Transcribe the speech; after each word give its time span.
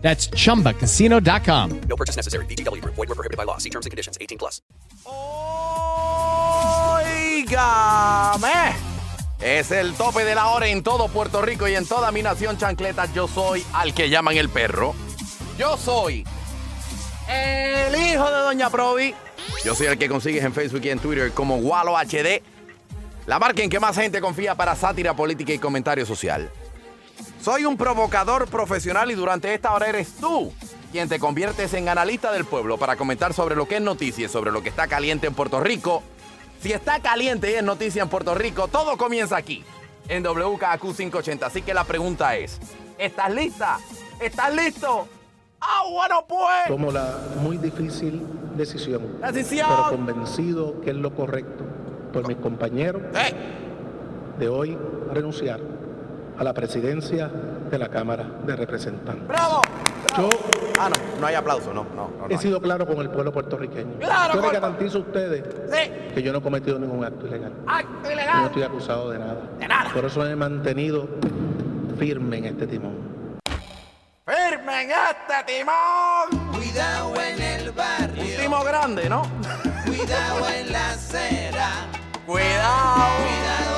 That's 0.00 0.30
chumbacasino.com. 0.30 1.80
No 1.88 1.96
purchase 1.96 2.16
necessary. 2.16 2.46
VGW 2.46 2.80
Group. 2.80 2.94
Void 2.94 3.08
were 3.08 3.14
prohibited 3.14 3.36
by 3.36 3.44
law. 3.44 3.58
See 3.58 3.70
terms 3.70 3.84
and 3.84 3.90
conditions. 3.90 4.16
18 4.20 4.38
plus. 4.38 4.62
Es 9.40 9.70
el 9.70 9.94
tope 9.94 10.24
de 10.24 10.34
la 10.34 10.48
hora 10.48 10.66
en 10.68 10.82
todo 10.82 11.08
Puerto 11.08 11.40
Rico 11.40 11.68
y 11.68 11.74
en 11.74 11.86
toda 11.86 12.12
mi 12.12 12.22
nación 12.22 12.58
chancleta. 12.58 13.06
Yo 13.12 13.26
soy 13.28 13.64
al 13.72 13.94
que 13.94 14.10
llaman 14.10 14.36
el 14.36 14.48
perro. 14.48 14.94
Yo 15.58 15.76
soy 15.76 16.24
el 17.28 17.94
hijo 17.94 18.30
de 18.30 18.38
Doña 18.38 18.70
Provi. 18.70 19.14
Yo 19.64 19.74
soy 19.74 19.86
el 19.86 19.98
que 19.98 20.08
consigues 20.08 20.44
en 20.44 20.52
Facebook 20.52 20.82
y 20.84 20.90
en 20.90 20.98
Twitter 20.98 21.32
como 21.32 21.56
Walo 21.56 21.96
HD. 21.96 22.42
La 23.26 23.38
marca 23.38 23.62
en 23.62 23.70
que 23.70 23.80
más 23.80 23.96
gente 23.96 24.20
confía 24.20 24.54
para 24.54 24.74
sátira 24.74 25.14
política 25.14 25.52
y 25.52 25.58
comentario 25.58 26.04
social. 26.06 26.50
Soy 27.40 27.64
un 27.64 27.76
provocador 27.76 28.48
profesional 28.48 29.10
y 29.10 29.14
durante 29.14 29.52
esta 29.54 29.72
hora 29.72 29.88
eres 29.88 30.14
tú 30.14 30.52
quien 30.92 31.08
te 31.08 31.18
conviertes 31.18 31.74
en 31.74 31.88
analista 31.88 32.32
del 32.32 32.44
pueblo 32.44 32.78
para 32.78 32.96
comentar 32.96 33.34
sobre 33.34 33.54
lo 33.56 33.68
que 33.68 33.76
es 33.76 33.82
noticia 33.82 34.26
y 34.26 34.28
sobre 34.28 34.50
lo 34.50 34.62
que 34.62 34.68
está 34.70 34.86
caliente 34.88 35.26
en 35.26 35.34
Puerto 35.34 35.60
Rico. 35.60 36.02
Si 36.60 36.72
está 36.72 37.00
caliente 37.00 37.50
y 37.50 37.54
es 37.54 37.62
noticia 37.62 38.02
en 38.02 38.08
Puerto 38.08 38.34
Rico, 38.34 38.68
todo 38.68 38.96
comienza 38.96 39.36
aquí, 39.36 39.64
en 40.08 40.22
WKQ 40.24 40.80
580. 40.96 41.46
Así 41.46 41.62
que 41.62 41.74
la 41.74 41.84
pregunta 41.84 42.36
es, 42.36 42.58
¿estás 42.98 43.32
lista? 43.32 43.78
¿Estás 44.20 44.54
listo? 44.54 45.06
¡Ah, 45.60 45.82
bueno 45.90 46.24
pues! 46.26 46.66
Tomo 46.68 46.90
la 46.90 47.18
muy 47.40 47.58
difícil 47.58 48.22
decisión, 48.56 49.20
Decisión. 49.20 49.68
pero 49.68 49.90
convencido 49.90 50.80
que 50.80 50.90
es 50.90 50.96
lo 50.96 51.14
correcto 51.14 51.64
por 52.12 52.26
mis 52.26 52.36
compañeros 52.38 53.02
¡Eh! 53.14 53.34
de 54.38 54.48
hoy 54.48 54.78
renunciar 55.12 55.60
a 56.38 56.44
la 56.44 56.52
presidencia 56.54 57.28
de 57.28 57.78
la 57.78 57.88
Cámara 57.88 58.24
de 58.44 58.54
Representantes. 58.56 59.26
¡Bravo! 59.26 59.62
Yo 60.16 60.28
Ah, 60.80 60.88
no, 60.88 60.96
no 61.20 61.26
hay 61.26 61.34
aplauso, 61.34 61.74
no, 61.74 61.82
no, 61.96 62.08
no. 62.08 62.10
no 62.20 62.26
he 62.28 62.34
hay. 62.34 62.38
sido 62.38 62.60
claro 62.62 62.86
con 62.86 62.98
el 62.98 63.10
pueblo 63.10 63.32
puertorriqueño. 63.32 63.98
Claro, 63.98 64.34
Yo 64.34 64.42
les 64.42 64.52
garantizo 64.52 64.98
a 64.98 65.00
ustedes 65.00 65.42
Sí. 65.72 65.90
que 66.14 66.22
yo 66.22 66.32
no 66.32 66.38
he 66.38 66.42
cometido 66.42 66.78
ningún 66.78 67.04
acto 67.04 67.26
ilegal. 67.26 67.52
¡Acto 67.66 67.90
Yo 68.04 68.08
no 68.08 68.12
ilegal! 68.12 68.44
estoy 68.46 68.62
acusado 68.62 69.10
de 69.10 69.18
nada. 69.18 69.40
De 69.58 69.66
nada. 69.66 69.90
Por 69.92 70.04
eso 70.04 70.20
me 70.20 70.30
he 70.30 70.36
mantenido 70.36 71.08
firme 71.98 72.38
en 72.38 72.44
este 72.44 72.68
timón. 72.68 72.94
¡Firme 74.24 74.82
en 74.82 74.90
este 74.90 75.52
timón! 75.52 76.52
Cuidado 76.52 77.14
en 77.22 77.42
el 77.42 77.68
Un 77.70 77.74
barrio, 77.76 78.36
timo 78.40 78.62
grande, 78.62 79.08
¿no? 79.08 79.22
cuidado 79.84 80.48
en 80.50 80.72
la 80.72 80.90
acera, 80.90 81.70
Cuidado. 82.24 82.94
cuidado 83.18 83.77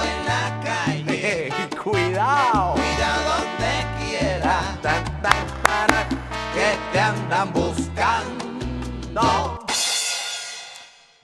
Cuidado. 1.83 2.75
cuidado 2.75 3.39
donde 3.39 3.87
quiera, 4.05 4.61
Tan, 4.83 5.03
tan, 5.23 5.47
para, 5.63 6.07
que 6.53 6.77
te 6.93 7.01
andan 7.01 7.51
buscando. 7.55 9.65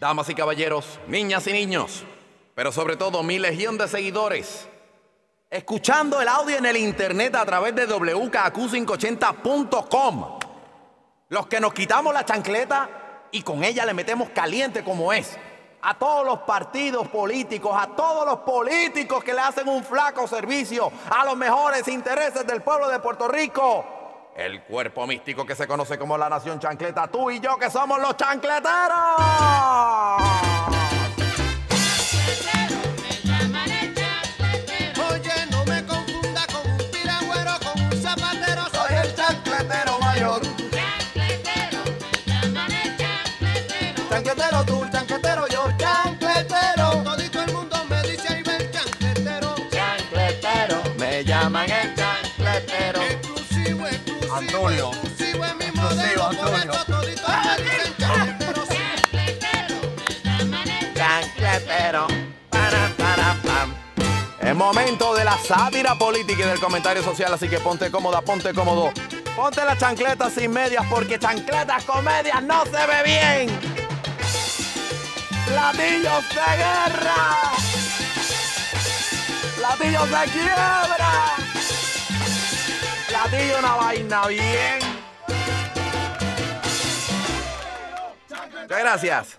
Damas 0.01 0.31
y 0.31 0.35
caballeros, 0.35 0.99
niñas 1.09 1.47
y 1.47 1.53
niños, 1.53 2.05
pero 2.55 2.73
sobre 2.73 2.97
todo 2.97 3.23
mi 3.23 3.39
legión 3.39 3.77
de 3.77 3.87
seguidores, 3.87 4.67
escuchando 5.51 6.23
el 6.23 6.29
audio 6.29 6.57
en 6.57 6.65
el 6.65 6.79
internet 6.79 7.35
a 7.35 7.45
través 7.45 7.75
de 7.75 7.87
WKQ580.com. 7.87 10.39
Los 11.29 11.49
que 11.49 11.61
nos 11.61 11.75
quitamos 11.75 12.15
la 12.15 12.25
chancleta 12.25 13.29
y 13.31 13.43
con 13.43 13.63
ella 13.63 13.85
le 13.85 13.93
metemos 13.93 14.31
caliente 14.31 14.83
como 14.83 15.13
es. 15.13 15.37
A 15.83 15.99
todos 15.99 16.27
los 16.27 16.41
partidos 16.41 17.07
políticos, 17.09 17.77
a 17.79 17.89
todos 17.89 18.27
los 18.27 18.39
políticos 18.41 19.23
que 19.23 19.35
le 19.35 19.41
hacen 19.41 19.69
un 19.69 19.85
flaco 19.85 20.27
servicio 20.27 20.91
a 21.11 21.25
los 21.25 21.37
mejores 21.37 21.87
intereses 21.89 22.47
del 22.47 22.63
pueblo 22.63 22.89
de 22.89 22.99
Puerto 22.99 23.29
Rico. 23.29 23.85
El 24.37 24.63
cuerpo 24.65 25.07
místico 25.07 25.47
que 25.47 25.55
se 25.55 25.67
conoce 25.67 25.99
como 25.99 26.19
la 26.19 26.29
Nación 26.29 26.61
Chancleta, 26.61 27.09
tú 27.09 27.31
y 27.31 27.41
yo 27.41 27.57
que 27.59 27.71
somos 27.71 27.99
los 28.01 28.17
chancleteros. 28.17 30.56
Momento 64.57 65.15
de 65.15 65.25
la 65.25 65.37
sátira 65.39 65.95
política 65.97 66.43
y 66.45 66.49
del 66.49 66.59
comentario 66.59 67.03
social, 67.03 67.33
así 67.33 67.49
que 67.49 67.61
ponte 67.61 67.91
cómoda, 67.91 68.23
ponte 68.23 68.53
cómodo. 68.55 68.91
Ponte 69.37 69.65
las 69.65 69.79
chancletas 69.79 70.33
sin 70.33 70.51
medias 70.51 70.85
porque 70.89 71.19
chancletas 71.19 71.85
con 71.85 72.05
medias 72.05 72.43
no 72.43 72.65
se 72.65 72.71
ve 72.71 73.03
bien. 73.05 73.61
Platillos 75.47 76.29
de 76.31 76.57
guerra. 76.57 77.53
Platillos 79.57 80.11
de 80.11 80.31
quiebra. 80.33 81.13
Platillo 83.09 83.59
una 83.59 83.75
vaina 83.75 84.27
bien. 84.27 84.79
Muchas 88.63 88.79
gracias. 88.79 89.37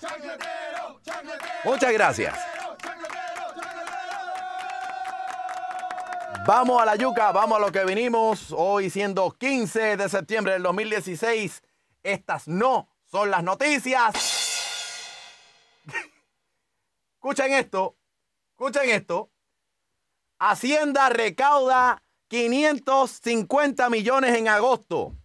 Muchas 1.66 1.92
gracias. 1.92 2.47
Vamos 6.47 6.81
a 6.81 6.85
la 6.85 6.96
yuca, 6.96 7.34
vamos 7.34 7.58
a 7.58 7.59
lo 7.59 7.74
que 7.74 7.84
vinimos. 7.84 8.53
Hoy 8.56 8.90
siendo 8.90 9.31
15 9.31 9.97
de 9.97 10.08
septiembre 10.08 10.53
del 10.53 10.63
2016. 10.63 11.62
Estas 12.02 12.47
no 12.47 12.88
son 13.03 13.30
las 13.30 13.44
noticias. 13.44 14.16
Escuchen 17.16 17.52
esto. 17.52 17.97
Escuchen 18.52 18.90
esto. 18.91 19.30
Hacienda 20.40 21.09
recauda 21.09 22.02
550 22.30 23.90
millones 23.90 24.38
en 24.38 24.47
agosto. 24.47 25.18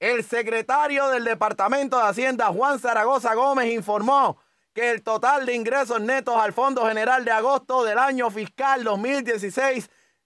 El 0.00 0.24
secretario 0.24 1.08
del 1.08 1.24
Departamento 1.24 1.98
de 1.98 2.04
Hacienda, 2.04 2.46
Juan 2.46 2.78
Zaragoza 2.78 3.34
Gómez, 3.34 3.70
informó 3.70 4.38
que 4.72 4.92
el 4.92 5.02
total 5.02 5.44
de 5.44 5.56
ingresos 5.56 6.00
netos 6.00 6.36
al 6.36 6.54
Fondo 6.54 6.86
General 6.86 7.22
de 7.22 7.32
agosto 7.32 7.84
del 7.84 7.98
año 7.98 8.30
fiscal 8.30 8.82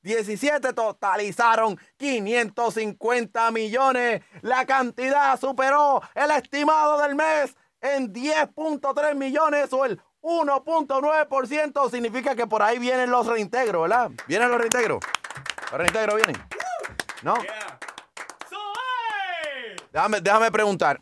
2016-17 0.05 0.75
totalizaron 0.75 1.79
550 1.97 3.51
millones. 3.51 4.23
La 4.43 4.67
cantidad 4.67 5.39
superó 5.39 6.03
el 6.15 6.31
estimado 6.31 7.01
del 7.03 7.15
mes 7.15 7.57
en 7.81 8.13
10.3 8.13 9.15
millones 9.15 9.73
o 9.73 9.85
el 9.85 10.01
1.9%. 10.23 11.91
Significa 11.91 12.35
que 12.35 12.47
por 12.47 12.63
ahí 12.63 12.79
vienen 12.79 13.11
los 13.11 13.27
reintegros, 13.27 13.83
¿verdad? 13.83 14.11
¿Vienen 14.27 14.51
los 14.51 14.59
reintegros? 14.59 15.01
¿Los 15.71 15.81
reintegros 15.81 16.17
vienen? 16.17 16.37
¿No? 17.23 17.35
Déjame, 19.93 20.21
déjame 20.21 20.51
preguntar. 20.53 21.01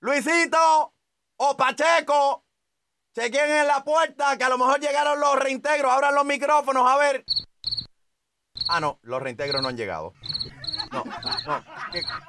Luisito 0.00 0.94
o 1.36 1.56
Pacheco, 1.56 2.45
chequen 3.18 3.50
en 3.50 3.66
la 3.66 3.82
puerta 3.82 4.36
que 4.36 4.44
a 4.44 4.48
lo 4.50 4.58
mejor 4.58 4.78
llegaron 4.80 5.18
los 5.18 5.36
reintegros. 5.36 5.90
Abran 5.92 6.14
los 6.14 6.24
micrófonos, 6.26 6.86
a 6.90 6.96
ver. 6.98 7.24
Ah, 8.68 8.80
no, 8.80 8.98
los 9.02 9.22
reintegros 9.22 9.62
no 9.62 9.68
han 9.68 9.76
llegado. 9.76 10.12
No, 10.92 11.04
no, 11.46 11.64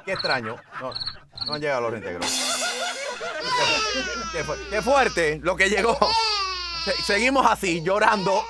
qué, 0.05 0.11
extraño. 0.13 0.55
No, 0.81 0.93
no 1.45 1.53
han 1.53 1.61
llegado 1.61 1.81
los 1.81 1.91
reintegros. 1.91 2.25
Qué, 4.31 4.43
fu- 4.43 4.69
qué 4.69 4.81
fuerte 4.81 5.39
lo 5.43 5.55
que 5.55 5.69
llegó. 5.69 5.97
Se- 6.85 7.01
seguimos 7.03 7.45
así, 7.45 7.81
llorando, 7.83 8.43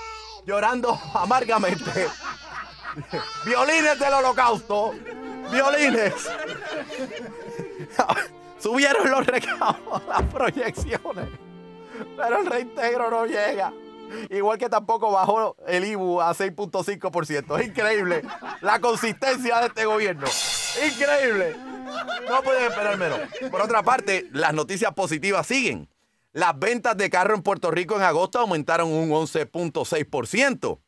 llorando 0.45 0.99
amargamente. 1.13 2.07
Violines 3.45 3.99
del 3.99 4.13
holocausto. 4.13 4.93
Violines. 5.51 6.13
Subieron 8.59 9.09
los 9.09 9.25
recaudos, 9.25 10.03
las 10.07 10.23
proyecciones, 10.23 11.29
pero 12.15 12.39
el 12.41 12.45
reintegro 12.45 13.09
no 13.09 13.25
llega. 13.25 13.73
Igual 14.29 14.57
que 14.57 14.69
tampoco 14.69 15.11
bajó 15.11 15.55
el 15.67 15.85
IBU 15.85 16.21
a 16.21 16.33
6.5%. 16.33 17.59
Es 17.59 17.67
increíble 17.67 18.23
la 18.61 18.79
consistencia 18.79 19.59
de 19.59 19.67
este 19.67 19.85
gobierno. 19.85 20.27
Increíble. 20.85 21.55
No 22.29 22.41
pueden 22.41 22.71
esperar 22.71 22.97
menos. 22.97 23.19
Por 23.51 23.61
otra 23.61 23.83
parte, 23.83 24.27
las 24.31 24.53
noticias 24.53 24.93
positivas 24.93 25.47
siguen. 25.47 25.89
Las 26.33 26.57
ventas 26.57 26.95
de 26.95 27.09
carro 27.09 27.35
en 27.35 27.41
Puerto 27.41 27.71
Rico 27.71 27.95
en 27.95 28.03
agosto 28.03 28.39
aumentaron 28.39 28.91
un 28.91 29.09
11.6%. 29.09 30.79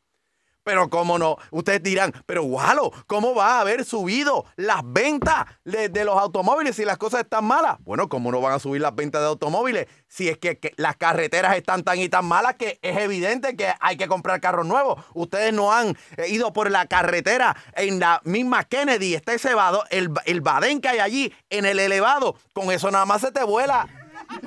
Pero 0.62 0.90
cómo 0.90 1.18
no, 1.18 1.36
ustedes 1.50 1.82
dirán, 1.82 2.12
pero 2.26 2.44
Walo, 2.44 2.92
¿cómo 3.06 3.34
va 3.34 3.56
a 3.56 3.60
haber 3.60 3.84
subido 3.84 4.44
las 4.56 4.80
ventas 4.84 5.46
de, 5.64 5.88
de 5.88 6.04
los 6.04 6.18
automóviles 6.18 6.76
si 6.76 6.84
las 6.84 6.98
cosas 6.98 7.22
están 7.22 7.46
malas? 7.46 7.78
Bueno, 7.80 8.08
¿cómo 8.08 8.30
no 8.30 8.40
van 8.40 8.52
a 8.52 8.58
subir 8.58 8.82
las 8.82 8.94
ventas 8.94 9.22
de 9.22 9.28
automóviles 9.28 9.86
si 10.06 10.28
es 10.28 10.36
que, 10.38 10.58
las 10.76 10.96
carreteras 10.96 11.56
están 11.56 11.82
tan 11.82 11.98
y 11.98 12.08
tan 12.08 12.26
malas 12.26 12.56
que 12.56 12.78
es 12.82 12.98
evidente 12.98 13.56
que 13.56 13.72
hay 13.80 13.96
que 13.96 14.06
comprar 14.06 14.40
carros 14.40 14.66
nuevos? 14.66 15.02
Ustedes 15.14 15.54
no 15.54 15.72
han 15.72 15.96
eh, 16.16 16.28
ido 16.28 16.52
por 16.52 16.70
la 16.70 16.86
carretera 16.86 17.56
en 17.74 17.98
la 17.98 18.20
misma 18.24 18.64
Kennedy, 18.64 19.14
está 19.14 19.32
ese 19.32 19.54
vado, 19.54 19.84
el, 19.90 20.10
el 20.26 20.42
badén 20.42 20.80
que 20.80 20.88
hay 20.88 20.98
allí 20.98 21.32
en 21.48 21.64
el 21.64 21.78
elevado, 21.78 22.36
con 22.52 22.70
eso 22.70 22.90
nada 22.90 23.06
más 23.06 23.22
se 23.22 23.32
te 23.32 23.42
vuela, 23.44 23.88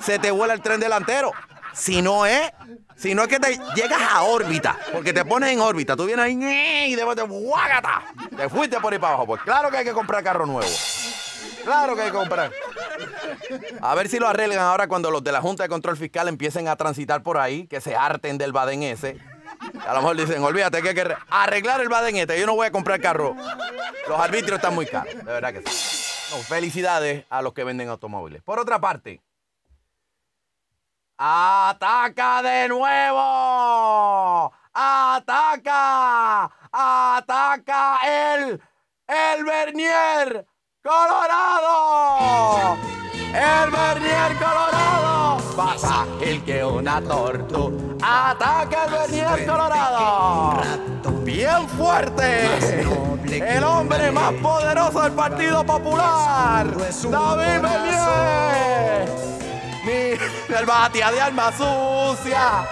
se 0.02 0.20
te 0.20 0.30
vuela 0.30 0.54
el 0.54 0.62
tren 0.62 0.80
delantero. 0.80 1.32
Si 1.74 2.02
no 2.02 2.26
es, 2.26 2.52
si 2.96 3.16
no 3.16 3.24
es 3.24 3.28
que 3.28 3.40
te 3.40 3.58
llegas 3.76 4.02
a 4.02 4.24
órbita, 4.24 4.78
porque 4.92 5.12
te 5.12 5.26
pones 5.26 5.52
en 5.52 5.60
órbita, 5.60 5.96
tú 5.96 6.06
vienes 6.06 6.26
ahí 6.26 6.92
y 6.92 6.96
después 6.96 7.16
te 7.16 7.24
¡guágata! 7.24 8.04
Te 8.36 8.50
fuiste 8.50 8.80
por 8.80 8.94
ahí 8.94 9.00
para 9.00 9.14
abajo. 9.14 9.28
Pues 9.28 9.42
claro 9.42 9.72
que 9.72 9.78
hay 9.78 9.86
que 9.86 9.94
comprar 9.94 10.24
carro 10.24 10.46
nuevo. 10.46 10.70
Claro 11.64 11.96
que 11.96 12.02
hay 12.02 12.12
que 12.12 12.18
comprar. 12.18 12.52
A 13.82 13.96
ver 13.96 14.10
si 14.10 14.20
lo 14.20 14.28
arreglan 14.28 14.60
ahora 14.60 14.88
cuando 14.88 15.10
los 15.12 15.24
de 15.24 15.32
la 15.32 15.42
Junta 15.42 15.64
de 15.64 15.70
Control 15.70 15.98
Fiscal 15.98 16.28
empiecen 16.28 16.68
a 16.68 16.76
transitar 16.76 17.24
por 17.24 17.38
ahí, 17.38 17.68
que 17.68 17.82
se 17.82 17.96
harten 17.96 18.38
del 18.38 18.52
Baden 18.52 18.84
ese. 18.84 19.18
A 19.88 19.94
lo 19.94 20.02
mejor 20.02 20.18
dicen, 20.18 20.44
olvídate 20.44 20.82
que 20.82 20.90
hay 20.90 20.96
que 20.96 21.16
arreglar 21.30 21.82
el 21.82 21.90
Baden 21.90 22.18
este, 22.18 22.40
yo 22.40 22.46
no 22.46 22.56
voy 22.56 22.68
a 22.68 22.72
comprar 22.72 23.00
carro. 23.00 23.36
Los 24.08 24.20
arbitrios 24.20 24.58
están 24.58 24.76
muy 24.76 24.86
caros, 24.86 25.14
de 25.16 25.24
verdad 25.24 25.54
que 25.54 25.62
sí. 25.70 26.44
Felicidades 26.48 27.26
a 27.30 27.42
los 27.42 27.54
que 27.54 27.64
venden 27.64 27.90
automóviles. 27.90 28.42
Por 28.42 28.60
otra 28.60 28.80
parte, 28.80 29.22
¡Ataca 31.18 32.42
de 32.42 32.68
nuevo! 32.68 34.52
¡Ataca! 34.74 36.50
¡Ataca 36.72 38.00
el, 38.04 38.62
el 39.08 39.46
Bernier 39.46 40.48
Colorado! 40.84 42.76
¡El 43.14 43.70
Bernier 43.70 44.36
Colorado! 44.40 45.38
Pasa 45.56 46.08
el 46.20 46.44
que 46.44 46.66
una 46.66 47.00
tortu. 47.02 47.98
¡Ataca 48.02 48.86
el 48.86 48.92
Bernier 48.92 49.46
Colorado! 49.46 50.62
Bien 51.24 51.70
fuerte. 51.70 52.50
El 53.28 53.64
hombre 53.64 54.12
más 54.12 54.34
poderoso 54.34 55.02
del 55.02 55.12
Partido 55.14 55.64
Popular. 55.64 56.66
David 56.76 57.62
Bernier 57.62 59.13
ni 60.54 60.60
el 60.60 60.66
batia 60.68 61.12
de 61.12 61.20
alma 61.20 61.52
sucia, 61.52 62.68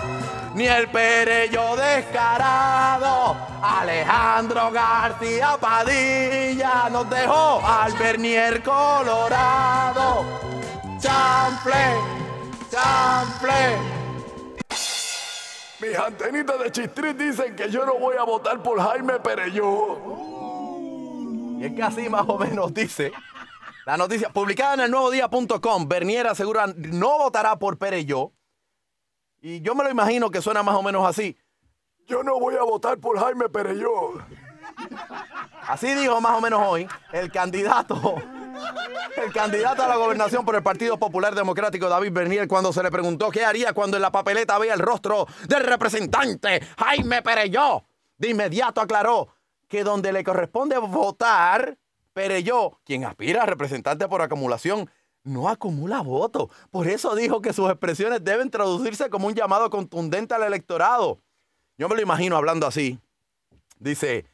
ni 0.53 0.67
el 0.67 0.87
perello 0.89 1.75
descarado. 1.75 3.35
Alejandro 3.61 4.71
García 4.71 5.57
Padilla 5.59 6.89
nos 6.91 7.09
dejó 7.09 7.61
al 7.65 7.93
Bernier 7.93 8.61
Colorado. 8.61 10.25
Chample, 10.99 11.95
chample. 12.69 13.77
Mis 15.79 15.97
antenitas 15.97 16.59
de 16.59 16.71
chistrit 16.71 17.17
dicen 17.17 17.55
que 17.55 17.71
yo 17.71 17.83
no 17.83 17.95
voy 17.95 18.15
a 18.17 18.23
votar 18.23 18.61
por 18.61 18.79
Jaime 18.79 19.19
Pereyó. 19.19 19.97
Y 21.59 21.65
es 21.65 21.73
que 21.73 21.81
así 21.81 22.09
más 22.09 22.25
o 22.27 22.37
menos 22.37 22.71
dice 22.73 23.11
la 23.85 23.97
noticia 23.97 24.29
publicada 24.29 24.75
en 24.75 24.79
el 24.81 25.87
Bernier 25.87 26.27
asegura 26.27 26.67
no 26.75 27.17
votará 27.17 27.57
por 27.57 27.77
Pereyó. 27.77 28.31
Y 29.41 29.61
yo 29.61 29.73
me 29.73 29.83
lo 29.83 29.89
imagino 29.89 30.29
que 30.29 30.41
suena 30.41 30.61
más 30.61 30.75
o 30.75 30.83
menos 30.83 31.05
así. 31.05 31.37
Yo 32.05 32.23
no 32.23 32.39
voy 32.39 32.55
a 32.55 32.63
votar 32.63 32.99
por 32.99 33.19
Jaime 33.19 33.49
Pereyó. 33.49 33.91
Así 35.67 35.93
dijo 35.93 36.21
más 36.21 36.37
o 36.37 36.41
menos 36.41 36.61
hoy 36.63 36.87
el 37.11 37.31
candidato, 37.31 38.15
el 39.17 39.33
candidato 39.33 39.83
a 39.83 39.87
la 39.87 39.95
gobernación 39.95 40.45
por 40.45 40.55
el 40.55 40.63
Partido 40.63 40.97
Popular 40.97 41.33
Democrático, 41.33 41.89
David 41.89 42.11
Bernier, 42.11 42.47
cuando 42.47 42.71
se 42.71 42.83
le 42.83 42.91
preguntó 42.91 43.31
qué 43.31 43.45
haría 43.45 43.73
cuando 43.73 43.97
en 43.97 44.01
la 44.01 44.11
papeleta 44.11 44.57
veía 44.57 44.73
el 44.73 44.79
rostro 44.79 45.27
del 45.47 45.63
representante 45.63 46.61
Jaime 46.77 47.21
Pereyó. 47.21 47.85
De 48.17 48.29
inmediato 48.29 48.81
aclaró 48.81 49.29
que 49.67 49.83
donde 49.83 50.11
le 50.11 50.23
corresponde 50.23 50.77
votar 50.77 51.77
Pereyó, 52.13 52.79
quien 52.83 53.05
aspira 53.05 53.43
a 53.43 53.45
representante 53.45 54.07
por 54.07 54.21
acumulación, 54.21 54.89
no 55.23 55.49
acumula 55.49 56.01
votos. 56.01 56.49
Por 56.69 56.87
eso 56.87 57.15
dijo 57.15 57.41
que 57.41 57.53
sus 57.53 57.69
expresiones 57.69 58.23
deben 58.23 58.49
traducirse 58.49 59.09
como 59.09 59.27
un 59.27 59.35
llamado 59.35 59.69
contundente 59.69 60.33
al 60.33 60.43
electorado. 60.43 61.19
Yo 61.77 61.87
me 61.87 61.95
lo 61.95 62.01
imagino 62.01 62.35
hablando 62.35 62.67
así. 62.67 62.99
Dice, 63.79 64.25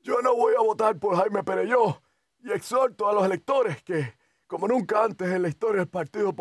yo 0.00 0.20
no 0.22 0.34
voy 0.34 0.54
a 0.58 0.62
votar 0.62 0.98
por 0.98 1.16
Jaime 1.16 1.42
Pereyó 1.42 2.00
y 2.42 2.52
exhorto 2.52 3.08
a 3.08 3.12
los 3.12 3.24
electores 3.24 3.82
que, 3.82 4.14
como 4.46 4.68
nunca 4.68 5.04
antes 5.04 5.28
en 5.28 5.42
la 5.42 5.48
historia 5.48 5.80
del 5.80 5.88
partido 5.88 6.34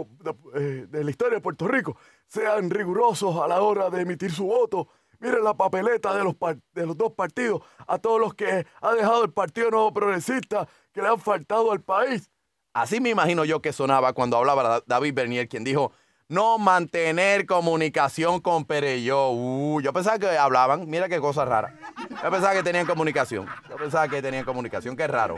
de, 0.53 0.87
de 0.87 1.03
la 1.03 1.09
historia 1.09 1.35
de 1.35 1.41
Puerto 1.41 1.67
Rico, 1.67 1.97
sean 2.27 2.69
rigurosos 2.69 3.35
a 3.41 3.47
la 3.47 3.61
hora 3.61 3.89
de 3.89 4.01
emitir 4.01 4.31
su 4.31 4.45
voto 4.45 4.87
Miren 5.19 5.43
la 5.43 5.53
papeleta 5.53 6.15
de 6.15 6.23
los, 6.23 6.35
de 6.73 6.85
los 6.85 6.97
dos 6.97 7.13
partidos, 7.13 7.61
a 7.87 7.97
todos 7.97 8.19
los 8.19 8.33
que 8.33 8.65
ha 8.81 8.93
dejado 8.93 9.23
el 9.23 9.31
Partido 9.31 9.71
Nuevo 9.71 9.93
Progresista, 9.93 10.67
que 10.93 11.01
le 11.01 11.07
han 11.07 11.19
faltado 11.19 11.71
al 11.71 11.81
país. 11.81 12.29
Así 12.73 12.99
me 12.99 13.09
imagino 13.09 13.45
yo 13.45 13.61
que 13.61 13.71
sonaba 13.71 14.13
cuando 14.13 14.37
hablaba 14.37 14.83
David 14.85 15.13
Bernier, 15.13 15.47
quien 15.47 15.63
dijo, 15.63 15.93
no 16.27 16.57
mantener 16.57 17.45
comunicación 17.45 18.41
con 18.41 18.65
Pereyó. 18.65 19.29
Uh, 19.29 19.79
yo 19.81 19.93
pensaba 19.93 20.19
que 20.19 20.37
hablaban, 20.37 20.89
mira 20.89 21.07
qué 21.07 21.19
cosa 21.19 21.45
rara. 21.45 21.77
Yo 22.23 22.31
pensaba 22.31 22.53
que 22.53 22.63
tenían 22.63 22.85
comunicación. 22.85 23.47
Yo 23.69 23.75
pensaba 23.77 24.07
que 24.07 24.21
tenían 24.21 24.43
comunicación, 24.43 24.97
qué 24.97 25.07
raro. 25.07 25.37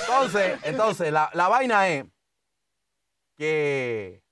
Entonces, 0.00 0.58
entonces 0.64 1.12
la, 1.12 1.30
la 1.34 1.48
vaina 1.48 1.88
es 1.88 2.06
que, 3.36 4.22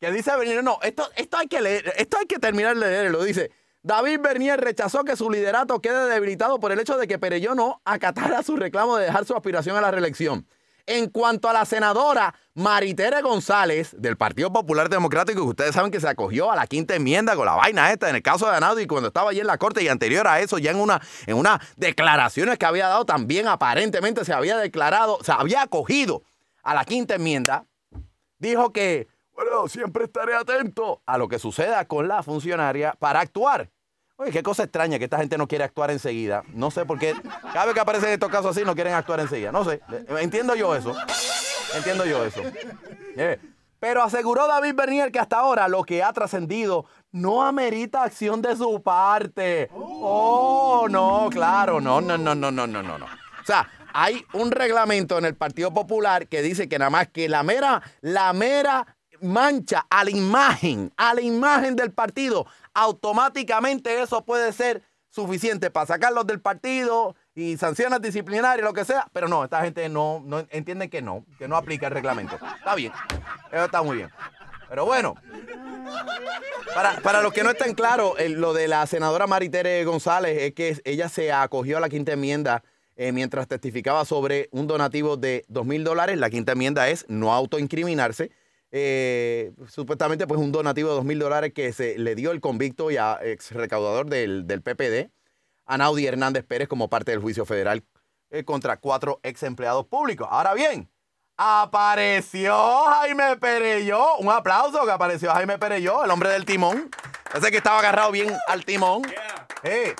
que 0.00 0.10
dice 0.10 0.34
Bernier, 0.36 0.64
no, 0.64 0.78
esto, 0.82 1.08
esto 1.14 1.36
hay 1.36 1.46
que 1.46 1.60
leer, 1.60 1.92
esto 1.96 2.16
hay 2.18 2.26
que 2.26 2.38
terminar 2.38 2.74
de 2.76 2.86
leerlo. 2.86 3.22
Dice, 3.22 3.52
David 3.82 4.20
Bernier 4.20 4.60
rechazó 4.60 5.04
que 5.04 5.16
su 5.16 5.30
liderato 5.30 5.80
quede 5.80 6.08
debilitado 6.08 6.60
por 6.60 6.70
el 6.70 6.80
hecho 6.80 6.98
de 6.98 7.08
que 7.08 7.18
Pereyó 7.18 7.54
no 7.54 7.80
acatara 7.86 8.42
su 8.42 8.56
reclamo 8.56 8.96
de 8.96 9.06
dejar 9.06 9.24
su 9.24 9.34
aspiración 9.34 9.76
a 9.76 9.80
la 9.80 9.90
reelección. 9.90 10.46
En 10.86 11.08
cuanto 11.08 11.48
a 11.48 11.52
la 11.52 11.64
senadora 11.64 12.34
Maritere 12.54 13.22
González 13.22 13.94
del 13.96 14.16
Partido 14.16 14.52
Popular 14.52 14.88
Democrático, 14.88 15.42
que 15.42 15.48
ustedes 15.48 15.74
saben 15.74 15.90
que 15.90 16.00
se 16.00 16.08
acogió 16.08 16.50
a 16.50 16.56
la 16.56 16.66
quinta 16.66 16.94
enmienda 16.94 17.36
con 17.36 17.46
la 17.46 17.54
vaina 17.54 17.90
esta 17.92 18.10
en 18.10 18.16
el 18.16 18.22
caso 18.22 18.50
de 18.50 18.56
Anaudi 18.56 18.86
cuando 18.86 19.08
estaba 19.08 19.30
allí 19.30 19.40
en 19.40 19.46
la 19.46 19.56
corte 19.56 19.82
y 19.82 19.88
anterior 19.88 20.26
a 20.26 20.40
eso 20.40 20.58
ya 20.58 20.72
en 20.72 20.78
una 20.78 21.00
en 21.26 21.36
unas 21.36 21.60
declaraciones 21.76 22.58
que 22.58 22.66
había 22.66 22.88
dado 22.88 23.04
también 23.04 23.46
aparentemente 23.46 24.24
se 24.24 24.32
había 24.32 24.58
declarado, 24.58 25.18
se 25.22 25.32
había 25.32 25.62
acogido 25.62 26.22
a 26.62 26.74
la 26.74 26.84
quinta 26.84 27.14
enmienda, 27.14 27.64
dijo 28.38 28.72
que 28.72 29.06
bueno, 29.44 29.68
siempre 29.68 30.04
estaré 30.04 30.34
atento 30.34 31.00
a 31.06 31.16
lo 31.16 31.26
que 31.26 31.38
suceda 31.38 31.86
con 31.86 32.08
la 32.08 32.22
funcionaria 32.22 32.94
para 32.98 33.20
actuar. 33.20 33.70
Oye, 34.16 34.32
qué 34.32 34.42
cosa 34.42 34.64
extraña 34.64 34.98
que 34.98 35.04
esta 35.04 35.16
gente 35.16 35.38
no 35.38 35.48
quiere 35.48 35.64
actuar 35.64 35.90
enseguida. 35.90 36.42
No 36.48 36.70
sé 36.70 36.84
por 36.84 36.98
qué. 36.98 37.14
Cada 37.54 37.64
vez 37.64 37.74
que 37.74 37.80
aparecen 37.80 38.10
estos 38.10 38.28
casos 38.28 38.54
así, 38.54 38.66
no 38.66 38.74
quieren 38.74 38.92
actuar 38.92 39.18
enseguida. 39.20 39.50
No 39.50 39.64
sé. 39.64 39.80
Entiendo 40.08 40.54
yo 40.54 40.74
eso. 40.74 40.94
Entiendo 41.74 42.04
yo 42.04 42.22
eso. 42.22 42.42
Eh, 43.16 43.40
pero 43.78 44.02
aseguró 44.02 44.46
David 44.46 44.74
Bernier 44.74 45.10
que 45.10 45.18
hasta 45.18 45.38
ahora 45.38 45.68
lo 45.68 45.84
que 45.84 46.02
ha 46.02 46.12
trascendido 46.12 46.84
no 47.10 47.42
amerita 47.42 48.02
acción 48.02 48.42
de 48.42 48.56
su 48.56 48.82
parte. 48.82 49.70
Oh, 49.72 50.86
no, 50.90 51.28
claro. 51.30 51.80
No, 51.80 52.02
no, 52.02 52.18
no, 52.18 52.34
no, 52.34 52.50
no, 52.50 52.66
no, 52.66 52.82
no. 52.82 53.06
O 53.06 53.46
sea, 53.46 53.70
hay 53.94 54.22
un 54.34 54.50
reglamento 54.50 55.16
en 55.16 55.24
el 55.24 55.34
Partido 55.34 55.72
Popular 55.72 56.26
que 56.28 56.42
dice 56.42 56.68
que 56.68 56.78
nada 56.78 56.90
más 56.90 57.08
que 57.08 57.26
la 57.28 57.42
mera, 57.42 57.80
la 58.02 58.34
mera 58.34 58.98
mancha 59.22 59.86
a 59.90 60.04
la 60.04 60.10
imagen, 60.10 60.92
a 60.96 61.14
la 61.14 61.20
imagen 61.20 61.76
del 61.76 61.92
partido, 61.92 62.46
automáticamente 62.74 64.02
eso 64.02 64.24
puede 64.24 64.52
ser 64.52 64.82
suficiente 65.10 65.70
para 65.70 65.86
sacarlos 65.86 66.26
del 66.26 66.40
partido 66.40 67.16
y 67.34 67.56
sanciones 67.56 68.00
disciplinarias, 68.00 68.64
lo 68.64 68.72
que 68.72 68.84
sea, 68.84 69.08
pero 69.12 69.28
no, 69.28 69.44
esta 69.44 69.62
gente 69.62 69.88
no, 69.88 70.22
no 70.24 70.46
entiende 70.50 70.88
que 70.88 71.02
no, 71.02 71.24
que 71.38 71.48
no 71.48 71.56
aplica 71.56 71.88
el 71.88 71.92
reglamento. 71.92 72.38
Está 72.58 72.74
bien, 72.74 72.92
eso 73.50 73.64
está 73.64 73.82
muy 73.82 73.96
bien. 73.96 74.10
Pero 74.68 74.84
bueno, 74.86 75.16
para, 76.74 77.00
para 77.00 77.22
los 77.22 77.32
que 77.32 77.42
no 77.42 77.50
estén 77.50 77.74
claros, 77.74 78.14
lo 78.28 78.52
de 78.52 78.68
la 78.68 78.86
senadora 78.86 79.26
Maritere 79.26 79.84
González 79.84 80.38
es 80.40 80.54
que 80.54 80.80
ella 80.84 81.08
se 81.08 81.32
acogió 81.32 81.78
a 81.78 81.80
la 81.80 81.88
quinta 81.88 82.12
enmienda 82.12 82.62
eh, 82.94 83.10
mientras 83.12 83.48
testificaba 83.48 84.04
sobre 84.04 84.48
un 84.52 84.68
donativo 84.68 85.16
de 85.16 85.44
dos 85.48 85.66
mil 85.66 85.82
dólares. 85.82 86.18
La 86.18 86.30
quinta 86.30 86.52
enmienda 86.52 86.88
es 86.88 87.04
no 87.08 87.32
autoincriminarse. 87.32 88.30
Eh, 88.72 89.52
supuestamente, 89.68 90.26
pues 90.26 90.40
un 90.40 90.52
donativo 90.52 90.90
de 90.90 90.96
dos 90.96 91.04
mil 91.04 91.18
dólares 91.18 91.52
que 91.52 91.72
se 91.72 91.98
le 91.98 92.14
dio 92.14 92.30
el 92.30 92.40
convicto 92.40 92.90
y 92.90 92.96
a 92.96 93.18
ex 93.22 93.52
recaudador 93.52 94.06
del, 94.06 94.46
del 94.46 94.62
PPD, 94.62 95.10
Anaudi 95.66 96.06
Hernández 96.06 96.44
Pérez, 96.44 96.68
como 96.68 96.88
parte 96.88 97.10
del 97.10 97.20
juicio 97.20 97.44
federal 97.44 97.84
eh, 98.30 98.44
contra 98.44 98.76
cuatro 98.76 99.18
ex 99.24 99.42
empleados 99.42 99.86
públicos. 99.86 100.28
Ahora 100.30 100.54
bien, 100.54 100.88
apareció 101.36 102.56
Jaime 102.84 103.36
Pereyó. 103.36 104.16
Un 104.18 104.30
aplauso 104.30 104.84
que 104.84 104.90
apareció 104.92 105.32
Jaime 105.32 105.58
Pereyó, 105.58 106.04
el 106.04 106.10
hombre 106.10 106.30
del 106.30 106.44
timón. 106.44 106.90
Ese 107.34 107.50
que 107.50 107.56
estaba 107.56 107.80
agarrado 107.80 108.12
bien 108.12 108.32
al 108.46 108.64
timón. 108.64 109.02
Eh, 109.64 109.94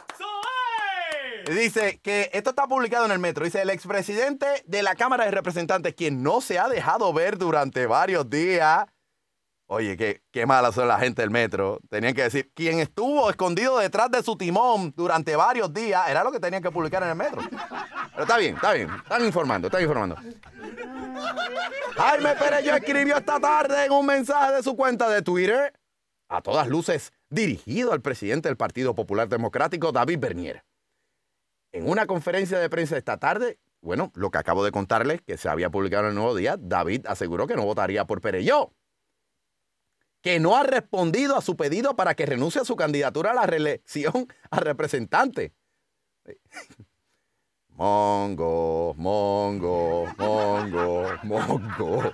Dice 1.47 2.01
que 2.03 2.31
esto 2.33 2.51
está 2.51 2.67
publicado 2.67 3.05
en 3.05 3.13
el 3.13 3.19
metro. 3.19 3.45
Dice 3.45 3.63
el 3.63 3.71
expresidente 3.71 4.47
de 4.67 4.83
la 4.83 4.95
Cámara 4.95 5.25
de 5.25 5.31
Representantes, 5.31 5.95
quien 5.95 6.23
no 6.23 6.41
se 6.41 6.59
ha 6.59 6.69
dejado 6.69 7.13
ver 7.13 7.39
durante 7.39 7.87
varios 7.87 8.29
días. 8.29 8.87
Oye, 9.67 9.97
qué, 9.97 10.23
qué 10.33 10.47
mala 10.47 10.73
son 10.73 10.89
la 10.89 10.99
gente 10.99 11.23
del 11.23 11.31
metro. 11.31 11.79
Tenían 11.89 12.13
que 12.13 12.25
decir, 12.25 12.51
quien 12.55 12.81
estuvo 12.81 13.31
escondido 13.31 13.79
detrás 13.79 14.11
de 14.11 14.21
su 14.23 14.37
timón 14.37 14.93
durante 14.97 15.37
varios 15.37 15.73
días, 15.73 16.09
era 16.09 16.25
lo 16.25 16.33
que 16.33 16.41
tenían 16.41 16.61
que 16.61 16.73
publicar 16.73 17.05
en 17.05 17.11
el 17.11 17.15
metro. 17.15 17.41
Pero 18.11 18.23
está 18.23 18.37
bien, 18.37 18.57
está 18.57 18.73
bien. 18.73 18.91
Están 18.91 19.25
informando, 19.25 19.69
están 19.69 19.83
informando. 19.83 20.17
Jaime 21.97 22.35
Perello 22.35 22.75
escribió 22.75 23.17
esta 23.17 23.39
tarde 23.39 23.85
en 23.85 23.93
un 23.93 24.07
mensaje 24.07 24.55
de 24.55 24.63
su 24.63 24.75
cuenta 24.75 25.09
de 25.09 25.23
Twitter, 25.23 25.73
a 26.29 26.41
todas 26.41 26.67
luces 26.67 27.13
dirigido 27.29 27.93
al 27.93 28.01
presidente 28.01 28.49
del 28.49 28.57
Partido 28.57 28.95
Popular 28.95 29.29
Democrático, 29.29 29.93
David 29.93 30.19
Bernier. 30.19 30.65
En 31.73 31.89
una 31.89 32.07
conferencia 32.07 32.59
de 32.59 32.69
prensa 32.69 32.97
esta 32.97 33.19
tarde, 33.19 33.59
bueno, 33.81 34.11
lo 34.15 34.31
que 34.31 34.39
acabo 34.39 34.65
de 34.65 34.73
contarles, 34.73 35.23
que 35.23 35.37
se 35.37 35.49
había 35.49 35.71
publicado 35.71 36.05
en 36.05 36.11
el 36.11 36.15
Nuevo 36.17 36.35
Día, 36.35 36.57
David 36.59 37.07
aseguró 37.07 37.47
que 37.47 37.57
no 37.57 37.65
votaría 37.65 38.07
por 38.07 38.21
Pereyó. 38.21 38.73
Que 40.21 40.39
no 40.39 40.57
ha 40.57 40.65
respondido 40.65 41.37
a 41.37 41.41
su 41.41 41.57
pedido 41.57 41.97
para 41.97 42.15
que 42.15 42.27
renuncie 42.27 42.61
a 42.61 42.65
su 42.65 42.77
candidatura 42.77 43.31
a 43.31 43.35
la 43.35 43.47
reelección 43.47 44.27
a 44.51 44.61
representante. 44.61 45.55
Mongo, 47.81 48.95
mongo, 48.99 50.07
mongo, 50.19 51.07
mongo. 51.23 52.13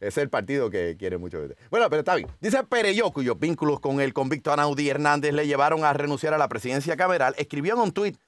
Es 0.00 0.18
el 0.18 0.30
partido 0.30 0.70
que 0.70 0.96
quiere 0.98 1.18
mucho. 1.18 1.38
Bueno, 1.70 1.88
pero 1.90 2.00
está 2.00 2.14
bien. 2.14 2.28
Dice 2.40 2.62
Pereyó, 2.64 3.12
cuyos 3.12 3.38
vínculos 3.38 3.80
con 3.80 4.00
el 4.00 4.12
convicto 4.12 4.52
Anaudi 4.52 4.88
Hernández 4.88 5.32
le 5.32 5.46
llevaron 5.46 5.84
a 5.84 5.92
renunciar 5.92 6.34
a 6.34 6.38
la 6.38 6.48
presidencia 6.48 6.96
cameral, 6.96 7.34
escribió 7.38 7.74
en 7.74 7.80
un 7.80 7.92
tuit, 7.92 8.18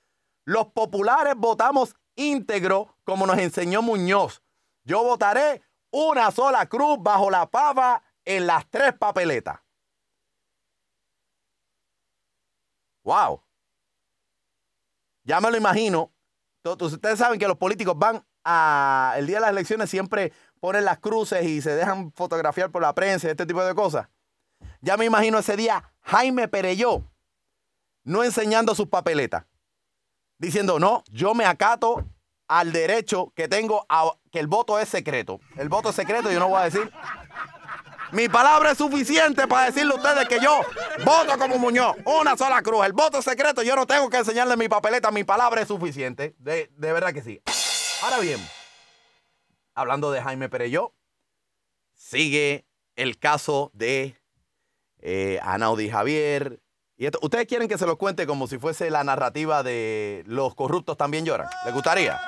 los 0.45 0.69
populares 0.69 1.35
votamos 1.37 1.95
íntegro 2.17 2.97
como 3.05 3.27
nos 3.27 3.39
enseñó 3.39 3.83
Muñoz. 3.83 4.43
Yo 4.85 5.03
votaré 5.03 5.63
una 5.91 6.31
sola 6.31 6.67
cruz 6.67 6.99
bajo 7.01 7.31
la 7.31 7.51
pava 7.51 8.03
en 8.25 8.47
las 8.47 8.69
tres 8.69 8.95
papeletas. 8.95 9.61
Wow. 13.05 13.43
Ya 15.25 15.41
me 15.41 15.51
lo 15.51 15.57
imagino. 15.57 16.13
Ustedes 16.65 17.19
saben 17.19 17.39
que 17.39 17.49
los 17.49 17.57
políticos 17.57 17.95
van 17.99 18.25
a 18.45 19.15
el 19.17 19.27
día 19.27 19.37
de 19.37 19.41
las 19.43 19.51
elecciones 19.51 19.91
siempre 19.91 20.33
ponen 20.59 20.85
las 20.85 20.99
cruces 20.99 21.45
y 21.45 21.61
se 21.63 21.75
dejan 21.75 22.13
fotografiar 22.13 22.71
por 22.71 22.83
la 22.83 22.95
prensa 22.95 23.31
este 23.31 23.47
tipo 23.47 23.65
de 23.65 23.75
cosas. 23.75 24.09
Ya 24.81 24.97
me 24.97 25.05
imagino 25.05 25.39
ese 25.39 25.57
día 25.57 25.93
Jaime 26.03 26.49
Pereyó 26.49 27.05
no 28.05 28.25
enseñando 28.25 28.75
sus 28.75 28.89
papeletas, 28.89 29.45
diciendo, 30.39 30.79
no, 30.79 31.05
yo 31.11 31.35
me 31.35 31.45
acato 31.45 32.07
al 32.49 32.73
derecho 32.73 33.33
que 33.37 33.49
tengo 33.49 33.85
a 33.89 34.13
que 34.33 34.41
el 34.41 34.47
voto 34.47 34.79
es 34.79 34.89
secreto. 34.89 35.41
El 35.57 35.69
voto 35.69 35.91
es 35.91 35.97
secreto, 35.97 36.33
yo 36.33 36.39
no 36.39 36.49
voy 36.49 36.63
a 36.63 36.65
decir. 36.65 36.91
Mi 38.13 38.27
palabra 38.27 38.71
es 38.71 38.79
suficiente 38.79 39.47
para 39.47 39.67
decirle 39.67 39.93
a 39.93 39.97
ustedes 39.97 40.27
que 40.29 40.41
yo 40.41 40.63
voto 41.05 41.39
como 41.39 41.59
Muñoz. 41.59 41.95
Una 42.07 42.37
sola 42.39 42.63
cruz. 42.63 42.87
El 42.87 42.95
voto 42.95 43.19
es 43.19 43.25
secreto, 43.25 43.63
yo 43.63 43.77
no 43.77 43.87
tengo 43.87 44.09
que 44.09 44.17
enseñarle 44.17 44.57
mi 44.57 44.69
papeleta. 44.69 45.11
Mi 45.11 45.25
palabra 45.25 45.61
es 45.61 45.69
suficiente. 45.69 46.35
De, 46.39 46.71
de 46.75 46.93
verdad 46.95 47.13
que 47.13 47.21
sí. 47.21 47.43
Ahora 48.03 48.19
bien, 48.21 48.41
hablando 49.79 50.11
de 50.11 50.21
Jaime 50.23 50.49
Pereyó, 50.49 50.93
sigue 51.95 52.67
el 52.97 53.19
caso 53.19 53.71
de 53.75 54.17
eh, 55.01 55.39
Anaudi 55.43 55.89
Javier. 55.91 56.61
Y 56.97 57.07
esto- 57.07 57.19
¿Ustedes 57.23 57.47
quieren 57.47 57.69
que 57.69 57.79
se 57.79 57.87
lo 57.87 57.97
cuente 57.97 58.27
como 58.27 58.47
si 58.49 58.59
fuese 58.59 58.91
la 58.91 59.05
narrativa 59.05 59.63
de 59.63 60.25
los 60.27 60.55
corruptos 60.55 60.97
también 60.97 61.25
lloran? 61.25 61.49
¿Les 61.65 61.73
gustaría? 61.73 62.21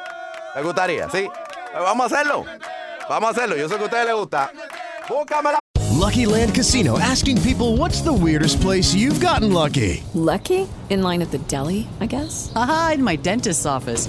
¿Les 0.55 0.65
gustaría? 0.65 1.11
¿Sí? 1.11 1.29
Pues 1.73 1.83
vamos 1.85 2.11
a 2.13 2.15
hacerlo. 2.17 2.45
Vamos 3.09 3.29
a 3.29 3.33
hacerlo. 3.33 3.57
Yo 3.57 3.69
sé 3.69 3.77
que 3.77 3.83
a 3.83 3.85
ustedes 3.87 4.07
les 4.07 4.15
gusta. 4.15 4.53
Búscame 5.09 5.53
la 5.53 5.59
Lucky 5.99 6.25
Land 6.25 6.55
Casino 6.55 6.97
asking 6.99 7.37
people 7.43 7.77
what's 7.77 8.03
the 8.03 8.13
weirdest 8.13 8.61
place 8.63 8.95
you've 8.95 9.21
gotten 9.21 9.53
lucky? 9.53 10.03
Lucky? 10.15 10.67
In 10.89 11.03
line 11.03 11.21
at 11.23 11.31
the 11.31 11.39
deli, 11.49 11.87
I 12.01 12.07
guess? 12.07 12.51
Aha, 12.55 12.93
in 12.95 13.03
my 13.03 13.17
dentist's 13.17 13.67
office. 13.67 14.09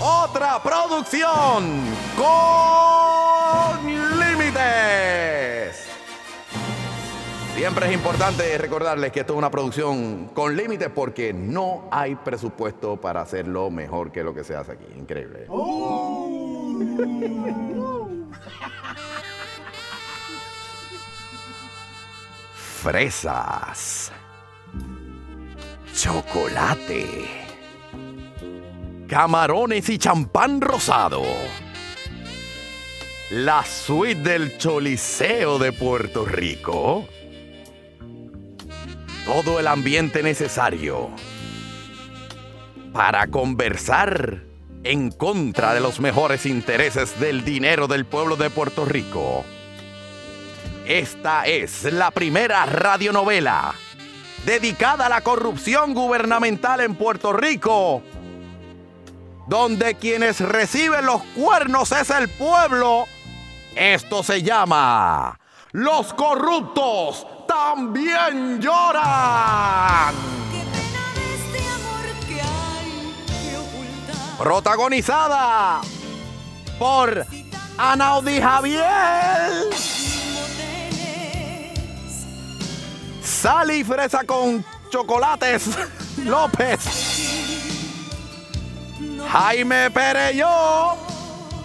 otra 0.00 0.62
producción 0.62 1.80
con 2.16 3.86
límites. 4.18 5.86
Siempre 7.54 7.86
es 7.86 7.92
importante 7.94 8.58
recordarles 8.58 9.12
que 9.12 9.20
esto 9.20 9.34
es 9.34 9.38
una 9.38 9.50
producción 9.50 10.26
con 10.34 10.56
límites 10.56 10.90
porque 10.94 11.32
no 11.32 11.88
hay 11.90 12.16
presupuesto 12.16 13.00
para 13.00 13.20
hacerlo 13.20 13.70
mejor 13.70 14.10
que 14.10 14.24
lo 14.24 14.34
que 14.34 14.42
se 14.42 14.56
hace 14.56 14.72
aquí. 14.72 14.86
Increíble. 14.96 15.46
Fresas. 22.82 24.12
Chocolate. 25.94 27.43
Camarones 29.14 29.88
y 29.90 29.96
champán 29.96 30.60
rosado. 30.60 31.22
La 33.30 33.62
suite 33.64 34.20
del 34.28 34.58
Choliseo 34.58 35.60
de 35.60 35.70
Puerto 35.70 36.24
Rico. 36.24 37.06
Todo 39.24 39.60
el 39.60 39.68
ambiente 39.68 40.20
necesario 40.24 41.10
para 42.92 43.28
conversar 43.28 44.42
en 44.82 45.12
contra 45.12 45.74
de 45.74 45.80
los 45.80 46.00
mejores 46.00 46.44
intereses 46.44 47.20
del 47.20 47.44
dinero 47.44 47.86
del 47.86 48.06
pueblo 48.06 48.34
de 48.34 48.50
Puerto 48.50 48.84
Rico. 48.84 49.44
Esta 50.86 51.46
es 51.46 51.84
la 51.84 52.10
primera 52.10 52.66
radionovela 52.66 53.76
dedicada 54.44 55.06
a 55.06 55.08
la 55.08 55.20
corrupción 55.20 55.94
gubernamental 55.94 56.80
en 56.80 56.96
Puerto 56.96 57.32
Rico, 57.32 58.02
donde 59.46 59.94
quienes 59.96 60.40
reciben 60.40 61.06
los 61.06 61.22
cuernos 61.36 61.92
es 61.92 62.10
el 62.10 62.28
pueblo, 62.28 63.06
esto 63.74 64.22
se 64.22 64.42
llama 64.42 65.38
Los 65.72 66.14
corruptos 66.14 67.26
también 67.46 68.60
lloran. 68.60 70.14
Protagonizada 74.38 75.80
por 76.78 77.24
Anaudi 77.78 78.40
Javier. 78.40 78.84
Sal 83.22 83.84
fresa 83.84 84.24
con 84.24 84.64
chocolates 84.90 85.68
López. 86.24 87.73
Jaime 89.30 89.90
Pereyó. 89.90 90.96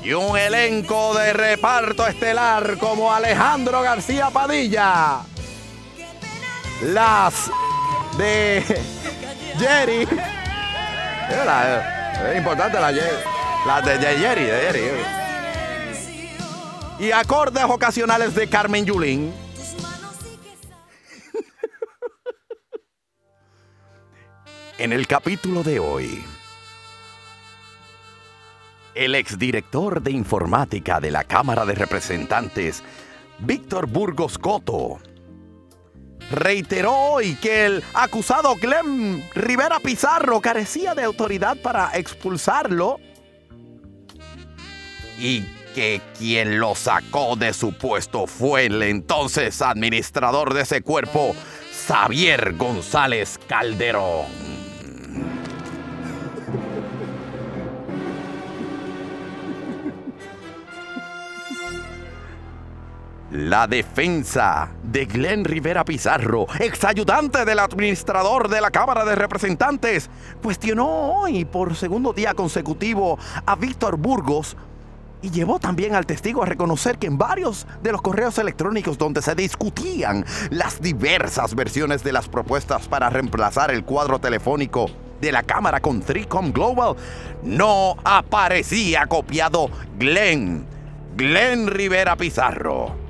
Y 0.04 0.13
un 0.13 0.38
elenco 0.38 1.13
de 1.13 1.34
reparto 1.34 2.08
estelar 2.08 2.78
como 2.78 3.13
Alejandro 3.13 3.82
García 3.82 4.30
Padilla. 4.30 5.20
Las 6.82 7.51
de 8.18 8.63
Jerry. 9.58 10.08
Es 11.30 12.38
importante 12.38 12.80
la. 12.80 12.92
Las 13.66 13.86
de 13.86 14.00
Jerry, 14.00 14.46
de 14.46 14.62
Jerry. 14.62 14.89
Y 17.00 17.12
acordes 17.12 17.63
ocasionales 17.66 18.34
de 18.36 18.48
Carmen 18.48 18.86
Yulín. 18.86 19.34
En 24.78 24.94
el 24.94 25.08
capítulo 25.08 25.62
de 25.62 25.78
hoy, 25.80 26.24
el 29.00 29.15
exdirector 29.15 30.01
de 30.01 30.12
informática 30.12 31.00
de 31.00 31.10
la 31.10 31.24
Cámara 31.24 31.65
de 31.65 31.74
Representantes, 31.74 32.84
Víctor 33.39 33.88
Burgos 33.88 34.38
Coto, 34.38 35.00
reiteró 36.29 36.94
hoy 36.94 37.36
que 37.36 37.65
el 37.65 37.84
acusado 37.94 38.56
Clem 38.56 39.24
Rivera 39.34 39.79
Pizarro 39.79 40.41
carecía 40.41 40.96
de 40.96 41.03
autoridad 41.03 41.56
para 41.62 41.91
expulsarlo 41.98 43.00
y 45.18 45.44
que 45.74 46.01
quien 46.18 46.60
lo 46.60 46.75
sacó 46.75 47.38
de 47.38 47.53
su 47.53 47.72
puesto 47.72 48.27
fue 48.27 48.65
el 48.65 48.84
entonces 48.84 49.62
administrador 49.62 50.53
de 50.53 50.63
ese 50.63 50.82
cuerpo, 50.82 51.34
Xavier 51.88 52.58
González 52.58 53.39
Calderón. 53.48 54.49
La 63.32 63.68
defensa 63.68 64.72
de 64.82 65.06
Glenn 65.06 65.46
Rivera 65.46 65.86
Pizarro, 65.86 66.48
exayudante 66.60 67.46
del 67.46 67.60
administrador 67.60 68.50
de 68.50 68.60
la 68.60 68.72
Cámara 68.72 69.06
de 69.06 69.14
Representantes, 69.14 70.10
cuestionó 70.42 71.14
hoy 71.14 71.46
por 71.46 71.76
segundo 71.76 72.12
día 72.12 72.34
consecutivo 72.34 73.20
a 73.46 73.56
Víctor 73.56 73.98
Burgos 73.98 74.58
y 75.22 75.30
llevó 75.30 75.60
también 75.60 75.94
al 75.94 76.08
testigo 76.08 76.42
a 76.42 76.48
reconocer 76.48 76.98
que 76.98 77.06
en 77.06 77.20
varios 77.20 77.68
de 77.84 77.92
los 77.92 78.02
correos 78.02 78.40
electrónicos 78.40 78.98
donde 78.98 79.22
se 79.22 79.36
discutían 79.36 80.26
las 80.50 80.82
diversas 80.82 81.54
versiones 81.54 82.04
de 82.04 82.14
las 82.14 82.28
propuestas 82.28 82.88
para 82.88 83.12
reemplazar 83.12 83.70
el 83.70 83.84
cuadro 83.84 84.18
telefónico 84.18 84.88
de 85.22 85.32
la 85.32 85.44
Cámara 85.44 85.82
con 85.82 86.02
Tricom 86.02 86.52
Global, 86.52 86.96
no 87.44 87.96
aparecía 88.04 89.06
copiado 89.06 89.70
Glenn, 90.00 90.66
Glenn 91.16 91.68
Rivera 91.68 92.16
Pizarro. 92.16 93.09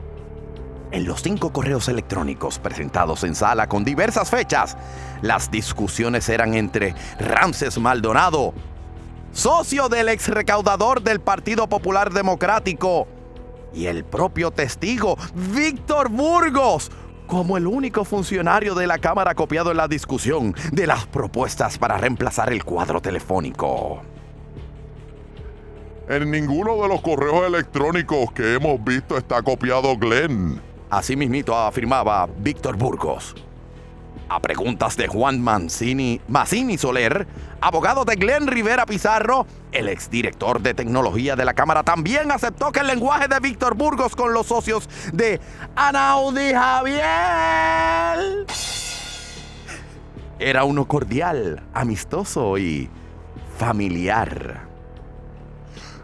En 0.91 1.05
los 1.05 1.21
cinco 1.21 1.53
correos 1.53 1.87
electrónicos 1.87 2.57
presentados 2.57 3.23
en 3.23 3.35
sala 3.35 3.69
con 3.69 3.83
diversas 3.83 4.29
fechas, 4.31 4.75
las 5.21 5.51
discusiones 5.51 6.27
eran 6.29 6.55
entre 6.55 6.95
Ramses 7.19 7.77
Maldonado, 7.77 8.53
socio 9.31 9.87
del 9.87 10.09
ex 10.09 10.29
recaudador 10.29 11.03
del 11.03 11.19
Partido 11.19 11.69
Popular 11.69 12.11
Democrático, 12.11 13.07
y 13.71 13.85
el 13.85 14.03
propio 14.03 14.49
testigo, 14.49 15.15
Víctor 15.53 16.09
Burgos, 16.09 16.89
como 17.27 17.57
el 17.57 17.67
único 17.67 18.03
funcionario 18.03 18.73
de 18.73 18.87
la 18.87 18.97
Cámara 18.97 19.35
copiado 19.35 19.69
en 19.69 19.77
la 19.77 19.87
discusión 19.87 20.55
de 20.71 20.87
las 20.87 21.05
propuestas 21.05 21.77
para 21.77 21.99
reemplazar 21.99 22.51
el 22.51 22.63
cuadro 22.63 22.99
telefónico. 22.99 24.01
En 26.07 26.31
ninguno 26.31 26.81
de 26.81 26.87
los 26.87 27.01
correos 27.01 27.45
electrónicos 27.45 28.31
que 28.31 28.55
hemos 28.55 28.83
visto 28.83 29.15
está 29.15 29.43
copiado 29.43 29.95
Glenn. 29.95 30.68
Así 30.89 31.15
mismito 31.15 31.55
afirmaba 31.55 32.27
Víctor 32.37 32.77
Burgos. 32.77 33.35
A 34.27 34.39
preguntas 34.39 34.95
de 34.95 35.07
Juan 35.07 35.41
Mancini, 35.41 36.21
Mazzini 36.27 36.77
Soler, 36.77 37.27
abogado 37.61 38.05
de 38.05 38.15
Glenn 38.15 38.47
Rivera 38.47 38.85
Pizarro, 38.85 39.47
el 39.71 39.89
exdirector 39.89 40.61
de 40.61 40.73
tecnología 40.73 41.35
de 41.35 41.45
la 41.45 41.53
Cámara 41.53 41.83
también 41.83 42.31
aceptó 42.31 42.71
que 42.71 42.81
el 42.81 42.87
lenguaje 42.87 43.27
de 43.27 43.39
Víctor 43.39 43.75
Burgos 43.75 44.15
con 44.15 44.33
los 44.33 44.47
socios 44.47 44.87
de 45.13 45.39
Anaudi 45.75 46.53
Javier 46.53 47.09
era 50.39 50.63
uno 50.63 50.87
cordial, 50.87 51.61
amistoso 51.73 52.57
y 52.57 52.89
familiar. 53.57 54.68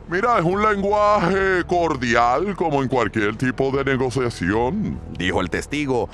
Mira, 0.08 0.38
es 0.38 0.46
un 0.46 0.62
lenguaje 0.62 1.64
cordial 1.66 2.56
como 2.56 2.84
en 2.84 2.88
cualquier 2.88 3.36
tipo 3.36 3.72
de 3.72 3.84
negociación. 3.84 5.00
Dijo 5.18 5.42
el 5.42 5.50
testigo. 5.50 6.10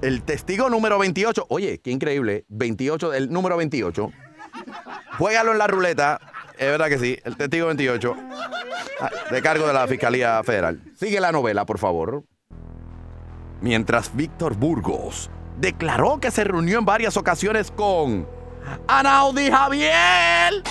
El 0.00 0.22
testigo 0.22 0.68
número 0.68 0.98
28. 0.98 1.46
Oye, 1.48 1.80
qué 1.80 1.90
increíble. 1.92 2.44
28, 2.48 3.14
el 3.14 3.32
número 3.32 3.56
28. 3.56 4.10
Juégalo 5.18 5.52
en 5.52 5.58
la 5.58 5.68
ruleta. 5.68 6.20
Es 6.58 6.66
verdad 6.66 6.88
que 6.88 6.98
sí. 6.98 7.16
El 7.24 7.36
testigo 7.36 7.66
28. 7.68 8.16
Ah, 9.00 9.10
De 9.30 9.40
cargo 9.40 9.68
de 9.68 9.72
la 9.72 9.86
Fiscalía 9.86 10.42
Federal. 10.42 10.82
Sigue 10.96 11.20
la 11.20 11.30
novela, 11.30 11.64
por 11.64 11.78
favor. 11.78 12.24
Mientras 13.60 14.14
Víctor 14.16 14.56
Burgos 14.56 15.30
declaró 15.58 16.18
que 16.18 16.32
se 16.32 16.42
reunió 16.42 16.80
en 16.80 16.84
varias 16.84 17.16
ocasiones 17.16 17.70
con 17.70 18.26
Anaudi 18.88 19.48
Javier 19.48 20.64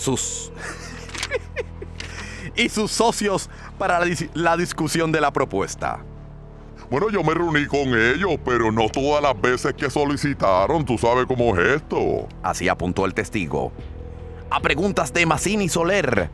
sus 0.00 0.50
y 2.56 2.68
sus 2.68 2.90
socios 2.90 3.48
para 3.78 3.98
la, 4.00 4.06
dis- 4.06 4.30
la 4.34 4.56
discusión 4.56 5.12
de 5.12 5.20
la 5.20 5.32
propuesta. 5.32 6.00
Bueno, 6.90 7.08
yo 7.10 7.22
me 7.22 7.34
reuní 7.34 7.66
con 7.66 7.88
ellos, 7.96 8.32
pero 8.44 8.72
no 8.72 8.88
todas 8.88 9.22
las 9.22 9.40
veces 9.40 9.74
que 9.74 9.88
solicitaron. 9.88 10.84
Tú 10.84 10.98
sabes 10.98 11.26
cómo 11.26 11.56
es 11.56 11.76
esto. 11.76 12.26
Así 12.42 12.68
apuntó 12.68 13.06
el 13.06 13.14
testigo. 13.14 13.70
A 14.50 14.58
preguntas 14.60 15.12
de 15.12 15.24
Mazzini 15.24 15.68
Soler, 15.68 16.30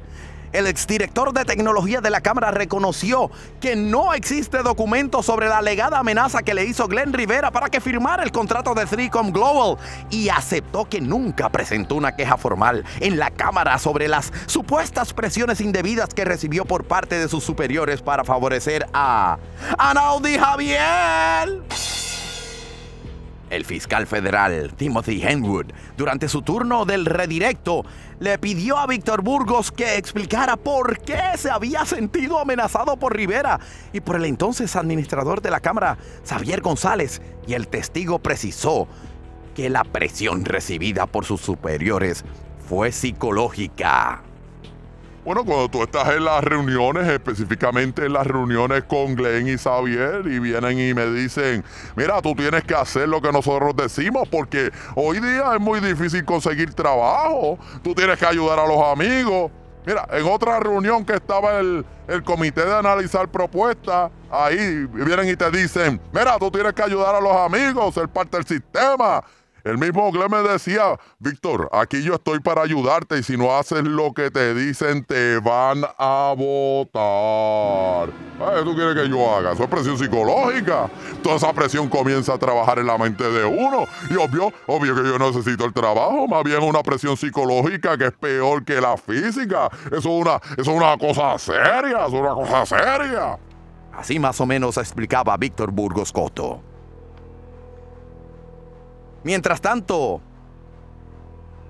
el 0.56 0.66
exdirector 0.66 1.34
de 1.34 1.44
tecnología 1.44 2.00
de 2.00 2.08
la 2.08 2.22
Cámara 2.22 2.50
reconoció 2.50 3.30
que 3.60 3.76
no 3.76 4.14
existe 4.14 4.62
documento 4.62 5.22
sobre 5.22 5.48
la 5.48 5.58
alegada 5.58 5.98
amenaza 5.98 6.42
que 6.42 6.54
le 6.54 6.64
hizo 6.64 6.88
Glenn 6.88 7.12
Rivera 7.12 7.50
para 7.50 7.68
que 7.68 7.80
firmara 7.80 8.22
el 8.22 8.32
contrato 8.32 8.74
de 8.74 8.86
Threecom 8.86 9.32
Global 9.32 9.76
y 10.08 10.30
aceptó 10.30 10.88
que 10.88 11.00
nunca 11.00 11.50
presentó 11.50 11.94
una 11.94 12.16
queja 12.16 12.38
formal 12.38 12.84
en 13.00 13.18
la 13.18 13.30
Cámara 13.30 13.78
sobre 13.78 14.08
las 14.08 14.32
supuestas 14.46 15.12
presiones 15.12 15.60
indebidas 15.60 16.14
que 16.14 16.24
recibió 16.24 16.64
por 16.64 16.84
parte 16.84 17.18
de 17.18 17.28
sus 17.28 17.44
superiores 17.44 18.00
para 18.00 18.24
favorecer 18.24 18.86
a 18.94 19.38
Anaudi 19.76 20.38
Javier. 20.38 21.62
El 23.48 23.64
fiscal 23.64 24.06
federal 24.06 24.72
Timothy 24.74 25.22
Henwood, 25.22 25.66
durante 25.96 26.28
su 26.28 26.42
turno 26.42 26.84
del 26.84 27.06
redirecto, 27.06 27.84
le 28.18 28.38
pidió 28.38 28.76
a 28.76 28.86
Víctor 28.88 29.22
Burgos 29.22 29.70
que 29.70 29.96
explicara 29.96 30.56
por 30.56 30.98
qué 30.98 31.20
se 31.36 31.50
había 31.50 31.84
sentido 31.84 32.40
amenazado 32.40 32.96
por 32.96 33.14
Rivera 33.14 33.60
y 33.92 34.00
por 34.00 34.16
el 34.16 34.24
entonces 34.24 34.74
administrador 34.74 35.42
de 35.42 35.52
la 35.52 35.60
Cámara, 35.60 35.96
Xavier 36.26 36.60
González, 36.60 37.22
y 37.46 37.54
el 37.54 37.68
testigo 37.68 38.18
precisó 38.18 38.88
que 39.54 39.70
la 39.70 39.84
presión 39.84 40.44
recibida 40.44 41.06
por 41.06 41.24
sus 41.24 41.40
superiores 41.40 42.24
fue 42.68 42.90
psicológica. 42.90 44.25
Bueno, 45.26 45.44
cuando 45.44 45.68
tú 45.68 45.82
estás 45.82 46.08
en 46.14 46.24
las 46.24 46.44
reuniones, 46.44 47.08
específicamente 47.08 48.06
en 48.06 48.12
las 48.12 48.24
reuniones 48.24 48.84
con 48.84 49.16
Glenn 49.16 49.48
y 49.48 49.58
Xavier, 49.58 50.24
y 50.24 50.38
vienen 50.38 50.78
y 50.78 50.94
me 50.94 51.04
dicen, 51.06 51.64
mira, 51.96 52.22
tú 52.22 52.32
tienes 52.36 52.62
que 52.62 52.76
hacer 52.76 53.08
lo 53.08 53.20
que 53.20 53.32
nosotros 53.32 53.74
decimos, 53.74 54.28
porque 54.28 54.70
hoy 54.94 55.18
día 55.18 55.54
es 55.54 55.60
muy 55.60 55.80
difícil 55.80 56.24
conseguir 56.24 56.72
trabajo, 56.74 57.58
tú 57.82 57.92
tienes 57.92 58.20
que 58.20 58.24
ayudar 58.24 58.60
a 58.60 58.68
los 58.68 58.80
amigos. 58.80 59.50
Mira, 59.84 60.06
en 60.12 60.26
otra 60.26 60.60
reunión 60.60 61.04
que 61.04 61.14
estaba 61.14 61.58
el, 61.58 61.84
el 62.06 62.22
comité 62.22 62.64
de 62.64 62.76
analizar 62.76 63.26
propuestas, 63.26 64.12
ahí 64.30 64.86
vienen 64.92 65.28
y 65.28 65.34
te 65.34 65.50
dicen, 65.50 66.00
mira, 66.12 66.38
tú 66.38 66.52
tienes 66.52 66.72
que 66.72 66.84
ayudar 66.84 67.16
a 67.16 67.20
los 67.20 67.34
amigos, 67.34 67.94
ser 67.94 68.08
parte 68.08 68.36
del 68.36 68.46
sistema. 68.46 69.24
El 69.66 69.78
mismo 69.78 70.12
Glenn 70.12 70.30
me 70.30 70.48
decía, 70.48 70.96
Víctor, 71.18 71.68
aquí 71.72 72.00
yo 72.00 72.14
estoy 72.14 72.38
para 72.38 72.62
ayudarte 72.62 73.18
y 73.18 73.24
si 73.24 73.36
no 73.36 73.56
haces 73.56 73.82
lo 73.82 74.14
que 74.14 74.30
te 74.30 74.54
dicen, 74.54 75.04
te 75.04 75.40
van 75.40 75.82
a 75.98 76.32
votar. 76.38 78.10
¿Qué 78.10 78.62
tú 78.62 78.76
quieres 78.76 78.94
que 78.94 79.08
yo 79.08 79.34
haga? 79.34 79.54
Eso 79.54 79.64
es 79.64 79.68
presión 79.68 79.98
psicológica. 79.98 80.88
Toda 81.20 81.34
esa 81.34 81.52
presión 81.52 81.88
comienza 81.88 82.34
a 82.34 82.38
trabajar 82.38 82.78
en 82.78 82.86
la 82.86 82.96
mente 82.96 83.28
de 83.28 83.44
uno. 83.44 83.88
Y 84.08 84.14
obvio, 84.14 84.52
obvio 84.68 84.94
que 84.94 85.02
yo 85.02 85.18
necesito 85.18 85.64
el 85.64 85.72
trabajo, 85.72 86.28
más 86.28 86.44
bien 86.44 86.62
una 86.62 86.84
presión 86.84 87.16
psicológica 87.16 87.98
que 87.98 88.04
es 88.04 88.12
peor 88.12 88.64
que 88.64 88.80
la 88.80 88.96
física. 88.96 89.68
Eso 89.86 89.96
es 89.96 90.06
una, 90.06 90.36
eso 90.56 90.60
es 90.60 90.68
una 90.68 90.96
cosa 90.96 91.36
seria, 91.40 92.06
eso 92.06 92.14
es 92.14 92.20
una 92.20 92.34
cosa 92.34 92.66
seria. 92.66 93.36
Así 93.92 94.20
más 94.20 94.40
o 94.40 94.46
menos 94.46 94.76
explicaba 94.76 95.36
Víctor 95.36 95.72
Burgos 95.72 96.12
Coto. 96.12 96.75
Mientras 99.26 99.60
tanto, 99.60 100.20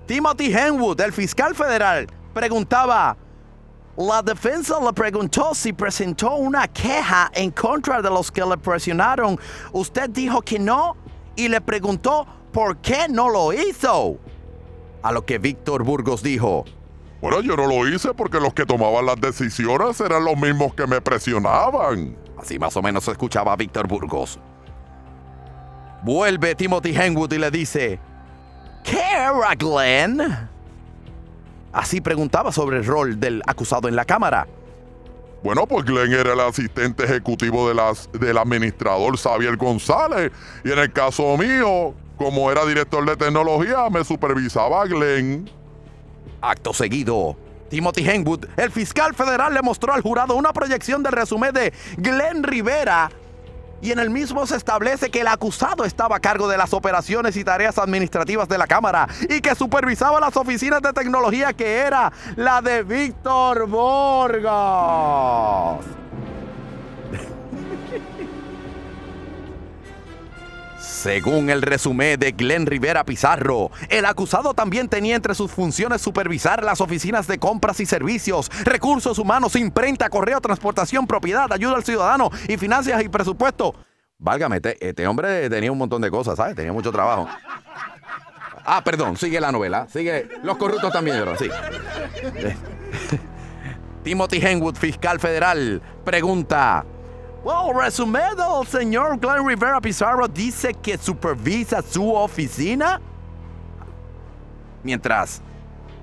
Timothy 0.05 0.53
Henwood, 0.53 1.01
el 1.01 1.11
fiscal 1.11 1.55
federal, 1.55 2.05
preguntaba, 2.31 3.17
la 3.97 4.21
defensa 4.21 4.79
le 4.79 4.93
preguntó 4.93 5.55
si 5.55 5.73
presentó 5.73 6.35
una 6.35 6.67
queja 6.67 7.31
en 7.33 7.49
contra 7.49 7.99
de 7.99 8.11
los 8.11 8.29
que 8.31 8.45
le 8.45 8.57
presionaron. 8.57 9.39
Usted 9.71 10.07
dijo 10.11 10.39
que 10.43 10.59
no 10.59 10.95
y 11.35 11.47
le 11.47 11.59
preguntó 11.59 12.27
por 12.53 12.77
qué 12.77 13.07
no 13.09 13.27
lo 13.27 13.51
hizo. 13.51 14.19
A 15.01 15.11
lo 15.11 15.25
que 15.25 15.39
Víctor 15.39 15.83
Burgos 15.83 16.21
dijo, 16.21 16.63
Bueno, 17.21 17.41
yo 17.41 17.57
no 17.57 17.65
lo 17.65 17.87
hice 17.87 18.13
porque 18.13 18.39
los 18.39 18.53
que 18.53 18.67
tomaban 18.67 19.07
las 19.07 19.19
decisiones 19.19 19.99
eran 19.99 20.23
los 20.23 20.37
mismos 20.37 20.75
que 20.75 20.85
me 20.85 21.01
presionaban. 21.01 22.15
Así 22.37 22.59
más 22.59 22.77
o 22.77 22.83
menos 22.83 23.05
se 23.05 23.13
escuchaba 23.13 23.53
a 23.53 23.55
Víctor 23.55 23.87
Burgos. 23.87 24.39
Vuelve 26.03 26.55
Timothy 26.55 26.95
Henwood 26.95 27.33
y 27.33 27.37
le 27.37 27.51
dice, 27.51 27.99
¿qué 28.83 28.99
era 28.99 29.55
Glenn? 29.55 30.49
Así 31.73 32.01
preguntaba 32.01 32.51
sobre 32.51 32.77
el 32.77 32.85
rol 32.85 33.19
del 33.19 33.41
acusado 33.45 33.87
en 33.87 33.95
la 33.95 34.05
cámara. 34.05 34.47
Bueno, 35.43 35.67
pues 35.67 35.85
Glenn 35.85 36.13
era 36.13 36.33
el 36.33 36.39
asistente 36.39 37.03
ejecutivo 37.03 37.67
de 37.67 37.75
las, 37.75 38.09
del 38.11 38.37
administrador 38.37 39.17
Xavier 39.17 39.55
González. 39.57 40.31
Y 40.63 40.71
en 40.71 40.79
el 40.79 40.91
caso 40.91 41.37
mío, 41.37 41.93
como 42.17 42.51
era 42.51 42.65
director 42.65 43.05
de 43.05 43.15
tecnología, 43.15 43.89
me 43.89 44.03
supervisaba 44.03 44.85
Glenn. 44.85 45.49
Acto 46.41 46.73
seguido, 46.73 47.37
Timothy 47.69 48.09
Henwood, 48.09 48.45
el 48.57 48.71
fiscal 48.71 49.13
federal, 49.13 49.53
le 49.53 49.61
mostró 49.61 49.93
al 49.93 50.01
jurado 50.01 50.35
una 50.35 50.53
proyección 50.53 51.03
del 51.03 51.13
resumen 51.13 51.53
de 51.53 51.73
Glenn 51.97 52.43
Rivera 52.43 53.09
y 53.81 53.91
en 53.91 53.99
el 53.99 54.09
mismo 54.09 54.47
se 54.47 54.55
establece 54.55 55.09
que 55.09 55.21
el 55.21 55.27
acusado 55.27 55.83
estaba 55.83 56.15
a 56.17 56.19
cargo 56.19 56.47
de 56.47 56.57
las 56.57 56.73
operaciones 56.73 57.37
y 57.37 57.43
tareas 57.43 57.77
administrativas 57.77 58.47
de 58.47 58.57
la 58.57 58.67
Cámara 58.67 59.07
y 59.29 59.41
que 59.41 59.53
supervisaba 59.55 60.19
las 60.19 60.35
oficinas 60.37 60.81
de 60.81 60.93
tecnología 60.93 61.53
que 61.53 61.77
era 61.77 62.11
la 62.35 62.61
de 62.61 62.83
Víctor 62.83 63.67
Borgas. 63.67 64.47
Según 71.07 71.49
el 71.49 71.61
resumen 71.61 72.19
de 72.19 72.33
Glenn 72.33 72.65
Rivera 72.65 73.05
Pizarro, 73.05 73.71
el 73.87 74.03
acusado 74.03 74.53
también 74.53 74.89
tenía 74.89 75.15
entre 75.15 75.35
sus 75.35 75.49
funciones 75.49 76.01
supervisar 76.01 76.65
las 76.65 76.81
oficinas 76.81 77.27
de 77.27 77.37
compras 77.37 77.79
y 77.79 77.85
servicios, 77.85 78.51
recursos 78.65 79.17
humanos, 79.17 79.55
imprenta, 79.55 80.09
correo, 80.09 80.41
transportación, 80.41 81.07
propiedad, 81.07 81.49
ayuda 81.53 81.77
al 81.77 81.85
ciudadano 81.85 82.29
y 82.49 82.57
finanzas 82.57 83.01
y 83.01 83.07
presupuesto. 83.07 83.73
Válgame, 84.17 84.57
este, 84.57 84.85
este 84.85 85.07
hombre 85.07 85.49
tenía 85.49 85.71
un 85.71 85.77
montón 85.77 86.01
de 86.01 86.11
cosas, 86.11 86.35
¿sabes? 86.35 86.57
Tenía 86.57 86.73
mucho 86.73 86.91
trabajo. 86.91 87.29
Ah, 88.65 88.83
perdón, 88.83 89.15
sigue 89.15 89.39
la 89.39 89.53
novela. 89.53 89.87
Sigue. 89.87 90.27
Los 90.43 90.57
corruptos 90.57 90.91
también, 90.91 91.19
¿verdad? 91.19 91.37
Sí. 91.39 91.49
Timothy 94.03 94.45
Henwood, 94.45 94.75
fiscal 94.75 95.21
federal, 95.21 95.81
pregunta. 96.03 96.85
Well, 97.47 97.73
resumen 97.73 98.35
del 98.35 98.67
señor 98.67 99.19
Glenn 99.21 99.47
Rivera 99.47 99.79
Pizarro 99.79 100.27
dice 100.27 100.73
que 100.73 100.97
supervisa 100.97 101.81
su 101.81 102.13
oficina. 102.13 102.99
Mientras 104.83 105.41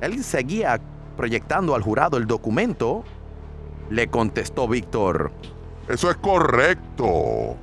él 0.00 0.24
seguía 0.24 0.80
proyectando 1.18 1.74
al 1.74 1.82
jurado 1.82 2.16
el 2.16 2.26
documento, 2.26 3.04
le 3.90 4.08
contestó 4.08 4.66
Víctor. 4.66 5.32
Eso 5.86 6.10
es 6.10 6.16
correcto. 6.16 7.58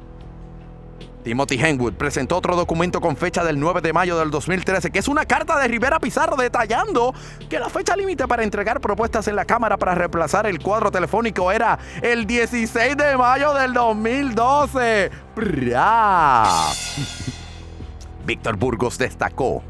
Timothy 1.23 1.55
Henwood 1.55 1.93
presentó 1.93 2.37
otro 2.37 2.55
documento 2.55 2.99
con 2.99 3.15
fecha 3.15 3.43
del 3.43 3.59
9 3.59 3.81
de 3.81 3.93
mayo 3.93 4.17
del 4.17 4.31
2013, 4.31 4.91
que 4.91 4.99
es 4.99 5.07
una 5.07 5.25
carta 5.25 5.59
de 5.59 5.67
Rivera 5.67 5.99
Pizarro 5.99 6.35
detallando 6.35 7.13
que 7.49 7.59
la 7.59 7.69
fecha 7.69 7.95
límite 7.95 8.27
para 8.27 8.43
entregar 8.43 8.81
propuestas 8.81 9.27
en 9.27 9.35
la 9.35 9.45
Cámara 9.45 9.77
para 9.77 9.93
reemplazar 9.93 10.47
el 10.47 10.59
cuadro 10.59 10.91
telefónico 10.91 11.51
era 11.51 11.77
el 12.01 12.25
16 12.25 12.97
de 12.97 13.17
mayo 13.17 13.53
del 13.53 13.73
2012. 13.73 15.11
¡Prá! 15.35 16.45
Víctor 18.25 18.55
Burgos 18.55 18.97
destacó 18.97 19.63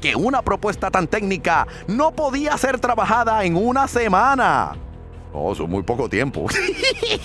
que 0.00 0.14
una 0.14 0.42
propuesta 0.42 0.90
tan 0.90 1.06
técnica 1.06 1.66
no 1.88 2.12
podía 2.12 2.56
ser 2.58 2.78
trabajada 2.78 3.44
en 3.44 3.56
una 3.56 3.88
semana. 3.88 4.76
Oh, 5.36 5.52
eso 5.52 5.64
es 5.64 5.68
muy 5.68 5.82
poco 5.82 6.08
tiempo. 6.08 6.46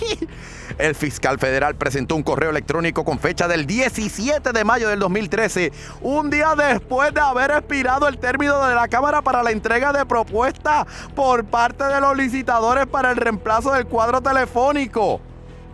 El 0.78 0.96
fiscal 0.96 1.38
federal 1.38 1.76
presentó 1.76 2.16
un 2.16 2.24
correo 2.24 2.50
electrónico 2.50 3.04
con 3.04 3.20
fecha 3.20 3.46
del 3.46 3.66
17 3.66 4.52
de 4.52 4.64
mayo 4.64 4.88
del 4.88 4.98
2013, 4.98 5.72
un 6.00 6.28
día 6.28 6.56
después 6.56 7.14
de 7.14 7.20
haber 7.20 7.52
expirado 7.52 8.08
el 8.08 8.18
término 8.18 8.66
de 8.66 8.74
la 8.74 8.88
Cámara 8.88 9.22
para 9.22 9.44
la 9.44 9.52
entrega 9.52 9.92
de 9.92 10.04
propuestas 10.06 10.86
por 11.14 11.44
parte 11.44 11.84
de 11.84 12.00
los 12.00 12.16
licitadores 12.16 12.86
para 12.86 13.12
el 13.12 13.16
reemplazo 13.16 13.72
del 13.72 13.86
cuadro 13.86 14.20
telefónico. 14.20 15.20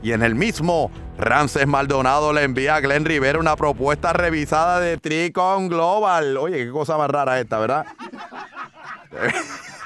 Y 0.03 0.13
en 0.13 0.23
el 0.23 0.35
mismo, 0.35 0.91
Ramses 1.17 1.67
Maldonado 1.67 2.35
le 2.35 2.43
envía 2.43 2.77
a 2.77 2.81
Glenn 2.81 3.07
Rivera 3.07 3.39
una 3.39 3.57
propuesta 3.57 4.13
revisada 4.13 4.79
de 4.79 4.99
Tricon 4.99 5.69
Global. 5.69 6.37
Oye, 6.37 6.67
qué 6.67 6.71
cosa 6.71 6.99
más 6.99 7.09
rara 7.09 7.41
esta, 7.41 7.59
¿verdad? 7.59 7.87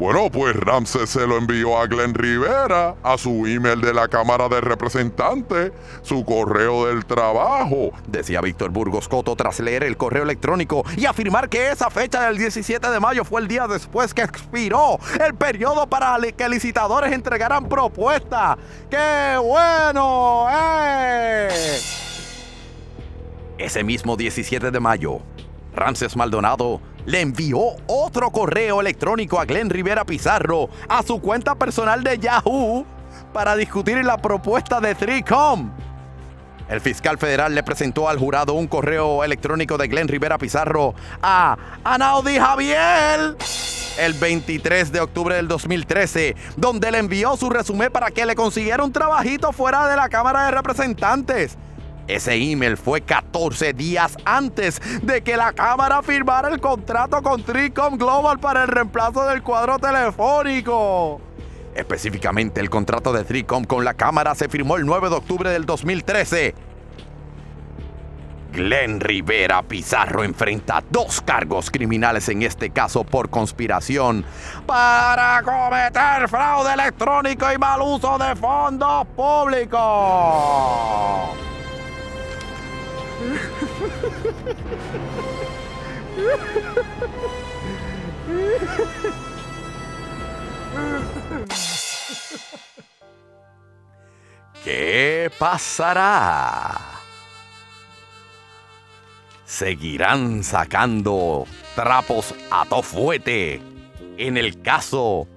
Bueno, 0.00 0.30
pues 0.30 0.56
Ramses 0.56 1.10
se 1.10 1.26
lo 1.26 1.36
envió 1.36 1.78
a 1.78 1.86
Glenn 1.86 2.14
Rivera, 2.14 2.94
a 3.02 3.18
su 3.18 3.44
email 3.44 3.82
de 3.82 3.92
la 3.92 4.08
Cámara 4.08 4.48
de 4.48 4.62
Representantes, 4.62 5.72
su 6.00 6.24
correo 6.24 6.86
del 6.86 7.04
trabajo. 7.04 7.90
Decía 8.06 8.40
Víctor 8.40 8.70
Burgos 8.70 9.08
Coto 9.08 9.36
tras 9.36 9.60
leer 9.60 9.84
el 9.84 9.98
correo 9.98 10.22
electrónico 10.22 10.86
y 10.96 11.04
afirmar 11.04 11.50
que 11.50 11.70
esa 11.70 11.90
fecha 11.90 12.22
del 12.26 12.38
17 12.38 12.90
de 12.90 12.98
mayo 12.98 13.26
fue 13.26 13.42
el 13.42 13.48
día 13.48 13.68
después 13.68 14.14
que 14.14 14.22
expiró 14.22 14.98
el 15.22 15.34
periodo 15.34 15.86
para 15.86 16.16
que 16.34 16.48
licitadores 16.48 17.12
entregaran 17.12 17.68
propuestas. 17.68 18.56
¡Qué 18.88 19.36
bueno! 19.36 20.46
¡Eh! 20.50 21.48
Ese 23.58 23.84
mismo 23.84 24.16
17 24.16 24.70
de 24.70 24.80
mayo, 24.80 25.18
Ramses 25.74 26.16
Maldonado 26.16 26.80
le 27.06 27.20
envió 27.20 27.58
otro 27.86 28.30
correo 28.30 28.80
electrónico 28.80 29.40
a 29.40 29.44
Glenn 29.44 29.70
Rivera 29.70 30.04
Pizarro 30.04 30.68
a 30.88 31.02
su 31.02 31.20
cuenta 31.20 31.54
personal 31.54 32.02
de 32.02 32.18
Yahoo 32.18 32.84
para 33.32 33.56
discutir 33.56 34.04
la 34.04 34.18
propuesta 34.18 34.80
de 34.80 34.96
3Com. 34.96 35.70
El 36.68 36.80
fiscal 36.80 37.18
federal 37.18 37.54
le 37.54 37.64
presentó 37.64 38.08
al 38.08 38.18
jurado 38.18 38.54
un 38.54 38.68
correo 38.68 39.24
electrónico 39.24 39.76
de 39.76 39.88
Glenn 39.88 40.06
Rivera 40.06 40.38
Pizarro 40.38 40.94
a 41.20 41.56
Anaudi 41.82 42.38
Javier 42.38 43.36
el 43.98 44.14
23 44.14 44.92
de 44.92 45.00
octubre 45.00 45.34
del 45.34 45.48
2013, 45.48 46.36
donde 46.56 46.90
le 46.90 46.98
envió 46.98 47.36
su 47.36 47.50
resumen 47.50 47.90
para 47.92 48.10
que 48.10 48.24
le 48.24 48.34
consiguiera 48.34 48.84
un 48.84 48.92
trabajito 48.92 49.52
fuera 49.52 49.88
de 49.88 49.96
la 49.96 50.08
Cámara 50.08 50.46
de 50.46 50.52
Representantes. 50.52 51.58
Ese 52.14 52.34
email 52.34 52.76
fue 52.76 53.02
14 53.02 53.72
días 53.72 54.16
antes 54.24 54.82
de 55.02 55.22
que 55.22 55.36
la 55.36 55.52
Cámara 55.52 56.02
firmara 56.02 56.48
el 56.48 56.60
contrato 56.60 57.22
con 57.22 57.44
Tricom 57.44 57.96
Global 57.96 58.40
para 58.40 58.64
el 58.64 58.68
reemplazo 58.68 59.24
del 59.26 59.44
cuadro 59.44 59.78
telefónico. 59.78 61.20
Específicamente, 61.72 62.60
el 62.60 62.68
contrato 62.68 63.12
de 63.12 63.22
Tricom 63.22 63.62
con 63.62 63.84
la 63.84 63.94
Cámara 63.94 64.34
se 64.34 64.48
firmó 64.48 64.76
el 64.76 64.86
9 64.86 65.08
de 65.08 65.14
octubre 65.14 65.50
del 65.50 65.66
2013. 65.66 66.54
Glenn 68.52 68.98
Rivera 68.98 69.62
Pizarro 69.62 70.24
enfrenta 70.24 70.82
dos 70.90 71.20
cargos 71.20 71.70
criminales 71.70 72.28
en 72.28 72.42
este 72.42 72.70
caso 72.70 73.04
por 73.04 73.30
conspiración 73.30 74.24
para 74.66 75.40
cometer 75.44 76.28
fraude 76.28 76.74
electrónico 76.74 77.52
y 77.52 77.58
mal 77.58 77.80
uso 77.80 78.18
de 78.18 78.34
fondos 78.34 79.06
públicos. 79.14 79.80
¿Qué 94.64 95.30
pasará? 95.38 96.80
Seguirán 99.44 100.42
sacando 100.44 101.46
trapos 101.74 102.34
a 102.50 102.64
tofuete 102.64 103.60
en 104.16 104.36
el 104.36 104.62
caso 104.62 105.28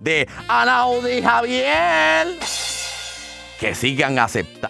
de 0.00 0.28
Anaudi 0.48 1.22
Javier. 1.22 2.38
Que 3.58 3.74
sigan 3.74 4.18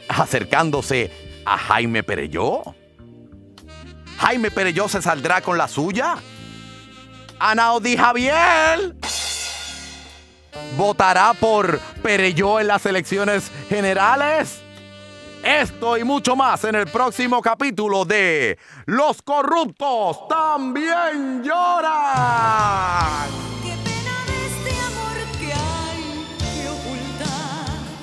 acercándose 0.08 1.29
a 1.44 1.58
Jaime 1.58 2.02
Pereyó. 2.02 2.62
Jaime 4.18 4.50
Pereyó 4.50 4.88
se 4.88 5.00
saldrá 5.00 5.40
con 5.40 5.56
la 5.56 5.68
suya. 5.68 6.16
Anaudi 7.38 7.96
Javier 7.96 8.94
votará 10.76 11.32
por 11.34 11.80
Pereyó 12.02 12.60
en 12.60 12.66
las 12.66 12.84
elecciones 12.86 13.50
generales. 13.68 14.60
Esto 15.42 15.96
y 15.96 16.04
mucho 16.04 16.36
más 16.36 16.64
en 16.64 16.74
el 16.74 16.86
próximo 16.86 17.40
capítulo 17.40 18.04
de 18.04 18.58
Los 18.84 19.22
corruptos 19.22 20.28
también 20.28 21.42
lloran. 21.42 23.30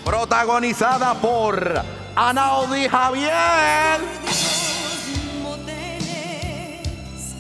Protagonizada 0.04 1.14
por 1.16 1.84
Anaudi 2.18 2.88
Javier. 2.90 4.02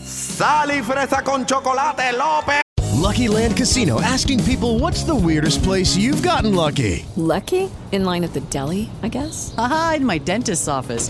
Sal 0.05 0.69
y 0.69 0.83
fresa 0.83 1.23
con 1.23 1.47
chocolate 1.47 2.13
López. 2.13 2.61
Lucky 2.93 3.27
Land 3.27 3.57
Casino 3.57 3.99
asking 3.99 4.43
people 4.43 4.77
what's 4.77 5.03
the 5.03 5.15
weirdest 5.15 5.63
place 5.63 5.97
you've 5.97 6.21
gotten 6.21 6.53
lucky? 6.53 7.07
Lucky? 7.15 7.71
In 7.91 8.05
line 8.05 8.23
at 8.23 8.33
the 8.33 8.41
deli, 8.51 8.87
I 9.01 9.07
guess? 9.07 9.55
Aha, 9.57 9.95
in 9.97 10.05
my 10.05 10.19
dentist's 10.19 10.67
office. 10.67 11.09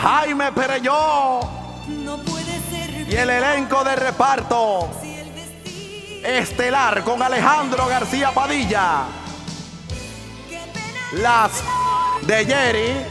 Jaime 0.00 0.52
Pereyó. 0.52 1.40
Y 3.08 3.14
el 3.14 3.30
elenco 3.30 3.84
de 3.84 3.96
reparto. 3.96 4.88
estelar 6.24 7.04
con 7.04 7.22
Alejandro 7.22 7.86
García 7.86 8.32
Padilla, 8.32 9.04
las 11.12 11.52
de 12.22 12.44
Jerry. 12.44 13.06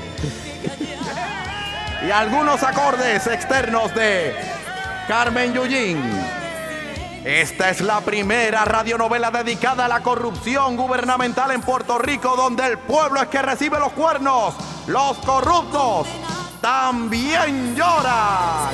Y 2.05 2.11
algunos 2.11 2.61
acordes 2.61 3.25
externos 3.27 3.95
de 3.95 4.35
Carmen 5.07 5.53
Yujin. 5.53 6.01
Esta 7.23 7.69
es 7.71 7.81
la 7.81 8.01
primera 8.01 8.65
radionovela 8.65 9.31
dedicada 9.31 9.85
a 9.85 9.87
la 9.87 10.01
corrupción 10.01 10.75
gubernamental 10.75 11.51
en 11.51 11.61
Puerto 11.61 11.97
Rico, 11.97 12.35
donde 12.35 12.67
el 12.67 12.77
pueblo 12.77 13.21
es 13.21 13.29
que 13.29 13.41
recibe 13.41 13.79
los 13.79 13.93
cuernos. 13.93 14.53
Los 14.87 15.17
corruptos 15.19 16.07
también 16.65 17.75
lloran. 17.75 18.73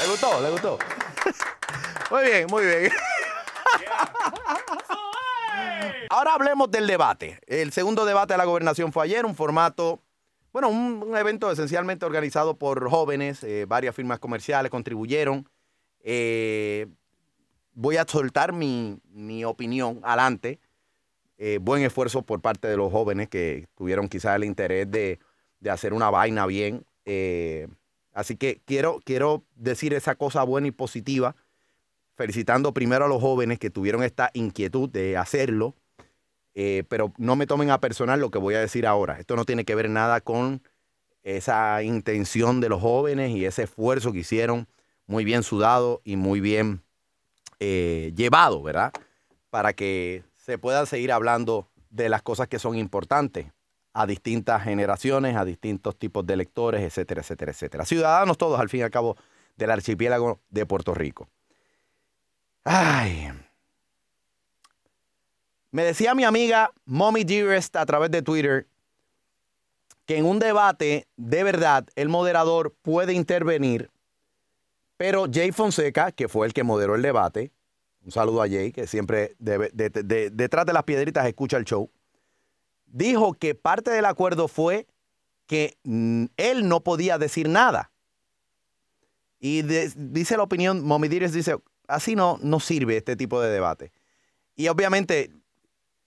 ¿Le 0.00 0.06
gustó? 0.08 0.40
¿Le 0.40 0.50
gustó? 0.50 0.78
Muy 2.12 2.22
bien, 2.22 2.46
muy 2.48 2.64
bien. 2.64 2.92
Ahora 6.10 6.34
hablemos 6.34 6.70
del 6.70 6.86
debate. 6.86 7.40
El 7.48 7.72
segundo 7.72 8.04
debate 8.04 8.34
de 8.34 8.38
la 8.38 8.44
gobernación 8.44 8.92
fue 8.92 9.02
ayer, 9.06 9.26
un 9.26 9.34
formato, 9.34 9.98
bueno, 10.52 10.68
un, 10.68 11.02
un 11.04 11.16
evento 11.16 11.50
esencialmente 11.50 12.06
organizado 12.06 12.56
por 12.56 12.88
jóvenes, 12.88 13.42
eh, 13.42 13.64
varias 13.66 13.96
firmas 13.96 14.20
comerciales 14.20 14.70
contribuyeron. 14.70 15.48
Eh, 16.04 16.86
voy 17.74 17.96
a 17.96 18.04
soltar 18.06 18.52
mi, 18.52 19.00
mi 19.10 19.44
opinión 19.44 19.98
adelante. 20.04 20.60
Eh, 21.38 21.58
buen 21.60 21.82
esfuerzo 21.82 22.22
por 22.22 22.40
parte 22.40 22.68
de 22.68 22.76
los 22.76 22.92
jóvenes 22.92 23.28
que 23.28 23.66
tuvieron 23.74 24.08
quizás 24.08 24.36
el 24.36 24.44
interés 24.44 24.90
de, 24.90 25.18
de 25.60 25.70
hacer 25.70 25.92
una 25.92 26.10
vaina 26.10 26.46
bien. 26.46 26.84
Eh, 27.04 27.68
así 28.12 28.36
que 28.36 28.60
quiero, 28.64 29.00
quiero 29.04 29.42
decir 29.56 29.94
esa 29.94 30.14
cosa 30.14 30.44
buena 30.44 30.68
y 30.68 30.70
positiva, 30.70 31.34
felicitando 32.14 32.72
primero 32.72 33.06
a 33.06 33.08
los 33.08 33.20
jóvenes 33.20 33.58
que 33.58 33.70
tuvieron 33.70 34.02
esta 34.02 34.30
inquietud 34.34 34.88
de 34.88 35.16
hacerlo. 35.16 35.74
Eh, 36.54 36.84
pero 36.88 37.12
no 37.16 37.34
me 37.34 37.46
tomen 37.46 37.70
a 37.70 37.80
personal 37.80 38.20
lo 38.20 38.30
que 38.30 38.38
voy 38.38 38.54
a 38.54 38.60
decir 38.60 38.86
ahora. 38.86 39.18
Esto 39.18 39.34
no 39.34 39.44
tiene 39.44 39.64
que 39.64 39.74
ver 39.74 39.88
nada 39.88 40.20
con 40.20 40.62
esa 41.22 41.82
intención 41.82 42.60
de 42.60 42.68
los 42.68 42.80
jóvenes 42.80 43.30
y 43.30 43.46
ese 43.46 43.62
esfuerzo 43.62 44.12
que 44.12 44.18
hicieron 44.18 44.68
muy 45.06 45.24
bien 45.24 45.42
sudado 45.42 46.02
y 46.04 46.16
muy 46.16 46.40
bien 46.40 46.82
llevado, 47.58 48.60
¿verdad? 48.60 48.92
Para 49.50 49.72
que 49.72 50.24
se 50.42 50.58
puedan 50.58 50.86
seguir 50.86 51.12
hablando 51.12 51.68
de 51.90 52.08
las 52.08 52.22
cosas 52.22 52.48
que 52.48 52.58
son 52.58 52.76
importantes 52.76 53.52
a 53.92 54.06
distintas 54.06 54.64
generaciones, 54.64 55.36
a 55.36 55.44
distintos 55.44 55.96
tipos 55.96 56.26
de 56.26 56.34
electores, 56.34 56.82
etcétera, 56.82 57.20
etcétera, 57.20 57.52
etcétera. 57.52 57.84
Ciudadanos 57.84 58.38
todos, 58.38 58.58
al 58.58 58.68
fin 58.68 58.80
y 58.80 58.82
al 58.82 58.90
cabo, 58.90 59.16
del 59.56 59.70
archipiélago 59.70 60.40
de 60.50 60.66
Puerto 60.66 60.94
Rico. 60.94 61.28
Ay, 62.64 63.30
me 65.70 65.84
decía 65.84 66.14
mi 66.14 66.24
amiga 66.24 66.72
Mommy 66.86 67.22
Dearest 67.22 67.76
a 67.76 67.86
través 67.86 68.10
de 68.10 68.22
Twitter 68.22 68.66
que 70.06 70.16
en 70.16 70.24
un 70.24 70.40
debate, 70.40 71.06
de 71.16 71.44
verdad, 71.44 71.86
el 71.94 72.08
moderador 72.08 72.74
puede 72.82 73.12
intervenir, 73.12 73.90
pero 74.96 75.26
Jay 75.32 75.52
Fonseca, 75.52 76.10
que 76.10 76.28
fue 76.28 76.48
el 76.48 76.52
que 76.52 76.64
moderó 76.64 76.96
el 76.96 77.02
debate, 77.02 77.52
un 78.04 78.10
saludo 78.10 78.42
a 78.42 78.48
Jay, 78.48 78.72
que 78.72 78.86
siempre 78.86 79.34
detrás 79.38 80.66
de 80.66 80.72
las 80.72 80.84
piedritas 80.84 81.26
escucha 81.26 81.56
el 81.56 81.64
show, 81.64 81.90
dijo 82.86 83.32
que 83.34 83.54
parte 83.54 83.90
del 83.90 84.04
acuerdo 84.04 84.48
fue 84.48 84.86
que 85.46 85.78
mm, 85.84 86.26
él 86.36 86.68
no 86.68 86.82
podía 86.82 87.18
decir 87.18 87.48
nada. 87.48 87.92
Y 89.38 89.62
dice 89.62 90.36
la 90.36 90.44
opinión, 90.44 90.84
Mommy 90.84 91.08
Dearest 91.08 91.34
dice, 91.34 91.56
así 91.88 92.14
no, 92.14 92.38
no 92.42 92.60
sirve 92.60 92.96
este 92.96 93.16
tipo 93.16 93.40
de 93.40 93.50
debate. 93.50 93.92
Y 94.54 94.68
obviamente 94.68 95.32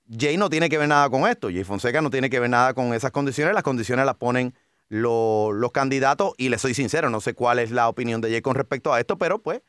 Jay 0.10 0.38
no 0.38 0.50
tiene 0.50 0.70
que 0.70 0.78
ver 0.78 0.88
nada 0.88 1.10
con 1.10 1.28
esto. 1.28 1.48
Jay 1.50 1.64
Fonseca 1.64 2.02
no 2.02 2.10
tiene 2.10 2.30
que 2.30 2.40
ver 2.40 2.50
nada 2.50 2.74
con 2.74 2.94
esas 2.94 3.12
condiciones. 3.12 3.54
Las 3.54 3.64
condiciones 3.64 4.06
las 4.06 4.16
ponen 4.16 4.54
lo- 4.88 5.52
los 5.52 5.72
candidatos 5.72 6.34
y 6.38 6.50
le 6.50 6.58
soy 6.60 6.74
sincero, 6.74 7.10
no 7.10 7.20
sé 7.20 7.34
cuál 7.34 7.60
es 7.60 7.72
la 7.72 7.90
opinión 7.90 8.22
de 8.22 8.30
Jay 8.30 8.42
con 8.42 8.56
respecto 8.56 8.94
a 8.94 9.00
esto, 9.00 9.18
pero 9.18 9.40
pues 9.42 9.62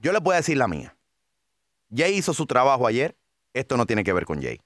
yo 0.00 0.12
le 0.12 0.20
voy 0.20 0.34
a 0.34 0.36
decir 0.38 0.56
la 0.56 0.68
mía. 0.68 0.96
Jay 1.94 2.16
hizo 2.16 2.34
su 2.34 2.46
trabajo 2.46 2.86
ayer. 2.86 3.16
Esto 3.52 3.76
no 3.76 3.86
tiene 3.86 4.04
que 4.04 4.12
ver 4.12 4.24
con 4.24 4.42
Jay. 4.42 4.60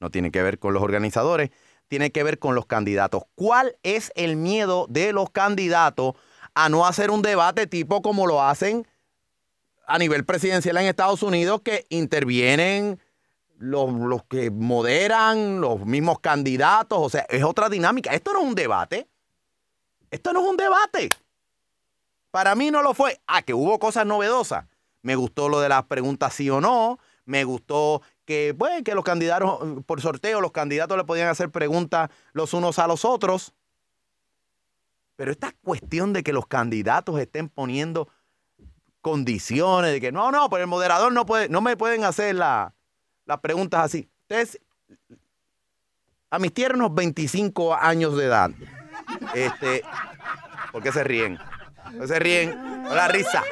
No 0.00 0.10
tiene 0.10 0.30
que 0.30 0.42
ver 0.42 0.58
con 0.58 0.72
los 0.72 0.82
organizadores. 0.82 1.50
Tiene 1.88 2.10
que 2.10 2.22
ver 2.22 2.38
con 2.38 2.54
los 2.54 2.66
candidatos. 2.66 3.24
¿Cuál 3.34 3.76
es 3.82 4.12
el 4.14 4.36
miedo 4.36 4.86
de 4.88 5.12
los 5.12 5.30
candidatos 5.30 6.14
a 6.54 6.68
no 6.68 6.86
hacer 6.86 7.10
un 7.10 7.22
debate 7.22 7.66
tipo 7.66 8.02
como 8.02 8.26
lo 8.26 8.42
hacen 8.42 8.86
a 9.86 9.98
nivel 9.98 10.24
presidencial 10.24 10.76
en 10.76 10.86
Estados 10.86 11.22
Unidos 11.22 11.62
que 11.62 11.84
intervienen 11.88 13.00
los, 13.58 13.92
los 13.92 14.24
que 14.24 14.50
moderan, 14.50 15.60
los 15.60 15.84
mismos 15.84 16.20
candidatos, 16.20 16.98
o 17.00 17.10
sea, 17.10 17.26
es 17.28 17.44
otra 17.44 17.68
dinámica. 17.68 18.12
Esto 18.14 18.32
no 18.32 18.40
es 18.40 18.46
un 18.46 18.54
debate. 18.54 19.06
Esto 20.10 20.32
no 20.32 20.40
es 20.40 20.48
un 20.48 20.56
debate. 20.56 21.08
Para 22.30 22.54
mí 22.54 22.70
no 22.70 22.82
lo 22.82 22.94
fue. 22.94 23.20
Ah, 23.26 23.42
que 23.42 23.52
hubo 23.52 23.78
cosas 23.78 24.06
novedosas. 24.06 24.64
Me 25.02 25.16
gustó 25.16 25.48
lo 25.48 25.60
de 25.60 25.68
las 25.68 25.84
preguntas 25.84 26.34
sí 26.34 26.50
o 26.50 26.60
no. 26.60 26.98
Me 27.24 27.44
gustó 27.44 28.02
que, 28.24 28.54
pues, 28.58 28.82
que 28.82 28.94
los 28.94 29.04
candidatos, 29.04 29.58
por 29.86 30.00
sorteo, 30.00 30.40
los 30.40 30.52
candidatos 30.52 30.96
le 30.96 31.04
podían 31.04 31.28
hacer 31.28 31.50
preguntas 31.50 32.10
los 32.32 32.52
unos 32.54 32.78
a 32.78 32.86
los 32.86 33.04
otros. 33.04 33.54
Pero 35.16 35.30
esta 35.32 35.52
cuestión 35.62 36.12
de 36.12 36.22
que 36.22 36.32
los 36.32 36.46
candidatos 36.46 37.18
estén 37.20 37.48
poniendo 37.48 38.08
condiciones, 39.00 39.92
de 39.92 40.00
que 40.00 40.12
no, 40.12 40.30
no, 40.30 40.48
pero 40.50 40.62
el 40.62 40.68
moderador 40.68 41.12
no 41.12 41.24
puede, 41.26 41.48
no 41.48 41.60
me 41.60 41.76
pueden 41.76 42.04
hacer 42.04 42.34
la- 42.34 42.74
las 43.26 43.40
preguntas 43.40 43.84
así. 43.84 44.08
Ustedes, 44.22 44.60
a 46.30 46.38
mis 46.38 46.52
tiernos 46.52 46.94
25 46.94 47.74
años 47.74 48.16
de 48.16 48.24
edad, 48.26 48.50
este, 49.34 49.82
¿por 50.72 50.82
qué 50.82 50.92
se 50.92 51.04
ríen? 51.04 51.38
¿Por 51.90 52.00
qué 52.00 52.08
se 52.08 52.18
ríen? 52.18 52.84
La 52.84 53.08
risa. 53.08 53.42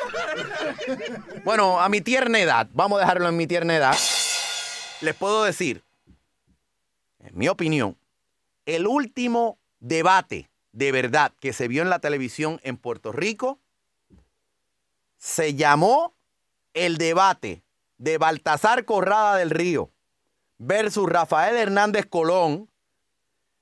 Bueno, 1.45 1.81
a 1.81 1.89
mi 1.89 2.01
tierna 2.01 2.41
edad, 2.41 2.69
vamos 2.73 2.99
a 2.99 3.03
dejarlo 3.03 3.29
en 3.29 3.37
mi 3.37 3.47
tierna 3.47 3.77
edad, 3.77 3.97
les 5.01 5.15
puedo 5.15 5.45
decir, 5.45 5.85
en 7.21 7.37
mi 7.37 7.49
opinión, 7.49 7.97
el 8.67 8.87
último 8.87 9.59
debate 9.81 10.51
de 10.73 10.93
verdad 10.93 11.33
que 11.41 11.53
se 11.53 11.69
vio 11.69 11.83
en 11.83 11.91
la 11.91 11.99
televisión 11.99 12.61
en 12.63 12.77
Puerto 12.77 13.13
Rico 13.13 13.59
se 15.17 15.55
llamó 15.55 16.15
el 16.75 16.97
debate 16.99 17.65
de 17.97 18.19
Baltasar 18.19 18.85
Corrada 18.85 19.37
del 19.37 19.51
Río 19.51 19.91
versus 20.59 21.09
Rafael 21.09 21.57
Hernández 21.57 22.07
Colón 22.07 22.71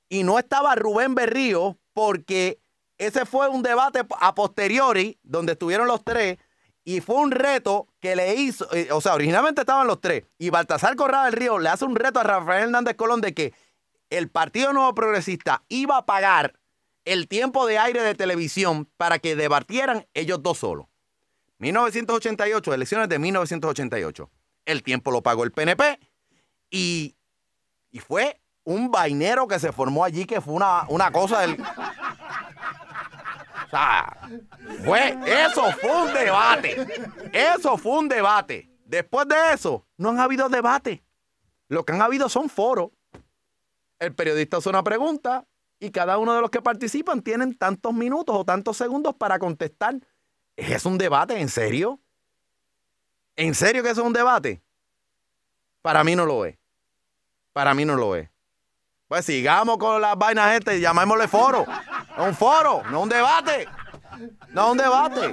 y 0.09 0.23
no 0.23 0.39
estaba 0.39 0.75
Rubén 0.75 1.15
Berrío 1.15 1.79
porque 1.95 2.61
ese 2.99 3.27
fue 3.27 3.49
un 3.49 3.63
debate 3.63 4.01
a 4.21 4.35
posteriori 4.35 5.19
donde 5.23 5.53
estuvieron 5.53 5.87
los 5.87 6.05
tres 6.05 6.39
y 6.85 7.01
fue 7.01 7.17
un 7.17 7.31
reto 7.31 7.89
que 8.01 8.15
le 8.15 8.35
hizo, 8.35 8.73
eh, 8.73 8.89
o 8.93 9.01
sea, 9.01 9.15
originalmente 9.15 9.63
estaban 9.63 9.87
los 9.87 10.01
tres 10.01 10.25
y 10.39 10.51
Baltasar 10.51 10.97
Corrada 10.97 11.27
del 11.27 11.35
Río 11.35 11.59
le 11.59 11.69
hace 11.69 11.85
un 11.85 11.97
reto 11.97 12.21
a 12.21 12.23
Rafael 12.23 12.65
Hernández 12.65 12.97
Colón 12.97 13.21
de 13.21 13.35
que 13.35 13.55
el 14.11 14.29
Partido 14.31 14.73
Nuevo 14.73 14.95
Progresista 14.95 15.65
iba 15.69 15.97
a 15.99 16.07
pagar 16.07 16.55
el 17.05 17.29
tiempo 17.29 17.67
de 17.67 17.79
aire 17.79 18.03
de 18.03 18.15
televisión 18.15 18.89
para 18.97 19.19
que 19.19 19.37
debatieran 19.37 20.07
ellos 20.15 20.43
dos 20.43 20.59
solos. 20.59 20.87
1988, 21.59 22.75
elecciones 22.75 23.09
de 23.09 23.19
1988. 23.19 24.31
El 24.65 24.83
tiempo 24.83 25.11
lo 25.11 25.23
pagó 25.23 25.45
el 25.45 25.53
PNP 25.53 25.99
y, 26.71 27.17
y 27.91 27.99
fue 28.01 28.41
un 28.65 28.91
vainero 28.91 29.47
que 29.47 29.59
se 29.59 29.73
formó 29.73 30.05
allí 30.05 30.27
que 30.27 30.41
fue 30.41 30.55
una, 30.55 30.85
una 30.89 31.11
cosa 31.13 31.41
del... 31.41 31.57
O 33.67 33.69
sea, 33.69 34.31
fue, 34.85 35.19
eso 35.27 35.65
fue 35.81 36.03
un 36.03 36.15
debate. 36.15 36.87
Eso 37.33 37.77
fue 37.77 37.99
un 37.99 38.09
debate. 38.09 38.71
Después 38.85 39.27
de 39.27 39.35
eso, 39.53 39.85
no 39.97 40.11
han 40.11 40.21
habido 40.21 40.49
debate. 40.49 41.03
Lo 41.69 41.85
que 41.85 41.93
han 41.93 42.03
habido 42.03 42.29
son 42.29 42.49
foros. 42.49 42.91
El 43.99 44.15
periodista 44.15 44.59
hace 44.59 44.69
una 44.69 44.85
pregunta 44.85 45.45
y 45.81 45.91
cada 45.91 46.19
uno 46.19 46.35
de 46.35 46.41
los 46.41 46.51
que 46.51 46.63
participan 46.63 47.23
tienen 47.23 47.57
tantos 47.57 47.93
minutos 47.93 48.37
o 48.37 48.45
tantos 48.45 48.77
segundos 48.77 49.15
para 49.17 49.39
contestar. 49.39 49.97
¿Es 50.55 50.87
un 50.87 50.97
debate? 50.97 51.41
¿En 51.41 51.49
serio? 51.49 52.01
¿En 53.35 53.55
serio 53.55 53.83
que 53.83 53.91
eso 53.91 54.03
es 54.03 54.07
un 54.07 54.13
debate? 54.13 54.63
Para 55.83 56.05
mí 56.05 56.15
no 56.15 56.25
lo 56.25 56.45
es. 56.45 56.57
Para 57.53 57.75
mí 57.75 57.85
no 57.85 57.97
lo 57.97 58.15
es. 58.15 58.31
Pues 59.09 59.25
sigamos 59.25 59.79
con 59.79 60.01
las 60.01 60.17
vainas 60.17 60.55
este 60.55 60.79
y 60.79 60.81
llamémosle 60.81 61.29
foro. 61.29 61.65
Es 62.17 62.23
un 62.23 62.35
foro, 62.35 62.83
no 62.91 63.03
un 63.03 63.09
debate. 63.09 63.69
No 64.51 64.73
un 64.73 64.79
debate. 64.79 65.31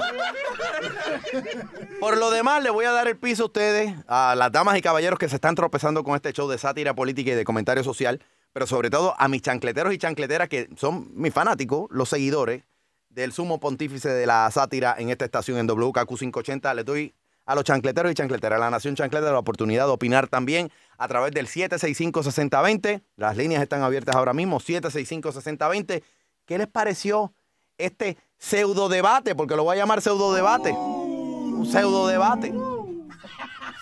Por 2.00 2.17
lo 2.17 2.30
demás, 2.30 2.62
le 2.62 2.69
voy 2.69 2.86
a 2.86 2.91
dar 2.91 3.08
el 3.08 3.17
piso 3.17 3.43
a 3.43 3.46
ustedes, 3.46 3.96
a 4.08 4.36
las 4.36 4.52
damas 4.52 4.78
y 4.78 4.82
caballeros 4.82 5.17
que 5.17 5.30
se 5.30 5.36
están 5.36 5.56
tropezando 5.56 6.04
con 6.04 6.15
este 6.15 6.34
show 6.34 6.50
de 6.50 6.58
sátira 6.58 6.93
política 6.93 7.32
y 7.32 7.36
de 7.36 7.46
comentario 7.46 7.84
social, 7.84 8.22
pero 8.52 8.67
sobre 8.67 8.89
todo 8.89 9.15
a 9.17 9.28
mis 9.30 9.41
chancleteros 9.41 9.93
y 9.93 9.98
chancleteras 9.98 10.50
que 10.50 10.67
son 10.76 11.10
mis 11.13 11.34
fanáticos, 11.34 11.88
los 11.91 12.10
seguidores 12.10 12.63
del 13.10 13.32
sumo 13.32 13.60
pontífice 13.60 14.10
de 14.10 14.26
la 14.26 14.50
sátira 14.52 14.96
en 14.98 15.10
esta 15.10 15.24
estación 15.24 15.58
en 15.60 15.67
WKQ 15.67 16.17
580. 16.17 16.74
Les 16.74 16.86
doy 16.86 17.13
a 17.46 17.56
los 17.56 17.63
chancleteros 17.63 18.12
y 18.12 18.15
chancleteras, 18.15 18.58
a 18.58 18.60
la 18.60 18.69
Nación 18.69 18.96
Chancleta, 18.96 19.32
la 19.32 19.39
oportunidad 19.39 19.86
de 19.86 19.91
opinar 19.91 20.28
también 20.28 20.72
a 20.98 21.08
través 21.08 21.32
del 21.32 21.48
765-6020. 21.48 23.04
Las 23.17 23.38
líneas 23.38 23.62
están 23.62 23.84
abiertas 23.84 24.15
ahora 24.15 24.34
mismo, 24.34 24.60
765-6020. 24.60 26.04
¿Qué 26.45 26.58
les 26.58 26.67
pareció 26.67 27.34
este 27.77 28.17
pseudo 28.38 28.89
debate? 28.89 29.36
Porque 29.36 29.56
lo 29.56 29.63
voy 29.63 29.75
a 29.75 29.79
llamar 29.79 30.01
pseudo 30.01 30.34
debate. 30.34 30.71
Un 30.71 31.65
pseudo 31.65 32.08
debate. 32.08 32.53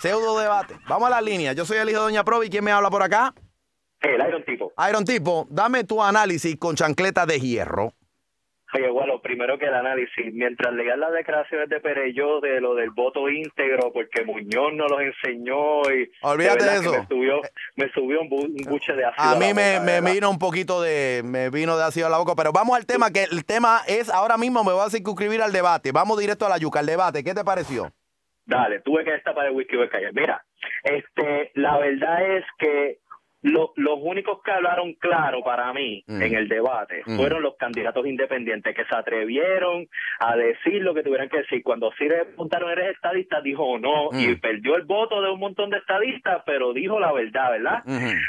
Pseudo 0.02 0.40
debate. 0.40 0.78
Vamos 0.88 1.08
a 1.08 1.12
las 1.12 1.24
líneas. 1.24 1.56
Yo 1.56 1.66
soy 1.66 1.78
el 1.78 1.90
hijo 1.90 2.00
de 2.00 2.06
Doña 2.06 2.24
Provi. 2.24 2.50
¿Quién 2.50 2.64
me 2.64 2.72
habla 2.72 2.90
por 2.90 3.04
acá? 3.04 3.34
El 4.02 4.28
Iron 4.28 4.44
Tipo. 4.46 4.72
Iron 4.90 5.06
Tipo, 5.06 5.48
dame 5.50 5.84
tu 5.84 6.02
análisis 6.02 6.58
con 6.58 6.76
chancleta 6.76 7.26
de 7.26 7.40
hierro. 7.40 7.94
Oye, 8.74 8.90
bueno, 8.90 9.22
primero 9.22 9.58
que 9.58 9.66
el 9.66 9.74
análisis, 9.74 10.34
mientras 10.34 10.74
leían 10.74 11.00
las 11.02 11.12
declaraciones 11.12 11.68
de 11.68 11.82
Pereyó 11.82 12.40
de 12.40 12.62
lo 12.62 12.74
del 12.74 12.92
voto 12.92 13.28
íntegro, 13.30 13.92
porque 13.92 14.24
Muñoz 14.24 14.74
nos 14.74 14.90
los 14.90 15.02
enseñó 15.02 15.82
y... 15.92 16.10
Olvídate 16.22 16.64
de 16.64 16.76
eso. 16.78 16.92
Me 16.92 17.06
subió, 17.08 17.42
me 17.76 17.90
subió 17.92 18.22
un, 18.22 18.30
bu- 18.30 18.46
un 18.48 18.72
buche 18.72 18.94
de 18.94 19.04
ácido. 19.04 19.24
A 19.30 19.36
mí 19.36 19.54
me, 19.54 19.74
boca, 19.74 19.80
me 19.86 19.92
¿verdad? 20.00 20.14
vino 20.14 20.30
un 20.30 20.40
poquito 20.40 20.82
de. 20.82 21.22
Me 21.26 21.50
vino 21.50 21.78
de 21.78 21.84
ácido 21.84 22.08
a 22.08 22.10
la 22.10 22.18
boca. 22.18 22.34
Pero 22.36 22.52
vamos 22.54 22.78
al 22.78 22.86
tema, 22.86 23.12
que 23.12 23.24
el 23.24 23.44
tema 23.46 23.82
es. 23.88 24.10
Ahora 24.10 24.38
mismo 24.38 24.64
me 24.64 24.72
voy 24.72 24.86
a 24.86 24.90
circunscribir 24.90 25.42
al 25.42 25.52
debate. 25.52 25.92
Vamos 25.92 26.18
directo 26.18 26.46
a 26.46 26.50
la 26.50 26.58
yuca, 26.58 26.80
al 26.80 26.86
debate. 26.86 27.24
¿Qué 27.26 27.34
te 27.34 27.44
pareció? 27.44 27.92
Dale, 28.46 28.80
tuve 28.80 29.04
que 29.04 29.14
esta 29.16 29.34
para 29.36 29.50
el 29.50 29.56
whisky 29.56 29.82
a 29.82 29.90
callar. 29.90 30.14
Mira, 30.14 30.44
este, 30.84 31.52
la 31.56 31.78
verdad 31.78 32.38
es 32.38 32.46
que 32.58 33.00
lo- 33.44 33.74
los 33.76 33.98
únicos 34.02 34.42
que 34.44 34.52
hablaron 34.52 34.94
claro 34.94 35.44
para 35.44 35.72
mí 35.74 36.04
Mm. 36.08 36.22
en 36.22 36.36
el 36.36 36.48
debate 36.48 37.02
Mm. 37.06 37.18
fueron 37.18 37.42
los 37.42 37.56
candidatos 37.58 38.06
independientes 38.06 38.76
que 38.76 38.86
se 38.86 38.96
atrevieron 38.96 39.88
a 40.20 40.36
decir 40.36 40.82
lo 40.84 40.94
que 40.94 41.04
tuvieran 41.04 41.30
que 41.30 41.38
decir. 41.40 41.64
Cuando 41.64 41.92
sí 41.98 42.06
le 42.08 42.26
preguntaron, 42.26 42.72
¿eres 42.72 42.96
estadista? 42.96 43.42
Dijo 43.42 43.80
no 43.80 44.10
Mm. 44.12 44.20
y 44.20 44.36
perdió 44.36 44.76
el 44.76 44.84
voto 44.84 45.22
de 45.22 45.32
un 45.32 45.40
montón 45.40 45.70
de 45.70 45.78
estadistas, 45.78 46.44
pero 46.46 46.74
dijo 46.74 47.00
la 47.00 47.12
verdad, 47.12 47.52
¿verdad? 47.52 47.84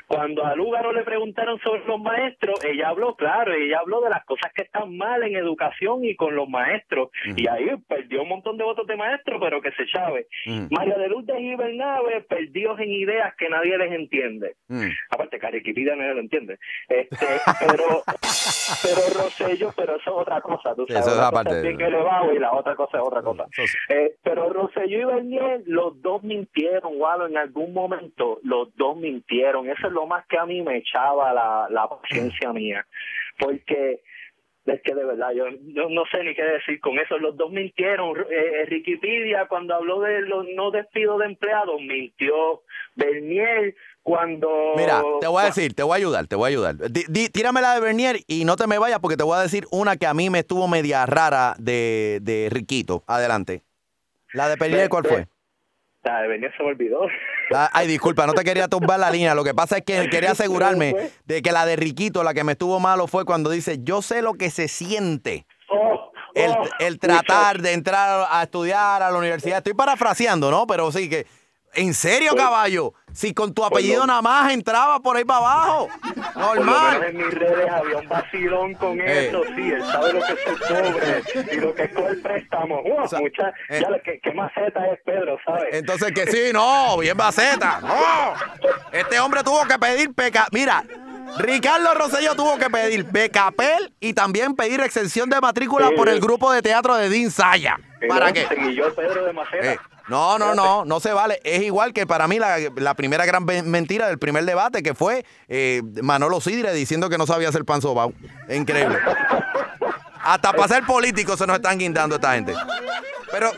Cuando 0.06 0.44
a 0.44 0.54
Lúgaro 0.54 0.92
le 0.92 1.02
preguntaron 1.02 1.58
sobre 1.60 1.84
los 1.86 2.00
maestros, 2.00 2.64
ella 2.64 2.88
habló, 2.88 3.14
claro, 3.16 3.52
ella 3.52 3.78
habló 3.80 4.00
de 4.00 4.10
las 4.10 4.24
cosas 4.24 4.52
que 4.54 4.62
están 4.62 4.96
mal 4.96 5.22
en 5.22 5.36
educación 5.36 6.04
y 6.04 6.14
con 6.16 6.34
los 6.34 6.48
maestros. 6.48 7.10
Y 7.36 7.46
ahí 7.48 7.66
perdió 7.88 8.22
un 8.22 8.28
montón 8.28 8.56
de 8.56 8.64
votos 8.64 8.86
de 8.86 8.96
maestros, 8.96 9.40
pero 9.42 9.60
que 9.60 9.72
se 9.72 9.86
sabe. 9.88 10.26
María 10.70 10.96
de 10.96 11.08
Lourdes 11.08 11.38
y 11.40 11.54
Bernabe 11.54 12.22
perdidos 12.22 12.78
en 12.80 12.90
ideas 12.90 13.34
que 13.36 13.48
nadie 13.48 13.76
les 13.78 13.92
entiende. 13.92 14.54
Aparte, 15.10 15.38
Cariquipida 15.38 15.94
nadie 15.96 16.14
lo 16.14 16.20
entiende. 16.20 16.58
Este, 16.88 17.26
pero, 17.60 18.02
pero 18.82 19.22
Rosello, 19.22 19.72
pero 19.76 19.96
eso 19.96 20.10
es 20.10 20.16
otra 20.16 20.40
cosa. 20.40 20.74
Tú 20.74 20.86
sabes, 20.86 21.06
eso 21.06 21.14
es 21.14 21.20
aparte 21.20 21.50
cosa 21.50 21.56
es 21.58 21.62
de- 21.62 21.68
bien 21.74 21.80
elevado 21.80 22.32
y 22.32 22.38
la 22.38 22.52
otra 22.52 22.74
cosa 22.74 22.98
es 22.98 23.04
otra 23.04 23.22
cosa. 23.22 23.46
Eh, 23.88 24.14
pero 24.22 24.48
Rosselló 24.52 25.00
y 25.00 25.04
Bernier, 25.14 25.62
los 25.66 26.00
dos 26.02 26.22
mintieron, 26.22 26.92
Walo, 26.96 27.26
en 27.26 27.36
algún 27.36 27.72
momento 27.72 28.38
los 28.42 28.74
dos 28.76 28.96
mintieron. 28.96 29.68
Eso 29.68 29.86
es 29.88 29.92
lo 29.92 30.06
más 30.06 30.26
que 30.26 30.38
a 30.38 30.46
mí 30.46 30.62
me 30.62 30.78
echaba 30.78 31.32
la, 31.32 31.66
la 31.70 31.88
paciencia 31.88 32.52
mía. 32.52 32.86
Porque 33.38 34.00
es 34.64 34.80
que 34.82 34.94
de 34.94 35.04
verdad, 35.04 35.32
yo 35.32 35.46
no, 35.50 35.88
no 35.88 36.04
sé 36.06 36.22
ni 36.22 36.34
qué 36.36 36.44
decir 36.44 36.80
con 36.80 36.96
eso. 36.98 37.18
Los 37.18 37.36
dos 37.36 37.50
mintieron. 37.50 38.16
Eh, 38.30 38.66
Wikipedia, 38.70 39.46
cuando 39.48 39.74
habló 39.74 40.00
de 40.00 40.20
los 40.22 40.46
no 40.54 40.70
despidos 40.70 41.18
de 41.18 41.26
empleados, 41.26 41.80
mintió. 41.80 42.62
Bernier, 42.94 43.74
cuando... 44.02 44.48
Mira, 44.76 45.02
te 45.20 45.26
voy 45.26 45.42
a 45.42 45.46
decir, 45.46 45.74
te 45.74 45.82
voy 45.82 45.92
a 45.92 45.96
ayudar, 45.96 46.26
te 46.26 46.36
voy 46.36 46.46
a 46.46 46.48
ayudar. 46.48 46.76
Di- 46.90 47.04
di- 47.08 47.28
tírame 47.28 47.60
la 47.60 47.74
de 47.74 47.80
Bernier 47.80 48.20
y 48.26 48.44
no 48.44 48.56
te 48.56 48.66
me 48.66 48.78
vayas 48.78 48.98
porque 49.00 49.16
te 49.16 49.22
voy 49.22 49.36
a 49.36 49.40
decir 49.42 49.66
una 49.70 49.96
que 49.96 50.06
a 50.06 50.14
mí 50.14 50.28
me 50.30 50.40
estuvo 50.40 50.66
media 50.68 51.06
rara 51.06 51.54
de, 51.58 52.18
de 52.22 52.48
Riquito. 52.50 53.04
Adelante. 53.06 53.62
La 54.32 54.48
de 54.48 54.56
Bernier, 54.56 54.88
¿cuál 54.88 55.04
fue? 55.04 55.28
La 56.04 56.20
de 56.22 56.28
Bernier 56.28 56.52
se 56.56 56.62
me 56.64 56.70
olvidó. 56.70 57.00
Ay, 57.72 57.86
disculpa, 57.86 58.26
no 58.26 58.32
te 58.32 58.42
quería 58.42 58.66
tumbar 58.66 58.98
la 58.98 59.10
línea. 59.10 59.34
Lo 59.36 59.44
que 59.44 59.54
pasa 59.54 59.76
es 59.78 59.84
que 59.84 60.08
quería 60.10 60.32
asegurarme 60.32 61.10
de 61.26 61.42
que 61.42 61.52
la 61.52 61.64
de 61.64 61.76
Riquito, 61.76 62.24
la 62.24 62.34
que 62.34 62.42
me 62.42 62.52
estuvo 62.52 62.80
malo, 62.80 63.06
fue 63.06 63.24
cuando 63.24 63.50
dice, 63.50 63.78
yo 63.82 64.02
sé 64.02 64.20
lo 64.22 64.34
que 64.34 64.50
se 64.50 64.66
siente. 64.68 65.46
El, 66.34 66.50
el 66.80 66.98
tratar 66.98 67.60
de 67.60 67.72
entrar 67.74 68.26
a 68.30 68.42
estudiar 68.42 69.02
a 69.02 69.10
la 69.10 69.18
universidad. 69.18 69.58
Estoy 69.58 69.74
parafraseando, 69.74 70.50
¿no? 70.50 70.66
Pero 70.66 70.90
sí 70.90 71.08
que... 71.10 71.26
¿En 71.74 71.94
serio, 71.94 72.34
caballo? 72.36 72.92
Si 73.12 73.32
con 73.34 73.52
tu 73.54 73.64
apellido 73.64 74.06
nada 74.06 74.22
más 74.22 74.52
entraba 74.52 75.00
por 75.00 75.16
ahí 75.16 75.24
para 75.24 75.38
abajo. 75.40 75.88
Normal. 76.36 77.02
en 77.04 77.16
mis 77.16 77.30
redes 77.34 77.70
había 77.70 77.96
un 77.98 78.08
vacilón 78.08 78.74
con 78.74 79.00
Eh. 79.00 79.28
eso, 79.28 79.42
sí, 79.54 79.70
él 79.70 79.82
sabe 79.84 80.12
lo 80.14 80.20
que 80.20 80.32
es 80.32 80.46
el 80.46 80.58
cobre 80.60 81.22
y 81.52 81.56
lo 81.60 81.74
que 81.74 81.82
es 81.84 81.92
con 81.92 82.06
el 82.06 82.20
préstamo. 82.22 82.80
Ua, 82.82 83.02
mucha- 83.20 83.52
ya 83.70 83.90
lo 83.90 84.02
que, 84.02 84.18
que 84.20 84.32
maceta 84.32 84.86
es 84.92 85.00
Pedro, 85.04 85.36
¿sabes? 85.44 85.64
Entonces 85.72 86.12
que 86.12 86.26
sí, 86.26 86.52
no, 86.52 86.96
bien 86.98 87.16
baceta. 87.16 87.80
No. 87.80 88.34
Este 88.92 89.18
hombre 89.20 89.42
tuvo 89.42 89.64
que 89.66 89.78
pedir 89.78 90.14
peca. 90.14 90.46
Mira, 90.52 90.84
Ricardo 91.38 91.94
Rosselló 91.94 92.34
tuvo 92.34 92.58
que 92.58 92.68
pedir 92.70 93.04
becapel 93.04 93.92
y 94.00 94.12
también 94.12 94.54
pedir 94.54 94.80
exención 94.80 95.30
de 95.30 95.40
matrícula 95.40 95.88
Sí. 95.88 95.94
por 95.96 96.08
el 96.08 96.20
grupo 96.20 96.52
de 96.52 96.62
teatro 96.62 96.96
de 96.96 97.08
Dean 97.08 97.30
Saya. 97.30 97.78
¿Para 98.08 98.32
qué? 98.32 98.46
Pedro 98.96 99.24
de. 99.24 99.32
Eh, 99.62 99.78
no, 100.08 100.38
no, 100.38 100.54
no, 100.54 100.84
no 100.84 101.00
se 101.00 101.12
vale. 101.12 101.40
Es 101.44 101.62
igual 101.62 101.92
que 101.92 102.06
para 102.06 102.26
mí 102.28 102.38
la, 102.38 102.56
la 102.76 102.94
primera 102.94 103.24
gran 103.24 103.44
mentira 103.44 104.08
del 104.08 104.18
primer 104.18 104.44
debate 104.44 104.82
que 104.82 104.94
fue 104.94 105.24
eh, 105.48 105.82
Manolo 106.02 106.40
Sidre 106.40 106.72
diciendo 106.74 107.08
que 107.08 107.18
no 107.18 107.26
sabía 107.26 107.48
hacer 107.48 107.64
pan 107.64 107.80
sobao. 107.80 108.12
Increíble. 108.48 108.98
Hasta 110.24 110.52
para 110.52 110.68
ser 110.68 110.84
políticos 110.84 111.38
se 111.38 111.46
nos 111.46 111.56
están 111.56 111.78
guindando 111.78 112.16
esta 112.16 112.34
gente. 112.34 112.54
Pero 113.32 113.50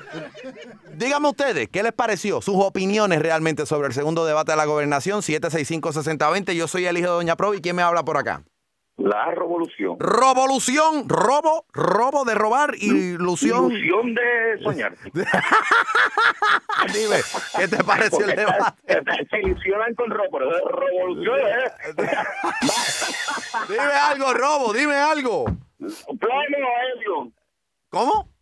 díganme 0.95 1.29
ustedes, 1.29 1.69
¿qué 1.69 1.83
les 1.83 1.93
pareció? 1.93 2.41
Sus 2.41 2.57
opiniones 2.57 3.21
realmente 3.21 3.67
sobre 3.67 3.89
el 3.89 3.93
segundo 3.93 4.25
debate 4.25 4.53
de 4.53 4.57
la 4.57 4.65
gobernación, 4.65 5.21
765-6020. 5.21 6.55
Yo 6.55 6.69
soy 6.69 6.87
el 6.87 6.97
hijo 6.97 7.09
de 7.09 7.15
Doña 7.15 7.37
Provi. 7.37 7.61
¿Quién 7.61 7.77
me 7.77 7.83
habla 7.83 8.05
por 8.05 8.17
acá? 8.17 8.43
La 8.97 9.33
revolución. 9.33 9.99
Revolución, 9.99 11.09
robo, 11.09 11.67
robo 11.73 12.25
de 12.25 12.37
robar, 12.37 12.77
ilusión. 12.77 13.73
Ilusión 13.73 14.15
de 14.15 14.63
soñar. 14.63 14.95
Dime, 16.93 17.17
¿qué 17.59 17.67
te 17.67 17.83
pareció 17.83 18.25
el 18.25 18.37
debate? 18.37 19.03
Se 19.31 19.41
ilusionan 19.41 19.97
con 19.97 20.11
robo, 20.11 20.29
pero 20.31 20.49
revolución. 20.69 21.41
¿eh? 21.41 21.73
Dime 23.69 23.83
algo, 23.83 24.33
robo, 24.33 24.73
dime 24.73 24.95
algo. 24.95 25.45
Helio. 25.81 27.33
¿Cómo? 27.89 28.34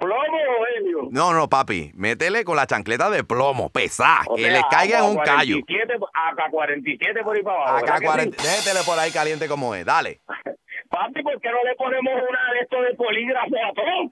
Plomo, 0.00 0.38
Helio. 0.74 1.08
No, 1.10 1.32
no, 1.34 1.48
papi, 1.48 1.92
métele 1.94 2.42
con 2.44 2.56
la 2.56 2.66
chancleta 2.66 3.10
de 3.10 3.22
plomo, 3.22 3.68
pesá, 3.68 4.22
O 4.26 4.34
que 4.34 4.42
sea, 4.44 4.52
le 4.52 4.62
caiga 4.70 4.98
en 5.00 5.04
un 5.04 5.16
callo. 5.18 5.58
AK 5.58 6.50
47 6.50 7.22
por 7.22 7.36
ahí 7.36 7.42
para 7.42 7.56
abajo. 7.56 7.76
Acá 7.76 7.84
¿verdad 7.84 7.98
que 8.00 8.06
40, 8.06 8.42
sí? 8.42 8.48
déjetele 8.48 8.80
por 8.84 8.98
ahí 8.98 9.10
caliente 9.10 9.46
como 9.46 9.74
es, 9.74 9.84
dale. 9.84 10.20
Papi, 10.88 11.22
¿por 11.22 11.40
qué 11.40 11.50
no 11.50 11.62
le 11.64 11.74
ponemos 11.76 12.14
una 12.28 12.52
de 12.54 12.60
estos 12.62 12.82
de 12.82 12.94
polígrafo 12.94 13.54
a 13.56 13.72
todo? 13.74 14.10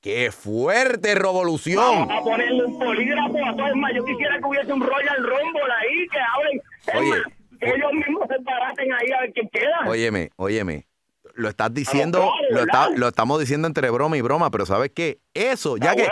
¡Qué 0.00 0.32
fuerte 0.32 1.14
revolución! 1.14 1.76
Vamos 2.08 2.10
a 2.10 2.24
ponerle 2.24 2.64
un 2.64 2.78
polígrafo 2.78 3.36
a 3.46 3.54
todo. 3.56 3.66
Es 3.68 3.76
más, 3.76 3.92
yo 3.94 4.04
quisiera 4.04 4.38
que 4.38 4.44
hubiese 4.46 4.72
un 4.72 4.80
Royal 4.80 5.16
Rumble 5.18 5.72
ahí, 5.80 6.08
que 6.08 6.18
hablen. 6.18 6.62
Es 6.86 6.94
Oye, 6.96 7.08
más, 7.10 7.22
que 7.60 7.68
ellos 7.68 7.92
mismos 7.92 8.26
se 8.28 8.34
embaraten 8.34 8.92
ahí 8.92 9.12
a 9.12 9.20
ver 9.20 9.32
quién 9.32 9.48
queda. 9.50 9.78
Óyeme, 9.86 10.30
óyeme. 10.36 10.86
Lo 11.34 11.48
estás 11.48 11.72
diciendo, 11.72 12.18
claro, 12.18 12.34
lo, 12.50 12.60
está- 12.60 12.88
lo 12.90 13.08
estamos 13.08 13.40
diciendo 13.40 13.66
entre 13.66 13.88
broma 13.90 14.16
y 14.16 14.20
broma, 14.20 14.50
pero 14.50 14.66
¿sabes 14.66 14.90
qué? 14.94 15.18
Eso, 15.34 15.76
ya 15.78 15.94
que, 15.96 16.06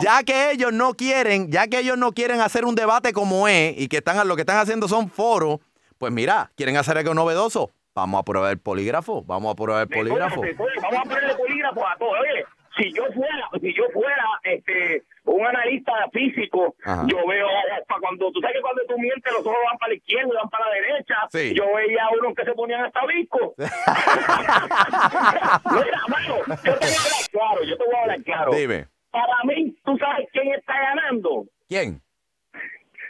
ya 0.00 0.22
que 0.24 0.50
ellos 0.50 0.72
no 0.72 0.94
quieren, 0.94 1.50
ya 1.52 1.68
que 1.68 1.78
ellos 1.78 1.96
no 1.96 2.12
quieren 2.12 2.40
hacer 2.40 2.64
un 2.64 2.74
debate 2.74 3.12
como 3.12 3.46
es 3.48 3.78
y 3.78 3.88
que 3.88 3.98
están, 3.98 4.26
lo 4.26 4.34
que 4.34 4.42
están 4.42 4.58
haciendo 4.58 4.88
son 4.88 5.08
foros, 5.08 5.60
pues 5.98 6.12
mira, 6.12 6.50
quieren 6.56 6.76
hacer 6.76 6.98
algo 6.98 7.14
novedoso. 7.14 7.70
Vamos 7.94 8.20
a 8.20 8.24
probar 8.24 8.50
el 8.52 8.58
polígrafo, 8.58 9.22
vamos 9.22 9.52
a 9.52 9.54
probar 9.56 9.82
el 9.82 9.88
polígrafo. 9.88 10.42
Después, 10.42 10.68
después, 10.74 10.82
Vamos 10.82 10.98
a 10.98 11.08
ponerle 11.08 11.34
polígrafo 11.36 11.86
a 11.86 11.96
todo. 11.96 12.10
Oye, 12.10 12.44
si 12.76 12.92
yo 12.92 13.04
fuera, 13.14 13.48
si 13.60 13.72
yo 13.74 13.84
fuera 13.94 14.24
este 14.42 15.02
un 15.26 15.46
analista 15.46 15.92
físico, 16.12 16.74
Ajá. 16.84 17.04
yo 17.06 17.18
veo 17.26 17.46
cuando 18.00 18.30
tú 18.32 18.40
sabes 18.40 18.56
que 18.56 18.62
cuando 18.62 18.82
tú 18.88 18.98
mientes 18.98 19.32
los 19.32 19.44
ojos 19.46 19.58
van 19.66 19.78
para 19.78 19.90
la 19.90 19.96
izquierda 19.96 20.28
y 20.32 20.36
van 20.36 20.48
para 20.50 20.66
la 20.66 20.72
derecha, 20.74 21.14
Sí. 21.30 21.54
yo 21.54 21.64
veía 21.74 22.04
a 22.04 22.10
unos 22.18 22.34
que 22.34 22.44
se 22.44 22.52
ponían 22.52 22.84
hasta 22.84 23.04
visco. 23.06 23.54
Mira, 25.72 26.00
mano, 26.08 26.36
yo 26.64 26.78
te 26.78 26.86
voy 26.86 26.94
a 26.94 27.00
hablar 27.00 27.26
claro, 27.30 27.64
yo 27.64 27.76
te 27.76 27.84
voy 27.84 27.94
a 27.94 28.00
hablar 28.02 28.22
claro. 28.22 28.52
Dime. 28.52 28.86
Para 29.10 29.44
mí, 29.44 29.76
¿tú 29.84 29.96
sabes 29.98 30.28
quién 30.32 30.52
está 30.54 30.74
ganando? 30.78 31.44
¿Quién? 31.68 32.00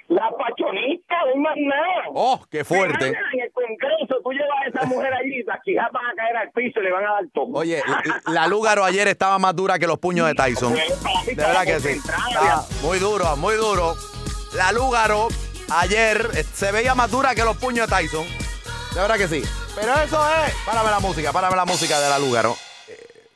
La 0.08 0.30
pachonista, 0.38 1.14
no 1.34 1.40
más 1.42 1.56
nada. 1.56 2.04
Oh, 2.14 2.40
qué 2.48 2.64
fuerte. 2.64 3.08
En 3.08 3.40
el 3.40 3.52
Congreso, 3.52 4.20
tú 4.22 4.30
llevas 4.30 4.56
a 4.64 4.68
esa 4.68 4.86
mujer 4.86 5.12
allí, 5.12 5.42
las 5.42 5.60
quijas 5.64 5.90
van 5.92 6.06
a 6.06 6.14
caer 6.14 6.36
al 6.36 6.50
piso 6.52 6.78
y 6.80 6.84
le 6.84 6.92
van 6.92 7.04
a 7.04 7.12
dar 7.12 7.24
todo. 7.34 7.46
Oye, 7.54 7.82
la, 7.86 8.22
la 8.32 8.46
Lúgaro 8.46 8.84
ayer 8.84 9.08
estaba 9.08 9.38
más 9.40 9.56
dura 9.56 9.78
que 9.80 9.86
los 9.88 9.98
puños 9.98 10.28
de 10.28 10.34
Tyson. 10.34 10.74
De 10.74 11.34
verdad 11.34 11.64
que 11.64 11.80
sí. 11.80 12.00
Muy 12.82 12.98
duro, 13.00 13.36
muy 13.36 13.56
duro. 13.56 13.94
La 14.54 14.70
Lúgaro 14.70 15.26
ayer 15.72 16.28
eh, 16.36 16.44
se 16.44 16.70
veía 16.70 16.94
más 16.94 17.10
dura 17.10 17.34
que 17.34 17.42
los 17.42 17.56
puños 17.56 17.88
de 17.90 17.96
Tyson. 17.96 18.24
De 18.94 19.00
verdad 19.00 19.16
que 19.16 19.26
sí. 19.28 19.42
Pero 19.74 19.92
eso 19.94 20.24
es. 20.46 20.54
Párame 20.64 20.90
la 20.90 21.00
música, 21.00 21.32
párame 21.32 21.56
la 21.56 21.64
música 21.64 21.98
de 22.00 22.08
la 22.08 22.18
Lúgaro. 22.20 22.56
Eh, 22.88 23.28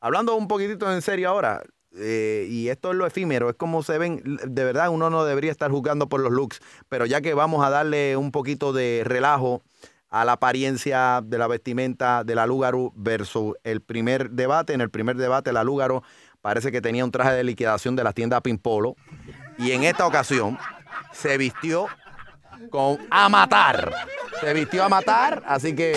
hablando 0.00 0.34
un 0.36 0.46
poquitito 0.46 0.92
en 0.92 1.00
serio 1.00 1.30
ahora. 1.30 1.62
Eh, 1.98 2.46
y 2.48 2.68
esto 2.68 2.90
es 2.90 2.96
lo 2.96 3.06
efímero, 3.06 3.48
es 3.50 3.56
como 3.56 3.82
se 3.82 3.98
ven, 3.98 4.22
de 4.44 4.64
verdad 4.64 4.90
uno 4.90 5.10
no 5.10 5.24
debería 5.24 5.50
estar 5.50 5.70
juzgando 5.70 6.08
por 6.08 6.20
los 6.20 6.32
looks, 6.32 6.60
pero 6.88 7.06
ya 7.06 7.20
que 7.20 7.34
vamos 7.34 7.64
a 7.64 7.70
darle 7.70 8.16
un 8.16 8.32
poquito 8.32 8.72
de 8.72 9.02
relajo 9.04 9.62
a 10.10 10.24
la 10.24 10.32
apariencia 10.32 11.20
de 11.22 11.38
la 11.38 11.46
vestimenta 11.46 12.24
de 12.24 12.34
la 12.34 12.46
Lúgaro 12.46 12.92
versus 12.94 13.54
el 13.64 13.80
primer 13.80 14.30
debate. 14.30 14.72
En 14.72 14.80
el 14.80 14.90
primer 14.90 15.16
debate, 15.16 15.52
la 15.52 15.64
Lúgaro 15.64 16.02
parece 16.40 16.70
que 16.70 16.80
tenía 16.80 17.04
un 17.04 17.10
traje 17.10 17.32
de 17.32 17.44
liquidación 17.44 17.96
de 17.96 18.04
las 18.04 18.14
tiendas 18.14 18.40
Pimpolo. 18.40 18.96
Y 19.58 19.72
en 19.72 19.82
esta 19.82 20.06
ocasión 20.06 20.58
se 21.12 21.36
vistió 21.38 21.86
con 22.70 22.98
a 23.10 23.28
matar. 23.28 23.92
Se 24.40 24.52
vistió 24.54 24.84
a 24.84 24.88
matar, 24.88 25.42
así 25.46 25.74
que. 25.74 25.92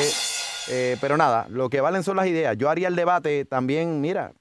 eh, 0.70 0.98
pero 1.00 1.18
nada, 1.18 1.46
lo 1.50 1.70
que 1.70 1.82
valen 1.82 2.04
son 2.04 2.18
las 2.18 2.28
ideas. 2.28 2.58
Yo 2.58 2.70
haría 2.70 2.88
el 2.88 2.96
debate 2.96 3.46
también, 3.46 4.02
mira, 4.02 4.34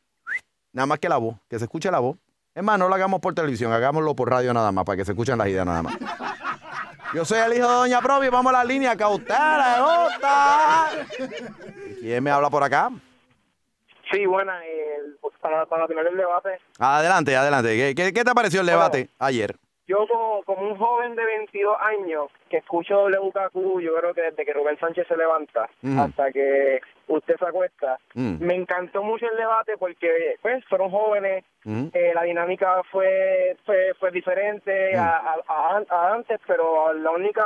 nada 0.73 0.87
más 0.87 0.99
que 0.99 1.09
la 1.09 1.17
voz, 1.17 1.37
que 1.49 1.59
se 1.59 1.65
escuche 1.65 1.91
la 1.91 1.99
voz. 2.01 2.17
Es 2.55 2.63
más, 2.63 2.79
no 2.79 2.89
lo 2.89 2.95
hagamos 2.95 3.21
por 3.21 3.35
televisión, 3.35 3.73
hagámoslo 3.73 4.15
por 4.17 4.31
radio 4.31 4.53
nada 4.53 4.73
más, 4.73 4.85
para 4.85 4.97
que 4.97 5.05
se 5.05 5.13
escuchen 5.13 5.39
las 5.39 5.47
ideas 5.49 5.65
nada 5.67 5.83
más. 5.83 5.97
Yo 7.15 7.25
soy 7.25 7.39
el 7.39 7.55
hijo 7.55 7.67
de 7.69 7.75
Doña 7.75 8.01
Provi, 8.03 8.29
vamos 8.29 8.53
a 8.53 8.59
la 8.59 8.65
línea 8.65 8.97
cautela. 8.97 10.89
¿Quién 12.01 12.23
me 12.25 12.31
habla 12.31 12.51
por 12.51 12.63
acá? 12.63 12.91
Sí, 14.11 14.25
buena, 14.27 14.65
el- 14.65 15.17
pues, 15.21 15.35
para, 15.41 15.67
para 15.67 15.87
tener 15.87 16.07
el 16.07 16.17
debate. 16.17 16.59
Adelante, 16.79 17.37
adelante. 17.37 17.77
¿Qué, 17.77 17.95
qué- 17.95 18.13
qué 18.13 18.25
te 18.25 18.35
pareció 18.35 18.61
el 18.61 18.67
debate 18.67 19.09
ayer? 19.19 19.57
Yo 19.87 20.07
como, 20.07 20.43
como 20.45 20.69
un 20.71 20.77
joven 20.79 21.15
de 21.17 21.25
22 21.25 21.77
años 21.81 22.27
que 22.51 22.59
escucho 22.59 23.05
WKQ, 23.09 23.81
yo 23.81 23.95
creo 23.99 24.15
que 24.15 24.21
desde 24.23 24.45
que 24.45 24.53
Rubén 24.53 24.79
Sánchez 24.79 25.07
se 25.09 25.17
levanta 25.17 25.69
hasta 25.99 26.31
que 26.33 26.81
usted 27.09 27.37
se 27.39 27.45
acuesta, 27.47 27.99
Mm. 28.15 28.37
me 28.45 28.55
encantó 28.55 29.03
mucho 29.03 29.27
el 29.31 29.37
debate 29.37 29.77
porque 29.79 30.37
pues 30.43 30.65
fueron 30.67 30.91
jóvenes, 30.91 31.45
Ujú. 31.65 31.91
eh, 31.93 32.13
la 32.15 32.23
dinámica 32.23 32.83
fue 32.91 33.57
fue, 33.65 33.95
fue 33.99 34.11
diferente 34.11 34.93
Mm. 34.95 34.99
a, 34.99 35.17
a- 35.49 35.85
a- 35.89 36.15
antes, 36.15 36.39
pero 36.47 36.93
la 36.93 37.11
única 37.11 37.45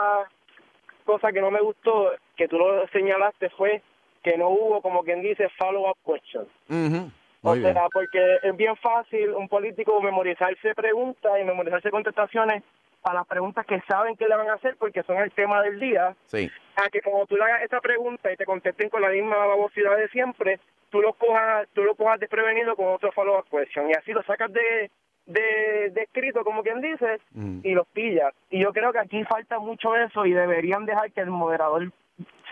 cosa 1.05 1.33
que 1.33 1.41
no 1.41 1.51
me 1.51 1.61
gustó, 1.61 2.13
que 2.37 2.49
tú 2.49 2.59
lo 2.59 2.87
señalaste, 2.89 3.51
fue 3.51 3.83
que 4.23 4.37
no 4.37 4.51
hubo, 4.51 4.81
como 4.83 5.03
quien 5.03 5.21
dice, 5.23 5.49
follow-up 5.59 5.97
questions. 6.07 6.49
Ujú. 6.69 7.11
O 7.45 7.55
bien. 7.55 7.73
sea, 7.73 7.87
porque 7.93 8.37
es 8.43 8.57
bien 8.57 8.77
fácil 8.77 9.31
un 9.31 9.49
político 9.49 10.01
memorizarse 10.01 10.75
preguntas 10.77 11.33
y 11.41 11.45
memorizarse 11.45 11.91
contestaciones 11.91 12.63
para 13.03 13.17
las 13.17 13.27
preguntas 13.27 13.67
que 13.67 13.81
saben 13.89 14.17
que 14.17 14.29
le 14.29 14.37
van 14.37 14.49
a 14.49 14.55
hacer 14.55 14.77
porque 14.79 15.03
son 15.03 15.19
el 15.19 15.33
tema 15.33 15.61
del 15.63 15.79
día. 15.81 16.15
Sí. 16.27 16.51
A 16.77 16.89
que 16.89 17.03
como 17.03 17.27
tú 17.27 17.37
le 17.37 17.45
hagas 17.45 17.63
esa 17.63 17.81
pregunta 17.81 18.33
y 18.33 18.37
te 18.37 18.47
contesten 18.47 18.89
con 18.89 19.03
la 19.03 19.11
misma 19.11 19.37
babosidad 19.37 19.97
de 19.97 20.09
siempre, 20.09 20.61
tú 20.91 21.03
lo 21.03 21.13
cojas, 21.15 21.69
tú 21.75 21.83
lo 21.83 21.95
cojas 21.95 22.21
desprevenido 22.21 22.77
con 22.77 22.87
otro 22.87 23.13
follow-up 23.13 23.49
question 23.51 23.91
y 23.91 23.95
así 23.95 24.13
lo 24.13 24.23
sacas 24.23 24.53
de, 24.53 24.91
de, 25.27 25.91
de 25.91 26.03
escrito, 26.03 26.45
como 26.45 26.63
quien 26.63 26.81
dice, 26.81 27.21
y 27.63 27.73
los 27.73 27.87
pillas. 27.89 28.33
Y 28.51 28.63
yo 28.63 28.73
creo 28.73 28.93
que 28.93 29.01
aquí 29.01 29.25
falta 29.25 29.59
mucho 29.59 29.97
eso 29.97 30.25
y 30.25 30.33
deberían 30.33 30.87
dejar 30.87 31.13
que 31.13 31.21
el 31.21 31.31
moderador 31.31 31.91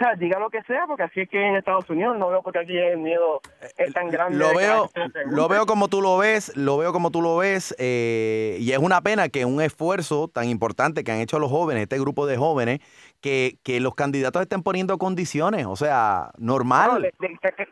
o 0.00 0.02
sea, 0.02 0.14
diga 0.16 0.38
lo 0.38 0.48
que 0.48 0.62
sea, 0.62 0.86
porque 0.86 1.02
así 1.02 1.20
es 1.20 1.28
que 1.28 1.38
en 1.46 1.56
Estados 1.56 1.88
Unidos 1.90 2.16
no 2.16 2.30
veo 2.30 2.42
porque 2.42 2.60
aquí 2.60 2.74
el 2.76 2.96
miedo 2.96 3.40
es 3.76 3.92
tan 3.92 4.08
grande. 4.08 4.38
Lo 4.38 4.54
veo, 4.54 4.88
lo 5.26 5.46
veo 5.48 5.66
como 5.66 5.88
tú 5.88 6.00
lo 6.00 6.16
ves, 6.16 6.56
lo 6.56 6.78
veo 6.78 6.92
como 6.92 7.10
tú 7.10 7.20
lo 7.20 7.36
ves, 7.36 7.74
eh, 7.78 8.56
y 8.60 8.72
es 8.72 8.78
una 8.78 9.02
pena 9.02 9.28
que 9.28 9.44
un 9.44 9.60
esfuerzo 9.60 10.28
tan 10.28 10.48
importante 10.48 11.04
que 11.04 11.12
han 11.12 11.18
hecho 11.20 11.38
los 11.38 11.50
jóvenes, 11.50 11.82
este 11.82 11.98
grupo 11.98 12.26
de 12.26 12.38
jóvenes, 12.38 12.80
que, 13.20 13.58
que 13.62 13.80
los 13.80 13.94
candidatos 13.94 14.40
estén 14.40 14.62
poniendo 14.62 14.96
condiciones, 14.96 15.66
o 15.66 15.76
sea, 15.76 16.30
normal. 16.38 17.12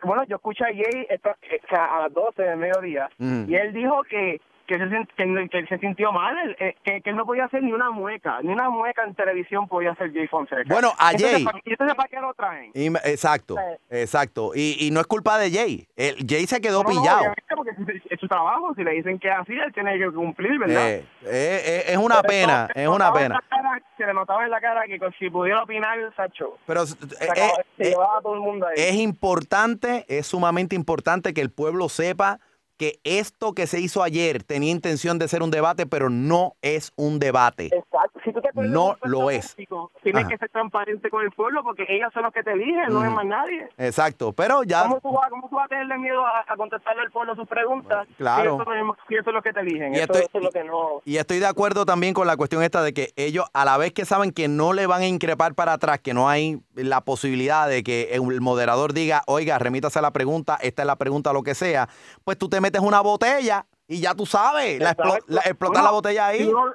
bueno, 0.04 0.24
yo 0.28 0.36
escuché 0.36 0.64
a 0.64 0.68
Jay 0.68 1.06
esta- 1.08 1.36
eh, 1.50 1.60
o 1.64 1.68
sea, 1.74 1.96
a 1.96 2.00
las 2.02 2.12
12 2.12 2.42
del 2.42 2.58
mediodía 2.58 3.08
Mm. 3.18 3.44
y 3.48 3.54
él 3.54 3.72
dijo 3.72 4.02
que 4.08 4.40
que 4.68 4.78
se, 4.78 5.48
que, 5.50 5.66
se 5.66 5.78
sintió 5.78 6.12
mal, 6.12 6.36
él, 6.38 6.56
eh, 6.60 6.76
que, 6.84 7.00
que 7.00 7.10
él 7.10 7.16
no 7.16 7.24
podía 7.24 7.46
hacer 7.46 7.62
ni 7.62 7.72
una 7.72 7.90
mueca, 7.90 8.38
ni 8.42 8.52
una 8.52 8.68
mueca 8.68 9.02
en 9.04 9.14
televisión 9.14 9.66
podía 9.66 9.92
hacer 9.92 10.12
Jay 10.12 10.28
Fonseca. 10.28 10.62
Bueno, 10.68 10.92
a 10.98 11.10
Jay- 11.18 11.42
¿para- 11.44 11.58
¿Y 11.64 11.70
entonces 11.70 11.96
para 11.96 12.08
qué 12.08 12.20
lo 12.20 12.34
traen? 12.34 12.70
Y 12.74 12.86
exacto, 13.08 13.56
exacto. 13.90 14.52
Y, 14.54 14.76
y 14.86 14.90
no 14.90 15.00
es 15.00 15.06
culpa 15.06 15.38
de 15.38 15.50
Jay. 15.50 15.88
El, 15.96 16.16
Jay 16.28 16.46
se 16.46 16.60
quedó 16.60 16.82
No, 16.82 16.88
pillado. 16.90 17.24
porque 17.56 17.70
es, 17.70 18.02
es 18.10 18.20
su 18.20 18.28
trabajo, 18.28 18.74
si 18.74 18.84
le 18.84 18.92
dicen 18.92 19.18
que 19.18 19.30
así, 19.30 19.54
él 19.54 19.72
tiene 19.72 19.98
que 19.98 20.10
cumplir, 20.12 20.58
¿verdad? 20.58 20.90
Eh, 20.90 21.04
eh, 21.24 21.62
eh, 21.64 21.82
es 21.88 21.96
una 21.96 22.20
Pero 22.22 22.28
pena, 22.28 22.68
es 22.74 22.88
una 22.88 23.12
pena. 23.12 23.40
cara- 23.48 23.82
se 23.96 24.06
le 24.06 24.14
notaba 24.14 24.44
en 24.44 24.50
la 24.50 24.60
cara 24.60 24.82
que 24.86 24.98
si 25.18 25.28
pudiera 25.30 25.62
opinar, 25.62 25.98
Sacho, 26.14 26.58
Pero 26.66 26.86
se, 26.86 26.94
eh, 27.24 27.28
eh, 27.36 27.50
se 27.76 27.84
llevaba 27.90 28.18
a 28.18 28.20
todo 28.22 28.34
el 28.34 28.40
mundo 28.40 28.66
ahí. 28.66 28.74
es 28.76 28.94
importante, 28.94 30.04
es 30.08 30.26
sumamente 30.26 30.76
importante 30.76 31.34
que 31.34 31.40
el 31.40 31.50
pueblo 31.50 31.88
sepa 31.88 32.38
que 32.78 33.00
esto 33.04 33.52
que 33.52 33.66
se 33.66 33.80
hizo 33.80 34.02
ayer 34.02 34.42
tenía 34.44 34.70
intención 34.70 35.18
de 35.18 35.28
ser 35.28 35.42
un 35.42 35.50
debate, 35.50 35.84
pero 35.86 36.08
no 36.08 36.54
es 36.62 36.92
un 36.96 37.18
debate. 37.18 37.66
Exacto. 37.66 38.20
Si 38.24 38.32
tú 38.32 38.40
te 38.40 38.48
No 38.54 38.96
lo 39.02 39.30
es. 39.30 39.52
político, 39.54 39.90
Tienes 40.02 40.22
Ajá. 40.22 40.30
que 40.30 40.38
ser 40.38 40.48
transparente 40.50 41.10
con 41.10 41.22
el 41.22 41.30
pueblo 41.32 41.62
porque 41.62 41.84
ellos 41.88 42.10
son 42.14 42.22
los 42.22 42.32
que 42.32 42.42
te 42.42 42.52
eligen, 42.52 42.86
no 42.90 43.04
es 43.04 43.10
más 43.10 43.26
nadie. 43.26 43.68
Exacto, 43.76 44.32
pero 44.32 44.62
ya... 44.62 44.82
¿Cómo 44.84 45.00
tú, 45.00 45.12
vas, 45.12 45.28
¿Cómo 45.28 45.48
tú 45.50 45.56
vas 45.56 45.66
a 45.66 45.68
tenerle 45.68 45.98
miedo 45.98 46.24
a, 46.24 46.44
a 46.46 46.56
contestarle 46.56 47.02
al 47.02 47.10
pueblo 47.10 47.34
sus 47.34 47.46
preguntas? 47.48 48.06
Claro. 48.16 48.58
Si 49.08 49.14
eso, 49.16 49.28
es- 49.30 49.34
lo 49.34 49.42
que 49.42 49.52
te 49.52 49.60
eligen. 49.60 49.94
Y 49.94 49.98
estoy- 49.98 50.22
eso 50.22 50.30
es 50.38 50.42
lo 50.44 50.50
que 50.50 50.64
no. 50.64 51.02
Y 51.04 51.16
estoy 51.18 51.38
de 51.40 51.46
acuerdo 51.46 51.84
también 51.84 52.14
con 52.14 52.26
la 52.26 52.36
cuestión 52.36 52.62
esta 52.62 52.82
de 52.82 52.94
que 52.94 53.12
ellos, 53.16 53.44
a 53.52 53.64
la 53.64 53.76
vez 53.76 53.92
que 53.92 54.04
saben 54.04 54.30
que 54.30 54.48
no 54.48 54.72
le 54.72 54.86
van 54.86 55.02
a 55.02 55.06
increpar 55.06 55.54
para 55.54 55.72
atrás, 55.74 55.98
que 56.00 56.14
no 56.14 56.28
hay 56.28 56.60
la 56.74 57.00
posibilidad 57.02 57.68
de 57.68 57.82
que 57.82 58.10
el 58.12 58.40
moderador 58.40 58.92
diga, 58.94 59.22
oiga, 59.26 59.58
remítase 59.58 59.98
a 59.98 60.02
la 60.02 60.12
pregunta, 60.12 60.56
esta 60.62 60.82
es 60.82 60.86
la 60.86 60.96
pregunta, 60.96 61.32
lo 61.32 61.42
que 61.42 61.54
sea, 61.54 61.88
pues 62.24 62.38
tú 62.38 62.48
te 62.48 62.60
metes 62.60 62.67
una 62.82 63.00
botella 63.00 63.64
y 63.86 64.00
ya 64.00 64.14
tú 64.14 64.26
sabes, 64.26 64.78
la 64.80 64.94
explo- 64.96 65.18
la- 65.28 65.40
explotar 65.42 65.82
Bueno, 65.82 65.84
la 65.84 65.90
botella 65.92 66.26
ahí. 66.26 66.38
Si 66.40 66.48
uno, 66.48 66.72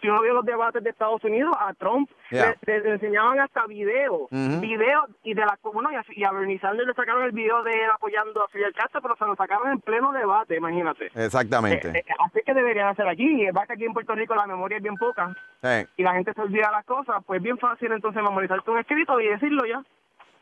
si 0.00 0.08
uno 0.08 0.22
vio 0.22 0.32
los 0.34 0.44
debates 0.44 0.82
de 0.82 0.90
Estados 0.90 1.22
Unidos, 1.24 1.52
a 1.58 1.72
Trump 1.74 2.08
Yeah. 2.30 2.54
le, 2.66 2.80
le 2.80 2.90
enseñaban 2.92 3.40
hasta 3.40 3.66
videos. 3.66 4.22
Ujú. 4.30 4.60
Videos 4.60 5.06
y 5.22 5.32
de 5.32 5.40
la 5.40 5.58
bueno, 5.62 5.90
y 5.90 5.94
a, 5.96 6.04
y 6.10 6.24
a 6.24 6.30
Bernie 6.30 6.58
Sanders 6.60 6.86
le 6.86 6.92
sacaron 6.92 7.22
el 7.24 7.32
video 7.32 7.62
de 7.62 7.72
él 7.72 7.90
apoyando 7.94 8.44
a 8.44 8.48
Fidel 8.48 8.74
Castro, 8.74 9.00
pero 9.00 9.16
se 9.16 9.24
lo 9.24 9.34
sacaron 9.34 9.70
en 9.72 9.80
pleno 9.80 10.12
debate, 10.12 10.56
imagínate. 10.56 11.06
Exactamente. 11.14 11.88
Eh, 11.88 12.04
eh, 12.06 12.12
así 12.26 12.40
que 12.44 12.52
deberían 12.52 12.88
hacer 12.88 13.08
aquí. 13.08 13.46
Es 13.46 13.52
que 13.66 13.72
aquí 13.72 13.84
en 13.86 13.94
Puerto 13.94 14.14
Rico 14.14 14.34
la 14.34 14.46
memoria 14.46 14.76
es 14.76 14.82
bien 14.82 14.96
poca 14.96 15.34
y 15.96 16.02
la 16.02 16.12
gente 16.12 16.34
se 16.34 16.40
olvida 16.42 16.70
las 16.70 16.84
cosas, 16.84 17.16
pues 17.26 17.38
es 17.38 17.42
bien 17.44 17.56
fácil 17.58 17.90
entonces 17.92 18.22
memorizarte 18.22 18.70
un 18.70 18.78
escrito 18.78 19.18
y 19.20 19.28
decirlo 19.28 19.64
ya. 19.64 19.82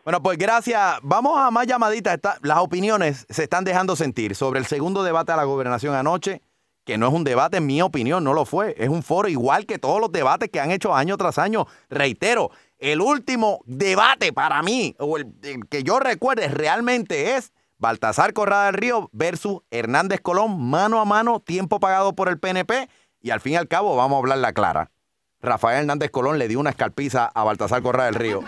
Bueno, 0.06 0.22
pues 0.22 0.38
gracias. 0.38 1.00
Vamos 1.02 1.36
a 1.36 1.50
más 1.50 1.66
llamaditas. 1.66 2.20
Las 2.42 2.58
opiniones 2.58 3.26
se 3.28 3.42
están 3.42 3.64
dejando 3.64 3.96
sentir 3.96 4.36
sobre 4.36 4.60
el 4.60 4.66
segundo 4.66 5.02
debate 5.02 5.32
a 5.32 5.36
la 5.36 5.42
gobernación 5.42 5.96
anoche, 5.96 6.42
que 6.84 6.96
no 6.96 7.08
es 7.08 7.12
un 7.12 7.24
debate, 7.24 7.56
en 7.56 7.66
mi 7.66 7.82
opinión, 7.82 8.22
no 8.22 8.32
lo 8.32 8.44
fue. 8.44 8.76
Es 8.78 8.88
un 8.88 9.02
foro 9.02 9.26
igual 9.26 9.66
que 9.66 9.80
todos 9.80 10.00
los 10.00 10.12
debates 10.12 10.48
que 10.48 10.60
han 10.60 10.70
hecho 10.70 10.94
año 10.94 11.16
tras 11.16 11.38
año. 11.38 11.66
Reitero, 11.90 12.52
el 12.78 13.00
último 13.00 13.62
debate 13.66 14.32
para 14.32 14.62
mí, 14.62 14.94
o 15.00 15.16
el, 15.16 15.34
el 15.42 15.66
que 15.68 15.82
yo 15.82 15.98
recuerde 15.98 16.46
realmente 16.46 17.34
es 17.34 17.52
Baltasar 17.78 18.32
Corrada 18.32 18.66
del 18.66 18.74
Río 18.74 19.10
versus 19.12 19.62
Hernández 19.72 20.20
Colón, 20.20 20.70
mano 20.70 21.00
a 21.00 21.04
mano, 21.04 21.40
tiempo 21.40 21.80
pagado 21.80 22.14
por 22.14 22.28
el 22.28 22.38
PNP. 22.38 22.88
Y 23.20 23.30
al 23.30 23.40
fin 23.40 23.54
y 23.54 23.56
al 23.56 23.66
cabo, 23.66 23.96
vamos 23.96 24.14
a 24.14 24.18
hablar 24.20 24.38
la 24.38 24.52
clara. 24.52 24.92
Rafael 25.40 25.80
Hernández 25.80 26.12
Colón 26.12 26.38
le 26.38 26.46
dio 26.46 26.60
una 26.60 26.70
escalpiza 26.70 27.26
a 27.26 27.42
Baltasar 27.42 27.82
Corrada 27.82 28.06
del 28.06 28.14
Río. 28.14 28.44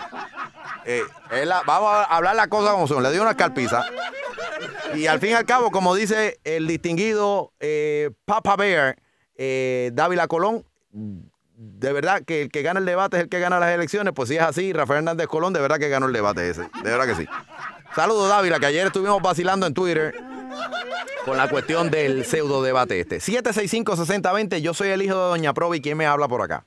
Eh, 0.85 1.03
vamos 1.65 1.89
a 1.91 2.03
hablar 2.03 2.35
las 2.35 2.47
cosas 2.47 2.73
como 2.73 2.87
son. 2.87 3.03
Le 3.03 3.11
dio 3.11 3.21
una 3.21 3.31
escalpiza. 3.31 3.85
Y 4.95 5.07
al 5.07 5.19
fin 5.19 5.31
y 5.31 5.33
al 5.33 5.45
cabo, 5.45 5.71
como 5.71 5.95
dice 5.95 6.39
el 6.43 6.67
distinguido 6.67 7.53
eh, 7.59 8.11
Papa 8.25 8.55
Bear, 8.55 8.97
eh, 9.35 9.91
Dávila 9.93 10.27
Colón, 10.27 10.65
de 10.91 11.93
verdad 11.93 12.23
que 12.25 12.43
el 12.43 12.49
que 12.49 12.61
gana 12.61 12.79
el 12.79 12.85
debate 12.85 13.17
es 13.17 13.23
el 13.23 13.29
que 13.29 13.39
gana 13.39 13.59
las 13.59 13.73
elecciones. 13.73 14.13
Pues 14.15 14.29
si 14.29 14.37
es 14.37 14.41
así, 14.41 14.73
Rafael 14.73 14.99
Hernández 14.99 15.27
Colón, 15.27 15.53
de 15.53 15.59
verdad 15.59 15.77
que 15.77 15.89
ganó 15.89 16.07
el 16.07 16.13
debate 16.13 16.49
ese. 16.49 16.61
De 16.61 16.89
verdad 16.89 17.05
que 17.05 17.15
sí. 17.15 17.27
Saludos, 17.95 18.29
Dávila, 18.29 18.59
que 18.59 18.67
ayer 18.67 18.87
estuvimos 18.87 19.21
vacilando 19.21 19.65
en 19.67 19.73
Twitter 19.73 20.15
con 21.25 21.37
la 21.37 21.49
cuestión 21.49 21.91
del 21.91 22.25
pseudo 22.25 22.63
debate 22.63 22.99
este. 22.99 23.17
765-6020, 23.17 24.61
yo 24.61 24.73
soy 24.73 24.89
el 24.89 25.01
hijo 25.01 25.15
de 25.15 25.29
Doña 25.29 25.53
Provi. 25.53 25.81
¿Quién 25.81 25.97
me 25.97 26.05
habla 26.05 26.27
por 26.27 26.41
acá? 26.41 26.65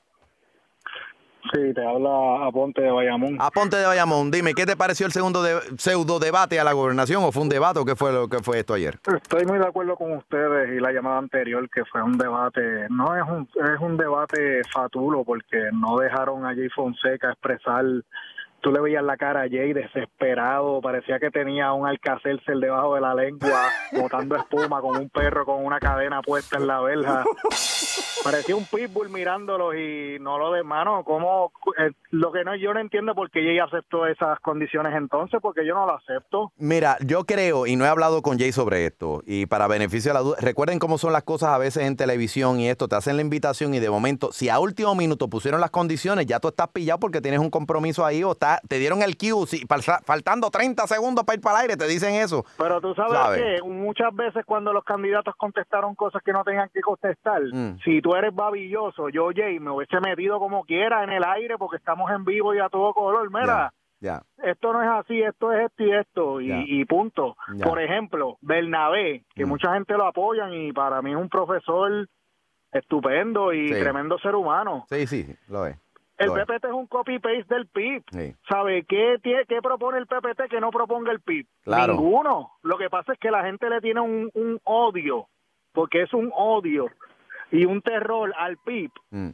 Sí, 1.53 1.73
te 1.73 1.85
habla 1.85 2.47
Aponte 2.47 2.81
de 2.81 2.91
Bayamón. 2.91 3.37
Aponte 3.39 3.75
de 3.77 3.85
Bayamón, 3.85 4.31
dime, 4.31 4.53
¿qué 4.55 4.65
te 4.65 4.75
pareció 4.75 5.05
el 5.05 5.11
segundo 5.11 5.43
de- 5.43 5.59
pseudo 5.77 6.17
debate 6.19 6.59
a 6.59 6.63
la 6.63 6.73
gobernación 6.73 7.23
o 7.23 7.31
fue 7.31 7.43
un 7.43 7.49
debate 7.49 7.79
o 7.79 7.85
qué 7.85 7.95
fue 7.95 8.11
lo 8.11 8.27
que 8.27 8.39
fue 8.39 8.57
esto 8.59 8.73
ayer? 8.73 8.97
Estoy 9.15 9.45
muy 9.45 9.59
de 9.59 9.67
acuerdo 9.67 9.95
con 9.95 10.13
ustedes 10.13 10.75
y 10.75 10.79
la 10.79 10.91
llamada 10.91 11.19
anterior 11.19 11.69
que 11.69 11.85
fue 11.85 12.01
un 12.01 12.17
debate, 12.17 12.87
no 12.89 13.15
es 13.15 13.23
un 13.29 13.43
es 13.63 13.79
un 13.79 13.97
debate 13.97 14.61
fatulo 14.73 15.23
porque 15.23 15.69
no 15.73 15.97
dejaron 15.99 16.43
a 16.45 16.55
Jay 16.55 16.69
Fonseca 16.69 17.29
expresar, 17.31 17.83
tú 18.61 18.71
le 18.71 18.79
veías 18.81 19.03
la 19.03 19.15
cara 19.17 19.41
a 19.41 19.49
Jay 19.49 19.73
desesperado, 19.73 20.81
parecía 20.81 21.19
que 21.19 21.29
tenía 21.29 21.71
un 21.73 21.85
alcacelser 21.87 22.57
debajo 22.57 22.95
de 22.95 23.01
la 23.01 23.13
lengua, 23.13 23.67
botando 23.91 24.35
espuma 24.37 24.81
con 24.81 24.97
un 24.97 25.09
perro 25.09 25.45
con 25.45 25.63
una 25.63 25.79
cadena 25.79 26.21
puesta 26.21 26.57
en 26.57 26.65
la 26.67 26.79
verja. 26.81 27.23
Parecía 28.23 28.55
un 28.55 28.65
pitbull 28.65 29.09
mirándolo 29.09 29.73
y 29.77 30.17
no 30.19 30.37
lo 30.37 30.51
de 30.51 30.63
mano, 30.63 31.03
como 31.03 31.51
lo 32.11 32.31
que 32.31 32.43
no 32.43 32.55
yo 32.55 32.73
no 32.73 32.79
entiendo 32.79 33.15
por 33.15 33.29
qué 33.31 33.41
Jay 33.43 33.59
aceptó 33.59 34.05
esas 34.07 34.39
condiciones 34.39 34.93
entonces, 34.95 35.39
porque 35.41 35.65
yo 35.65 35.73
no 35.73 35.85
lo 35.85 35.95
acepto. 35.95 36.51
Mira, 36.57 36.97
yo 37.05 37.25
creo, 37.25 37.65
y 37.67 37.75
no 37.75 37.85
he 37.85 37.87
hablado 37.87 38.21
con 38.21 38.37
Jay 38.37 38.51
sobre 38.51 38.85
esto, 38.85 39.21
y 39.25 39.45
para 39.45 39.67
beneficio 39.67 40.11
de 40.11 40.13
la 40.13 40.19
duda, 40.21 40.37
recuerden 40.39 40.79
cómo 40.79 40.97
son 40.97 41.11
las 41.13 41.23
cosas 41.23 41.49
a 41.49 41.57
veces 41.57 41.83
en 41.83 41.97
televisión 41.97 42.59
y 42.59 42.69
esto, 42.69 42.87
te 42.87 42.95
hacen 42.95 43.15
la 43.15 43.21
invitación 43.21 43.73
y 43.73 43.79
de 43.79 43.89
momento, 43.89 44.31
si 44.31 44.49
a 44.49 44.59
último 44.59 44.95
minuto 44.95 45.27
pusieron 45.27 45.59
las 45.59 45.71
condiciones, 45.71 46.25
ya 46.25 46.39
tú 46.39 46.49
estás 46.49 46.69
pillado 46.69 46.99
porque 46.99 47.21
tienes 47.21 47.39
un 47.39 47.49
compromiso 47.49 48.05
ahí 48.05 48.23
o 48.23 48.33
está, 48.33 48.61
te 48.67 48.79
dieron 48.79 49.01
el 49.01 49.17
cue, 49.17 49.47
si, 49.47 49.65
falta- 49.65 50.01
faltando 50.05 50.49
30 50.49 50.85
segundos 50.87 51.25
para 51.25 51.35
ir 51.35 51.41
para 51.41 51.57
el 51.57 51.61
aire, 51.63 51.77
te 51.77 51.87
dicen 51.87 52.15
eso. 52.15 52.45
Pero 52.57 52.79
tú 52.79 52.93
sabes, 52.95 53.13
¿Sabes? 53.13 53.41
que 53.61 53.67
muchas 53.67 54.13
veces 54.15 54.45
cuando 54.45 54.71
los 54.71 54.83
candidatos 54.83 55.35
contestaron 55.35 55.95
cosas 55.95 56.21
que 56.23 56.31
no 56.31 56.43
tenían 56.43 56.69
que 56.73 56.81
contestar, 56.81 57.41
Mm. 57.51 57.79
si 57.83 58.01
tú 58.03 58.13
eres 58.15 58.35
babilloso, 58.35 59.09
yo, 59.09 59.29
Jay, 59.35 59.59
me 59.59 59.71
hubiese 59.71 59.99
metido 59.99 60.37
como 60.37 60.63
quiera 60.63 61.03
en 61.03 61.09
el 61.11 61.23
aire 61.23 61.57
porque 61.57 61.77
estamos 61.77 62.11
en 62.11 62.23
vivo 62.23 62.53
y 62.53 62.59
a 62.59 62.69
todo 62.69 62.93
color. 62.93 63.31
Mira, 63.31 63.73
esto 64.43 64.73
no 64.73 64.83
es 64.83 64.89
así, 64.89 65.21
esto 65.21 65.51
es 65.53 65.65
esto 65.71 65.83
y 65.83 65.91
esto, 65.95 66.41
y, 66.41 66.85
punto. 66.85 67.35
Por 67.63 67.81
ejemplo, 67.81 68.37
Bernabé, 68.41 69.23
que 69.33 69.45
Mm. 69.45 69.49
mucha 69.49 69.73
gente 69.73 69.93
lo 69.95 70.05
apoyan 70.05 70.53
y 70.53 70.71
para 70.73 71.01
mí 71.01 71.11
es 71.11 71.17
un 71.17 71.29
profesor 71.29 72.07
estupendo 72.71 73.53
y 73.53 73.67
Sí. 73.69 73.79
tremendo 73.79 74.17
ser 74.19 74.35
humano. 74.35 74.85
Sí, 74.89 75.07
sí, 75.07 75.25
lo 75.47 75.65
es. 75.65 75.77
El 76.17 76.27
lo. 76.27 76.33
PPT 76.35 76.65
es 76.67 76.73
un 76.73 76.87
copy-paste 76.87 77.45
del 77.53 77.67
PIB. 77.67 78.03
Sí. 78.11 78.35
¿Sabe 78.47 78.83
qué, 78.85 79.15
tie- 79.21 79.45
qué 79.47 79.61
propone 79.61 79.97
el 79.97 80.05
PPT 80.07 80.47
que 80.49 80.59
no 80.61 80.69
proponga 80.69 81.11
el 81.11 81.21
PIB? 81.21 81.47
Claro. 81.63 81.93
Ninguno. 81.93 82.51
Lo 82.61 82.77
que 82.77 82.89
pasa 82.89 83.13
es 83.13 83.19
que 83.19 83.31
la 83.31 83.43
gente 83.43 83.69
le 83.69 83.81
tiene 83.81 83.99
un, 83.99 84.29
un 84.33 84.59
odio, 84.63 85.27
porque 85.73 86.03
es 86.03 86.13
un 86.13 86.31
odio 86.35 86.85
y 87.53 87.65
un 87.65 87.81
terror 87.81 88.33
al 88.37 88.57
PIB 88.57 88.91
Mm. 89.11 89.29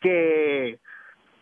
que... 0.00 0.78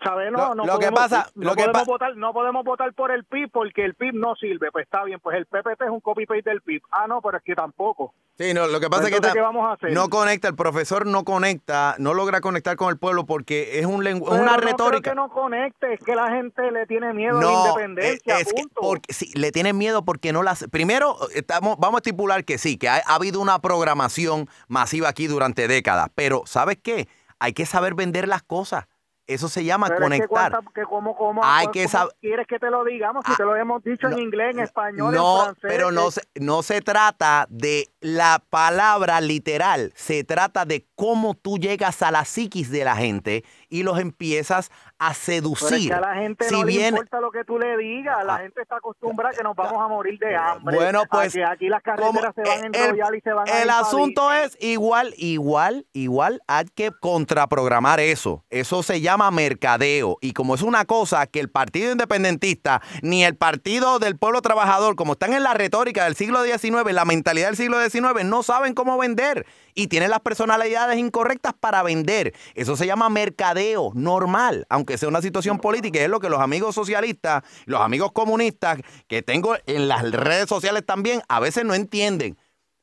¿Sabe? 0.04 0.30
No, 0.30 0.38
Lo- 0.50 0.54
no 0.54 0.64
lo 0.66 0.78
que 0.78 0.86
podemos- 0.90 1.00
pasa- 1.00 1.30
no 1.34 1.44
lo 1.44 1.54
que 1.56 1.62
podemos 1.62 1.82
pa- 1.82 1.90
votar, 1.92 2.16
no 2.16 2.32
podemos 2.32 2.64
votar 2.64 2.92
por 2.94 3.10
el 3.10 3.24
PIB 3.24 3.50
porque 3.50 3.84
el 3.84 3.94
PIB 3.94 4.12
no 4.14 4.34
sirve. 4.36 4.70
Pues 4.70 4.84
está 4.84 5.02
bien, 5.04 5.18
pues 5.20 5.36
el 5.36 5.46
PPT 5.46 5.84
es 5.84 5.90
un 5.90 6.00
copy-paste 6.00 6.50
del 6.50 6.60
PIB. 6.60 6.82
Ah, 6.90 7.06
no, 7.08 7.20
pero 7.22 7.38
es 7.38 7.42
que 7.42 7.54
tampoco. 7.54 8.12
Sí, 8.36 8.52
no, 8.52 8.66
lo 8.66 8.80
que 8.80 8.88
pasa 8.90 9.04
es 9.04 9.08
que 9.10 9.16
Entonces, 9.16 9.32
ta- 9.32 9.38
¿qué 9.38 9.40
vamos 9.42 9.64
a 9.68 9.72
hacer? 9.74 9.92
no 9.92 10.08
conecta, 10.10 10.48
el 10.48 10.56
profesor 10.56 11.06
no 11.06 11.24
conecta, 11.24 11.94
no 11.98 12.14
logra 12.14 12.40
conectar 12.40 12.76
con 12.76 12.88
el 12.90 12.98
pueblo 12.98 13.24
porque 13.26 13.78
es 13.78 13.86
un 13.86 14.02
lengu- 14.04 14.28
Pero 14.28 14.42
una 14.42 14.52
no 14.52 14.56
creo 14.58 14.68
retórica. 14.70 15.10
que 15.10 15.14
no 15.14 15.28
conecte, 15.30 15.94
es 15.94 16.00
que 16.04 16.14
la 16.16 16.28
gente 16.30 16.70
le 16.72 16.86
tiene 16.86 17.12
miedo 17.14 17.38
a 17.38 17.42
la 17.42 17.46
No, 17.48 17.66
independencia, 17.68 18.34
es- 18.38 18.46
es 18.48 18.52
que 18.52 18.62
punto. 18.62 18.80
porque 18.80 19.12
sí, 19.14 19.30
le 19.34 19.52
tienen 19.52 19.78
miedo 19.78 20.04
porque 20.04 20.32
no 20.32 20.42
las. 20.42 20.66
Primero, 20.70 21.16
estamos, 21.34 21.76
vamos 21.78 21.98
a 21.98 22.00
estipular 22.00 22.44
que 22.44 22.58
sí, 22.58 22.76
que 22.76 22.88
ha, 22.88 22.96
ha 23.06 23.14
habido 23.14 23.40
una 23.40 23.58
programación 23.60 24.48
masiva 24.68 25.08
aquí 25.08 25.28
durante 25.28 25.68
décadas, 25.68 26.08
pero 26.14 26.42
¿sabes 26.46 26.76
qué? 26.82 27.08
Hay 27.38 27.52
que 27.52 27.66
saber 27.66 27.94
vender 27.94 28.26
las 28.26 28.42
cosas. 28.42 28.86
Eso 29.26 29.48
se 29.48 29.64
llama 29.64 29.86
Pero 29.86 30.00
es 30.00 30.00
que 30.20 30.26
conectar. 30.28 30.50
cuánta- 30.52 30.70
que 30.74 30.82
cómo, 30.82 31.16
cómo, 31.16 31.40
Hay 31.42 31.68
que 31.68 31.86
sab- 31.86 32.10
quieres 32.20 32.46
que 32.46 32.58
te 32.58 32.70
lo 32.70 32.84
digamos? 32.84 33.24
Si 33.26 33.34
te 33.34 33.42
lo 33.42 33.56
hemos 33.56 33.82
dicho 33.82 34.06
en 34.08 34.18
inglés, 34.18 34.54
en 34.54 34.60
español, 34.60 35.14
No, 35.14 35.36
en 35.38 35.42
francés. 35.44 35.64
pero 35.66 35.90
no 35.90 36.08
eh, 36.08 36.12
se, 36.12 36.20
no 36.40 36.62
se 36.62 36.82
trata 36.82 37.46
de 37.48 37.88
la 38.00 38.42
palabra 38.50 39.22
literal, 39.22 39.92
se 39.96 40.24
trata 40.24 40.66
de 40.66 40.86
cómo 40.94 41.34
tú 41.34 41.56
llegas 41.56 42.02
a 42.02 42.10
la 42.10 42.26
psiquis 42.26 42.70
de 42.70 42.84
la 42.84 42.96
gente 42.96 43.44
y 43.70 43.82
los 43.82 43.98
empiezas 43.98 44.70
a 45.06 45.10
pero 45.10 45.12
es 45.12 45.18
seducir. 45.18 45.88
que 45.88 45.94
a 45.94 46.00
la 46.00 46.14
gente 46.14 46.48
si 46.48 46.54
no 46.54 46.64
bien, 46.64 46.84
Ah, 46.84 46.90
le 46.90 46.98
importa 46.98 47.20
lo 47.20 47.30
que 47.30 47.44
tú 47.44 47.58
le 47.58 47.76
digas. 47.76 48.24
La 48.24 48.38
gente 48.38 48.62
está 48.62 48.76
acostumbrada 48.76 49.30
a 49.30 49.36
que 49.36 49.42
nos 49.42 49.56
vamos 49.56 49.80
a 49.80 49.88
morir 49.88 50.18
de 50.18 50.36
hambre. 50.36 50.76
Bueno, 50.76 51.02
a 51.02 51.06
pues, 51.06 51.32
que 51.32 51.44
aquí 51.44 51.68
las 51.68 51.82
carreteras 51.82 52.34
se 52.34 52.42
van 52.42 52.50
a 52.50 52.66
el, 52.66 52.74
enrollar 52.74 53.14
y 53.14 53.20
se 53.20 53.32
van 53.32 53.48
a 53.48 53.62
el 53.62 53.70
asunto 53.70 54.32
es 54.32 54.56
igual, 54.60 55.14
igual, 55.16 55.86
igual, 55.92 56.42
hay 56.46 56.66
que 56.74 56.90
contraprogramar 56.92 58.00
eso. 58.00 58.44
Eso 58.50 58.82
se 58.82 59.00
llama 59.00 59.30
mercadeo. 59.30 60.18
Y 60.20 60.32
como 60.32 60.54
es 60.54 60.62
una 60.62 60.84
cosa 60.84 61.26
que 61.26 61.40
el 61.40 61.50
Partido 61.50 61.92
Independentista 61.92 62.82
ni 63.02 63.24
el 63.24 63.36
Partido 63.36 63.98
del 63.98 64.16
Pueblo 64.16 64.42
Trabajador, 64.42 64.96
como 64.96 65.12
están 65.12 65.32
en 65.32 65.42
la 65.42 65.54
retórica 65.54 66.04
del 66.04 66.16
siglo 66.16 66.42
XIX, 66.44 66.92
la 66.92 67.04
mentalidad 67.04 67.48
del 67.48 67.56
siglo 67.56 67.78
XIX, 67.82 68.24
no 68.24 68.42
saben 68.42 68.74
cómo 68.74 68.98
vender. 68.98 69.46
Y 69.74 69.88
tienen 69.88 70.10
las 70.10 70.20
personalidades 70.20 70.98
incorrectas 70.98 71.52
para 71.52 71.82
vender. 71.82 72.32
Eso 72.54 72.76
se 72.76 72.86
llama 72.86 73.08
mercadeo 73.08 73.90
normal, 73.94 74.66
aunque 74.68 74.93
sea 74.98 75.08
una 75.08 75.22
situación 75.22 75.58
política. 75.58 75.98
y 75.98 76.02
Es 76.02 76.08
lo 76.08 76.20
que 76.20 76.28
los 76.28 76.40
amigos 76.40 76.74
socialistas, 76.74 77.42
los 77.66 77.80
amigos 77.80 78.12
comunistas 78.12 78.78
que 79.08 79.22
tengo 79.22 79.56
en 79.66 79.88
las 79.88 80.10
redes 80.10 80.48
sociales 80.48 80.84
también, 80.86 81.22
a 81.28 81.40
veces 81.40 81.64
no 81.64 81.74
entienden 81.74 82.36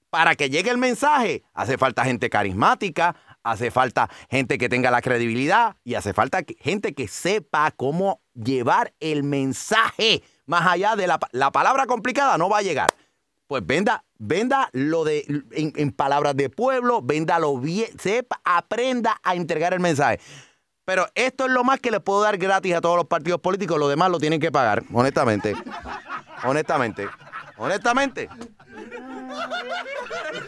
para 0.09 0.35
que 0.35 0.49
llegue 0.49 0.69
el 0.69 0.77
mensaje, 0.77 1.43
hace 1.53 1.77
falta 1.77 2.03
gente 2.03 2.29
carismática, 2.29 3.15
hace 3.43 3.71
falta 3.71 4.09
gente 4.29 4.57
que 4.57 4.67
tenga 4.67 4.91
la 4.91 5.01
credibilidad 5.01 5.77
y 5.85 5.95
hace 5.95 6.13
falta 6.13 6.43
que- 6.43 6.55
gente 6.59 6.93
que 6.93 7.07
sepa 7.07 7.71
cómo 7.71 8.21
llevar 8.33 8.93
el 8.99 9.23
mensaje 9.23 10.21
más 10.45 10.67
allá 10.67 10.95
de 10.97 11.07
la, 11.07 11.17
la 11.31 11.51
palabra 11.51 11.85
complicada, 11.85 12.37
no 12.37 12.49
va 12.49 12.57
a 12.57 12.61
llegar. 12.61 12.91
Pues 13.47 13.65
venda, 13.65 14.03
venda 14.17 14.69
lo 14.73 15.03
de, 15.05 15.25
en, 15.51 15.73
en 15.75 15.91
palabras 15.91 16.35
de 16.35 16.49
pueblo, 16.49 17.01
véndalo 17.01 17.57
bien, 17.57 17.87
sepa, 17.97 18.41
aprenda 18.43 19.19
a 19.23 19.35
entregar 19.35 19.73
el 19.73 19.79
mensaje. 19.79 20.19
Pero 20.85 21.07
esto 21.15 21.45
es 21.45 21.51
lo 21.51 21.63
más 21.63 21.79
que 21.79 21.91
le 21.91 21.99
puedo 21.99 22.21
dar 22.21 22.37
gratis 22.37 22.73
a 22.73 22.81
todos 22.81 22.97
los 22.97 23.05
partidos 23.05 23.39
políticos, 23.39 23.77
lo 23.77 23.87
demás 23.87 24.09
lo 24.09 24.19
tienen 24.19 24.39
que 24.39 24.51
pagar, 24.51 24.83
honestamente. 24.91 25.55
honestamente. 26.43 27.07
Honestamente. 27.57 28.29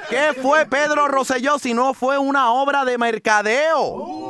¿Qué 0.10 0.34
fue 0.42 0.66
Pedro 0.66 1.08
Rosselló 1.08 1.60
si 1.60 1.74
no 1.74 1.94
fue 1.94 2.18
una 2.18 2.52
obra 2.52 2.86
de 2.86 2.98
mercadeo? 2.98 4.24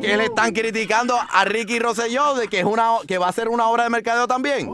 Que 0.00 0.16
le 0.16 0.24
están 0.24 0.52
criticando 0.52 1.16
a 1.16 1.44
Ricky 1.44 1.78
Rosselló 1.78 2.34
de 2.34 2.48
que, 2.48 2.60
es 2.60 2.64
una, 2.64 2.96
que 3.06 3.18
va 3.18 3.28
a 3.28 3.32
ser 3.32 3.48
una 3.48 3.68
obra 3.68 3.84
de 3.84 3.90
mercadeo 3.90 4.26
también. 4.26 4.70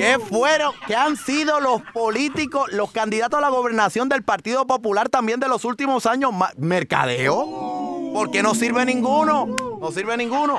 ¿Qué 0.00 0.18
fueron? 0.18 0.72
¿Qué 0.86 0.94
han 0.94 1.14
sido 1.14 1.60
los 1.60 1.82
políticos, 1.92 2.72
los 2.72 2.90
candidatos 2.90 3.36
a 3.38 3.42
la 3.42 3.50
gobernación 3.50 4.08
del 4.08 4.22
Partido 4.22 4.66
Popular 4.66 5.10
también 5.10 5.40
de 5.40 5.48
los 5.48 5.66
últimos 5.66 6.06
años? 6.06 6.30
¿Mercadeo? 6.56 8.10
Porque 8.14 8.42
no 8.42 8.54
sirve 8.54 8.86
ninguno. 8.86 9.44
No 9.78 9.92
sirve 9.92 10.16
ninguno. 10.16 10.58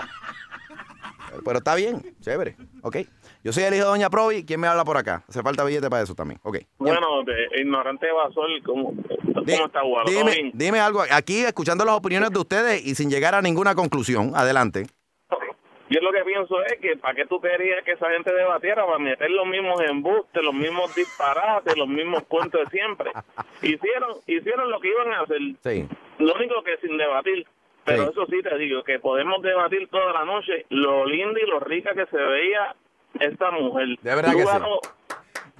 Pero, 1.32 1.44
pero 1.44 1.58
está 1.58 1.74
bien, 1.74 2.16
chévere. 2.22 2.56
Ok. 2.84 2.98
Yo 3.44 3.52
soy 3.52 3.64
el 3.64 3.74
hijo 3.74 3.86
de 3.86 3.90
Doña 3.90 4.12
Provi. 4.12 4.46
¿Quién 4.46 4.60
me 4.60 4.68
habla 4.68 4.86
por 4.86 4.98
acá? 4.98 5.24
Hace 5.28 5.42
falta 5.42 5.64
billete 5.64 5.90
para 5.90 6.04
eso 6.04 6.14
también. 6.14 6.40
Ok. 6.44 6.60
Bueno, 6.78 7.24
de 7.26 7.62
ignorante 7.62 8.12
Basol, 8.12 8.62
¿cómo, 8.64 8.94
cómo 8.94 9.66
está 9.66 9.82
Guaro? 9.82 10.06
¿Todo 10.06 10.18
Dime, 10.20 10.52
dime 10.54 10.80
algo. 10.80 11.04
Aquí, 11.10 11.40
escuchando 11.40 11.84
las 11.84 11.96
opiniones 11.96 12.30
de 12.30 12.38
ustedes 12.38 12.86
y 12.86 12.94
sin 12.94 13.10
llegar 13.10 13.34
a 13.34 13.42
ninguna 13.42 13.74
conclusión. 13.74 14.34
Adelante. 14.36 14.86
Yo 15.92 16.00
lo 16.00 16.12
que 16.14 16.24
pienso 16.24 16.56
es 16.64 16.80
que 16.80 16.96
para 16.96 17.14
qué 17.16 17.26
tú 17.26 17.42
querías 17.42 17.84
que 17.84 17.92
esa 17.92 18.10
gente 18.12 18.34
debatiera 18.34 18.86
para 18.86 18.98
meter 18.98 19.30
los 19.30 19.46
mismos 19.46 19.80
embustes, 19.82 20.42
los 20.42 20.54
mismos 20.54 20.96
disparates, 20.96 21.76
los 21.76 21.88
mismos 21.90 22.24
cuentos 22.30 22.62
de 22.62 22.68
siempre. 22.70 23.12
Hicieron 23.62 24.16
hicieron 24.26 24.72
lo 24.72 24.80
que 24.80 24.88
iban 24.88 25.12
a 25.12 25.22
hacer. 25.22 25.40
Sí. 25.62 25.88
Lo 26.20 26.34
único 26.34 26.64
que 26.64 26.78
sin 26.78 26.98
debatir. 26.98 27.46
Pero 27.84 28.04
Sí. 28.06 28.10
eso 28.12 28.26
sí 28.28 28.42
te 28.42 28.58
digo, 28.58 28.84
que 28.84 29.00
podemos 29.00 29.42
debatir 29.42 29.90
toda 29.90 30.14
la 30.14 30.24
noche 30.24 30.66
lo 30.70 31.06
linda 31.06 31.40
y 31.44 31.50
lo 31.50 31.60
rica 31.60 31.94
que 31.94 32.06
se 32.06 32.18
veía 32.18 32.74
esta 33.20 33.52
mujer. 33.52 33.88
De 34.02 34.16
verdad 34.16 34.32
que 34.34 34.46
sí. 34.46 34.48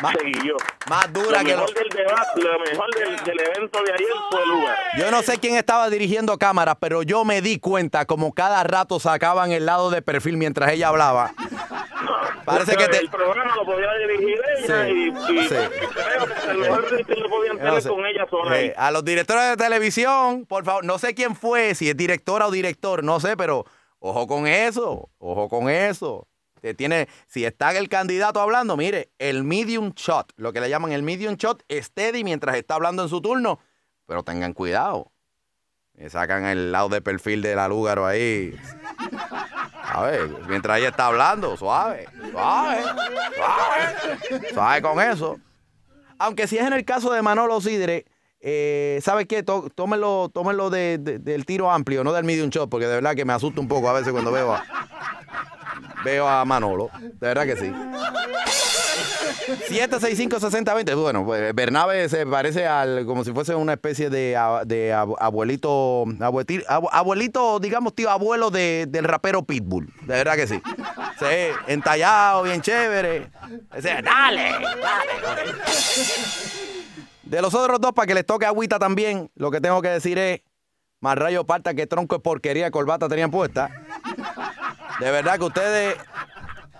Lugaro 0.02 0.20
seguí 0.20 0.48
yo. 0.48 0.56
Más 0.90 1.14
dura 1.14 1.40
lo 1.44 1.46
que 1.48 1.56
mejor 1.56 1.74
del 1.74 1.90
debate, 1.90 2.42
lo 2.42 2.60
mejor 2.60 2.96
del, 2.96 3.16
del 3.24 3.40
evento 3.40 3.84
de 3.84 3.94
ayer 3.94 4.08
fue 4.32 4.46
Lugar. 4.48 4.78
Yo 4.98 5.12
no 5.12 5.22
sé 5.22 5.38
quién 5.40 5.56
estaba 5.56 5.90
dirigiendo 5.90 6.38
cámaras, 6.38 6.76
pero 6.80 7.04
yo 7.04 7.24
me 7.26 7.42
di 7.42 7.60
cuenta 7.60 8.06
como 8.06 8.34
cada 8.34 8.64
rato 8.64 9.00
sacaban 9.00 9.52
el 9.52 9.66
lado 9.66 9.90
de 9.92 10.02
perfil 10.02 10.38
mientras 10.38 10.72
ella 10.72 10.88
hablaba. 10.90 11.34
Parece 12.46 12.76
que 12.76 12.88
te... 12.88 12.98
El 12.98 13.10
programa 13.10 13.56
lo 13.56 13.66
podía 13.66 13.88
dirigir 14.08 14.40
ella 14.58 14.86
Sí, 14.86 14.92
y, 14.92 15.34
y 15.40 15.44
sí. 15.48 15.50
creo 15.50 16.26
que 16.26 16.52
el 16.52 16.58
mejor 16.58 16.92
lo 16.92 17.30
podían 17.30 17.58
No 17.58 17.64
tener 17.64 17.82
sé. 17.84 17.90
con 17.90 18.06
ella 18.06 18.26
sola. 18.30 18.60
Eh, 18.60 18.74
a 18.76 18.90
los 18.92 19.06
directores 19.06 19.50
de 19.50 19.58
televisión, 19.58 20.46
por 20.48 20.66
favor, 20.66 20.84
no 20.84 20.98
sé 20.98 21.14
quién 21.14 21.36
fue, 21.36 21.76
si 21.76 21.90
es 21.90 21.96
directora 21.96 22.48
o 22.48 22.52
director, 22.52 23.04
no 23.04 23.20
sé, 23.20 23.38
pero 23.38 23.66
ojo 24.00 24.26
con 24.28 24.48
eso, 24.48 25.10
ojo 25.20 25.48
con 25.50 25.70
eso. 25.70 26.28
Te 26.62 26.74
tiene, 26.76 27.08
si 27.28 27.44
está 27.44 27.76
el 27.76 27.90
candidato 27.90 28.40
hablando, 28.40 28.78
mire, 28.78 29.12
el 29.18 29.44
medium 29.44 29.92
shot, 29.96 30.32
lo 30.38 30.54
que 30.54 30.62
le 30.62 30.70
llaman 30.70 30.92
el 30.92 31.02
medium 31.04 31.36
shot, 31.36 31.64
steady 31.72 32.24
mientras 32.24 32.56
está 32.56 32.76
hablando 32.76 33.02
en 33.04 33.10
su 33.10 33.20
turno, 33.20 33.60
pero 34.06 34.22
tengan 34.24 34.54
cuidado. 34.54 35.12
Me 35.96 36.10
sacan 36.10 36.46
el 36.46 36.72
lado 36.72 36.90
de 36.90 37.02
perfil 37.02 37.42
de 37.42 37.56
la 37.56 37.68
Lúgaro 37.68 38.06
ahí. 38.06 38.56
A 39.84 40.04
ver, 40.04 40.30
mientras 40.48 40.78
ella 40.80 40.90
está 40.90 41.08
hablando, 41.08 41.58
suave, 41.58 42.08
suave, 42.32 42.78
suave, 43.36 44.50
suave 44.54 44.82
con 44.82 45.02
eso. 45.02 45.40
Aunque 46.20 46.48
si 46.48 46.58
es 46.58 46.66
en 46.66 46.74
el 46.74 46.86
caso 46.86 47.12
de 47.12 47.22
Manolo 47.22 47.60
Sidre, 47.60 48.06
eh, 48.40 49.00
¿sabe 49.04 49.26
qué? 49.28 49.44
Tó- 49.44 49.70
Tómenlo, 49.74 50.30
tómenlo 50.34 50.70
de- 50.70 50.98
de- 51.00 51.20
del 51.20 51.46
tiro 51.46 51.70
amplio, 51.72 52.04
no 52.04 52.14
del 52.14 52.24
medium 52.24 52.50
shot, 52.50 52.70
porque 52.70 52.86
de 52.88 52.96
verdad 52.96 53.16
que 53.16 53.26
me 53.26 53.34
asusta 53.34 53.60
un 53.60 53.68
poco 53.68 53.90
a 53.90 53.94
veces 53.94 54.12
cuando 54.14 54.32
veo 54.32 54.54
a, 54.54 54.64
veo 56.04 56.28
a 56.28 56.44
Manolo. 56.46 56.90
De 57.00 57.28
verdad 57.28 57.46
que 57.46 57.56
sí. 57.58 57.72
765-6020. 59.70 60.96
Bueno, 61.02 61.26
pues 61.26 61.54
Bernabe 61.54 62.08
se 62.10 62.26
parece 62.26 62.68
al 62.68 63.06
como 63.06 63.24
si 63.24 63.32
fuese 63.34 63.56
una 63.56 63.74
especie 63.74 64.10
de, 64.10 64.38
de 64.66 64.94
abu- 64.94 65.18
abuelito, 65.20 66.06
abuelito, 66.20 66.64
abuelito, 66.92 67.60
digamos, 67.60 67.94
tío, 67.96 68.10
abuelo 68.10 68.50
de- 68.52 68.86
del 68.90 69.06
rapero 69.06 69.44
Pitbull. 69.44 69.88
De 70.02 70.14
verdad 70.16 70.36
que 70.36 70.48
sí. 70.48 70.62
Sí, 71.20 71.26
entallado, 71.68 72.44
bien 72.44 72.62
chévere. 72.62 73.30
Dale, 73.72 74.02
dale. 74.04 74.52
De 77.24 77.42
los 77.42 77.54
otros 77.54 77.80
dos, 77.80 77.94
para 77.94 78.08
que 78.08 78.14
les 78.14 78.26
toque 78.26 78.46
agüita 78.46 78.78
también, 78.80 79.30
lo 79.36 79.52
que 79.52 79.62
tengo 79.62 79.82
que 79.82 79.90
decir 79.90 80.18
es, 80.18 80.42
más 81.00 81.18
rayo 81.18 81.46
parta 81.46 81.74
que 81.74 81.88
tronco 81.88 82.16
de 82.16 82.20
porquería 82.22 82.66
de 82.66 82.72
corbata 82.72 83.08
tenían 83.08 83.32
puesta. 83.32 83.70
De 85.02 85.10
verdad 85.10 85.40
que 85.40 85.46
ustedes 85.46 85.98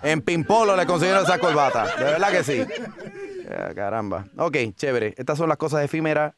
en 0.00 0.22
Pimpolo 0.22 0.76
le 0.76 0.86
consiguieron 0.86 1.24
esa 1.24 1.40
corbata. 1.40 1.96
De 1.96 2.04
verdad 2.04 2.30
que 2.30 2.44
sí. 2.44 2.64
Ah, 3.50 3.72
caramba. 3.74 4.26
Ok, 4.36 4.56
chévere. 4.76 5.12
Estas 5.16 5.36
son 5.36 5.48
las 5.48 5.58
cosas 5.58 5.84
efímeras. 5.84 6.32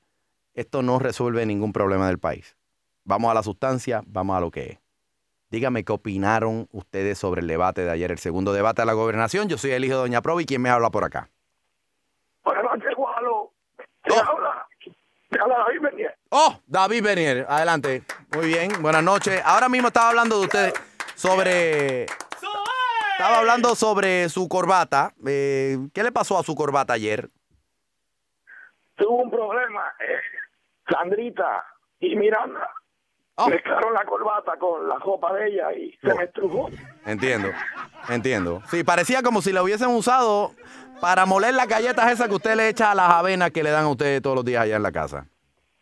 Esto 0.55 0.81
no 0.81 0.99
resuelve 0.99 1.45
ningún 1.45 1.75
problema 1.75 2.07
del 2.07 2.19
país. 2.19 2.57
Vamos 3.05 3.31
a 3.31 3.35
la 3.35 3.43
sustancia, 3.43 4.03
vamos 4.07 4.35
a 4.35 4.41
lo 4.41 4.51
que 4.51 4.65
es. 4.65 4.79
Dígame 5.51 5.85
qué 5.85 5.93
opinaron 5.93 6.69
ustedes 6.73 7.19
sobre 7.19 7.43
el 7.43 7.49
debate 7.49 7.85
de 7.85 7.91
ayer, 7.91 8.11
el 8.11 8.19
segundo 8.19 8.55
debate 8.55 8.81
de 8.81 8.87
la 8.87 8.95
gobernación. 8.95 9.51
Yo 9.51 9.59
soy 9.59 9.73
el 9.73 9.85
hijo 9.85 9.97
de 9.97 10.01
Doña 10.01 10.23
Provi. 10.23 10.47
¿Quién 10.47 10.63
me 10.63 10.71
habla 10.71 10.89
por 10.89 11.05
acá? 11.05 11.29
Buenas 12.45 12.65
noches, 12.65 12.95
Gualo. 12.97 13.53
Te 14.05 14.15
habla, 14.15 14.67
te 15.29 15.39
habla 15.39 15.59
David 15.59 15.81
Bernier. 15.83 16.17
Oh, 16.31 16.59
David 16.67 17.03
Bernier, 17.03 17.47
adelante. 17.47 18.05
Muy 18.35 18.47
bien, 18.47 18.71
buenas 18.81 19.03
noches. 19.03 19.43
Ahora 19.45 19.69
mismo 19.69 19.89
estaba 19.89 20.09
hablando 20.09 20.39
de 20.39 20.45
ustedes 20.47 20.75
sobre... 21.15 22.07
Estaba 23.17 23.39
hablando 23.39 23.77
sobre 23.77 24.29
su 24.29 24.49
corbata. 24.49 25.13
Eh, 25.27 25.79
¿Qué 25.95 26.03
le 26.03 26.11
pasó 26.11 26.37
a 26.39 26.43
su 26.43 26.55
corbata 26.57 26.95
ayer? 26.95 27.31
Tuvo 28.97 29.23
un 29.23 29.31
problema. 29.31 29.93
eh, 30.01 30.21
Sandrita 30.89 31.65
y 32.01 32.17
Miranda 32.17 32.69
mezclaron 33.49 33.95
la 33.95 34.05
corbata 34.05 34.57
con 34.59 34.89
la 34.89 34.97
ropa 34.97 35.33
de 35.35 35.49
ella 35.49 35.73
y 35.73 35.93
se 36.03 36.15
me 36.15 36.25
estrujó. 36.25 36.69
Entiendo, 37.07 37.49
entiendo. 38.09 38.63
Sí, 38.69 38.85
parecía 38.85 39.23
como 39.23 39.43
si 39.43 39.53
la 39.53 39.63
hubiesen 39.63 39.89
usado 39.89 40.53
para 41.01 41.25
moler 41.27 41.55
las 41.55 41.67
galletas 41.69 42.13
esas 42.13 42.29
que 42.29 42.35
usted 42.35 42.55
le 42.57 42.69
echa 42.69 42.91
a 42.91 42.95
las 42.95 43.11
avenas 43.11 43.51
que 43.51 43.63
le 43.63 43.71
dan 43.71 43.85
a 43.85 43.89
usted 43.89 44.23
todos 44.23 44.37
los 44.37 44.45
días 44.45 44.63
allá 44.63 44.77
en 44.77 44.83
la 44.83 44.93
casa. 44.93 45.27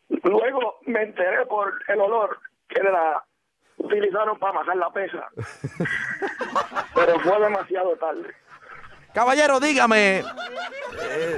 Luego 0.09 0.79
me 0.87 1.03
enteré 1.03 1.45
por 1.47 1.73
el 1.89 2.01
olor 2.01 2.39
que 2.69 2.83
la 2.83 3.25
utilizaron 3.85 4.39
para 4.39 4.51
amasar 4.61 4.77
la 4.77 4.91
pesa. 4.91 5.29
Pero 6.95 7.21
fue 7.21 7.41
demasiado 7.41 7.97
tarde. 7.97 8.29
Caballero, 9.15 9.61
dígame, 9.61 10.21
eh, 10.21 10.25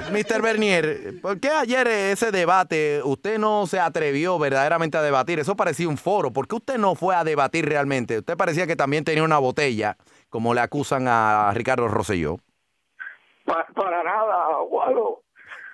Mr. 0.09 0.41
Bernier, 0.41 1.19
¿por 1.21 1.39
qué 1.41 1.49
ayer 1.49 1.85
ese 1.87 2.31
debate 2.31 3.01
usted 3.03 3.37
no 3.37 3.67
se 3.67 3.81
atrevió 3.81 4.39
verdaderamente 4.39 4.97
a 4.97 5.01
debatir? 5.01 5.39
Eso 5.39 5.57
parecía 5.57 5.89
un 5.89 5.97
foro. 5.97 6.31
¿Por 6.31 6.47
qué 6.47 6.55
usted 6.55 6.77
no 6.77 6.95
fue 6.95 7.15
a 7.15 7.25
debatir 7.25 7.67
realmente? 7.67 8.19
Usted 8.19 8.37
parecía 8.37 8.65
que 8.65 8.77
también 8.77 9.03
tenía 9.03 9.23
una 9.23 9.39
botella, 9.39 9.97
como 10.29 10.53
le 10.53 10.61
acusan 10.61 11.05
a 11.09 11.51
Ricardo 11.53 11.89
Rosselló. 11.89 12.37
Pa- 13.43 13.67
para 13.75 14.03
nada, 14.03 14.47
Guado. 14.69 15.23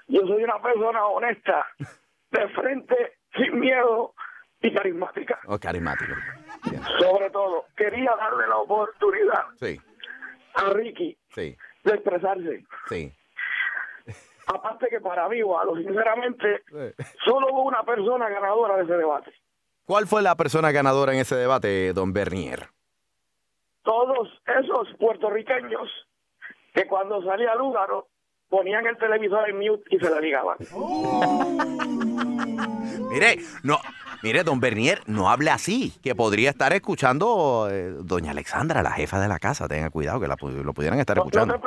Yo 0.07 0.22
soy 0.22 0.43
una 0.43 0.59
persona 0.59 1.05
honesta, 1.05 1.67
de 2.32 2.49
frente, 2.49 2.95
sin 3.38 3.59
miedo 3.59 4.15
y 4.59 4.74
carismática. 4.74 5.38
Oh, 5.45 5.59
Sobre 6.99 7.30
todo, 7.32 7.66
quería 7.76 8.12
darle 8.18 8.47
la 8.47 8.57
oportunidad 8.57 9.45
Sí, 9.59 9.80
a 10.55 10.70
Ricky 10.70 11.18
sí, 11.30 11.57
de 11.84 11.93
expresarse. 11.93 12.66
sí. 12.88 13.12
Aparte 14.47 14.88
que 14.89 14.99
para 14.99 15.30
mí, 15.30 15.41
Guado, 15.41 15.76
sinceramente, 15.78 16.64
solo 17.24 17.47
hubo 17.53 17.62
una 17.64 17.84
persona 17.84 18.28
ganadora 18.28 18.76
de 18.78 18.84
ese 18.84 18.93
debate. 18.97 19.32
¿Cuál 19.86 20.07
fue 20.07 20.22
la 20.22 20.36
persona 20.36 20.72
ganadora 20.72 21.14
en 21.14 21.20
ese 21.20 21.36
debate, 21.36 21.93
don 21.93 22.12
Bernier? 22.12 22.68
Todos 23.84 24.30
esos 24.45 24.89
puertorriqueños 24.99 25.89
que 26.74 26.86
cuando 26.88 27.24
salía 27.24 27.55
Lúgaro 27.55 28.07
ponían 28.49 28.86
el 28.88 28.97
televisor 28.97 29.49
en 29.49 29.57
mute 29.59 29.84
y 29.95 29.99
se 29.99 30.09
la 30.09 30.20
ligaban. 30.20 30.57
Mire, 33.09 33.38
no, 33.64 33.80
mire, 34.24 34.43
don 34.43 34.59
Bernier, 34.59 35.01
no 35.07 35.30
hable 35.30 35.49
así, 35.51 35.93
que 36.03 36.15
podría 36.15 36.49
estar 36.49 36.74
escuchando 36.74 37.67
eh, 37.72 37.93
doña 37.99 38.32
Alexandra, 38.32 38.82
la 38.84 38.91
jefa 38.91 39.19
de 39.19 39.28
la 39.28 39.39
casa. 39.39 39.67
Tenga 39.67 39.89
cuidado 39.89 40.19
que 40.19 40.28
la 40.28 40.36
lo 40.39 40.74
pudieran 40.74 40.99
estar 40.99 41.15
No 41.17 41.24
escuchando. 41.24 41.59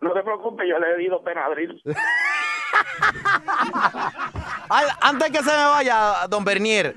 no 0.00 0.12
te 0.12 0.22
preocupes, 0.22 0.66
yo 0.68 0.78
le 0.78 0.90
he 0.94 0.98
dicho 0.98 1.20
Benadryl. 1.22 1.80
Ay, 4.68 4.86
antes 5.00 5.30
que 5.30 5.38
se 5.38 5.50
me 5.50 5.64
vaya, 5.64 6.26
don 6.28 6.44
Bernier, 6.44 6.96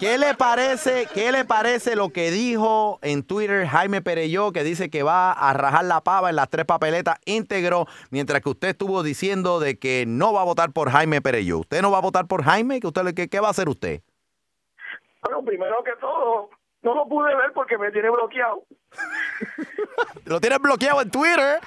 ¿Qué 0.00 0.18
le 0.18 0.34
parece, 0.34 1.06
qué 1.14 1.30
le 1.32 1.44
parece 1.44 1.94
lo 1.96 2.10
que 2.10 2.30
dijo 2.32 2.98
en 3.02 3.22
Twitter 3.22 3.66
Jaime 3.66 4.02
Pereyó, 4.02 4.52
que 4.52 4.62
dice 4.64 4.90
que 4.90 5.02
va 5.04 5.30
a 5.32 5.52
rajar 5.54 5.84
la 5.84 6.02
pava 6.02 6.28
en 6.28 6.36
las 6.36 6.50
tres 6.50 6.66
papeletas 6.66 7.18
íntegro, 7.24 7.86
mientras 8.10 8.42
que 8.42 8.50
usted 8.50 8.68
estuvo 8.70 9.02
diciendo 9.04 9.58
de 9.60 9.78
que 9.78 10.04
no 10.06 10.32
va 10.34 10.42
a 10.42 10.44
votar 10.44 10.72
por 10.72 10.90
Jaime 10.90 11.22
Pereyó? 11.22 11.60
¿Usted 11.60 11.80
no 11.82 11.90
va 11.92 11.98
a 11.98 12.02
votar 12.02 12.26
por 12.26 12.42
Jaime? 12.42 12.80
¿Qué, 12.80 12.88
usted, 12.88 13.04
le- 13.04 13.14
qué, 13.14 13.28
qué 13.28 13.40
va 13.40 13.46
a 13.48 13.52
hacer 13.52 13.68
usted? 13.70 14.02
Bueno, 15.36 15.44
primero 15.44 15.76
que 15.84 15.92
todo, 16.00 16.48
no 16.82 16.94
lo 16.94 17.06
pude 17.06 17.34
ver 17.34 17.52
porque 17.54 17.76
me 17.76 17.90
tiene 17.92 18.08
bloqueado. 18.10 18.62
Lo 20.24 20.40
tiene 20.40 20.58
bloqueado 20.58 21.02
en 21.02 21.10
Twitter. 21.10 21.60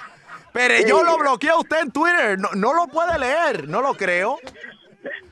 Pereyó 0.52 0.98
Sí. 0.98 1.04
lo 1.06 1.18
bloqueó 1.18 1.54
a 1.54 1.60
usted 1.60 1.80
en 1.82 1.92
Twitter. 1.92 2.38
No, 2.38 2.48
no 2.56 2.74
lo 2.74 2.86
puede 2.88 3.18
leer, 3.18 3.68
no 3.68 3.80
lo 3.80 3.94
creo. 3.94 4.38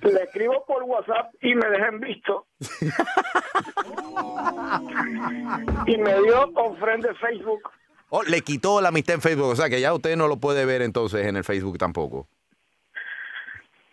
Le 0.03 0.23
escribo 0.23 0.65
por 0.65 0.83
WhatsApp 0.85 1.33
y 1.43 1.55
me 1.55 1.69
dejan 1.69 1.99
visto. 2.01 2.47
y 5.87 5.97
me 5.99 6.23
dio 6.23 6.53
con 6.55 6.77
friend 6.79 7.05
de 7.05 7.15
Facebook. 7.17 7.61
Oh, 8.11 8.23
le 8.23 8.41
quitó 8.43 8.81
la 8.81 8.89
amistad 8.89 9.17
en 9.17 9.21
Facebook, 9.21 9.49
o 9.51 9.57
sea 9.57 9.69
que 9.69 9.81
ya 9.81 9.93
usted 9.93 10.17
no 10.17 10.29
lo 10.29 10.37
puede 10.39 10.65
ver 10.65 10.81
entonces 10.83 11.27
en 11.27 11.37
el 11.37 11.45
Facebook 11.45 11.77
tampoco. 11.79 12.29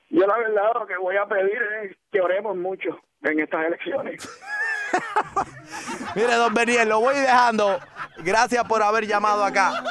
Yo 0.10 0.26
la 0.26 0.38
verdad 0.38 0.72
lo 0.76 0.88
que 0.88 0.96
voy 0.98 1.18
a 1.18 1.26
pedir 1.26 1.60
es 1.84 1.98
que 2.12 2.22
oremos 2.22 2.56
mucho 2.56 2.98
en 3.32 3.40
estas 3.40 3.66
elecciones. 3.66 4.30
Mire, 6.16 6.34
don 6.36 6.54
Beniel, 6.54 6.90
lo 6.90 7.00
voy 7.00 7.16
dejando. 7.16 7.80
Gracias 8.24 8.64
por 8.66 8.82
haber 8.82 9.06
llamado 9.06 9.44
acá. 9.44 9.84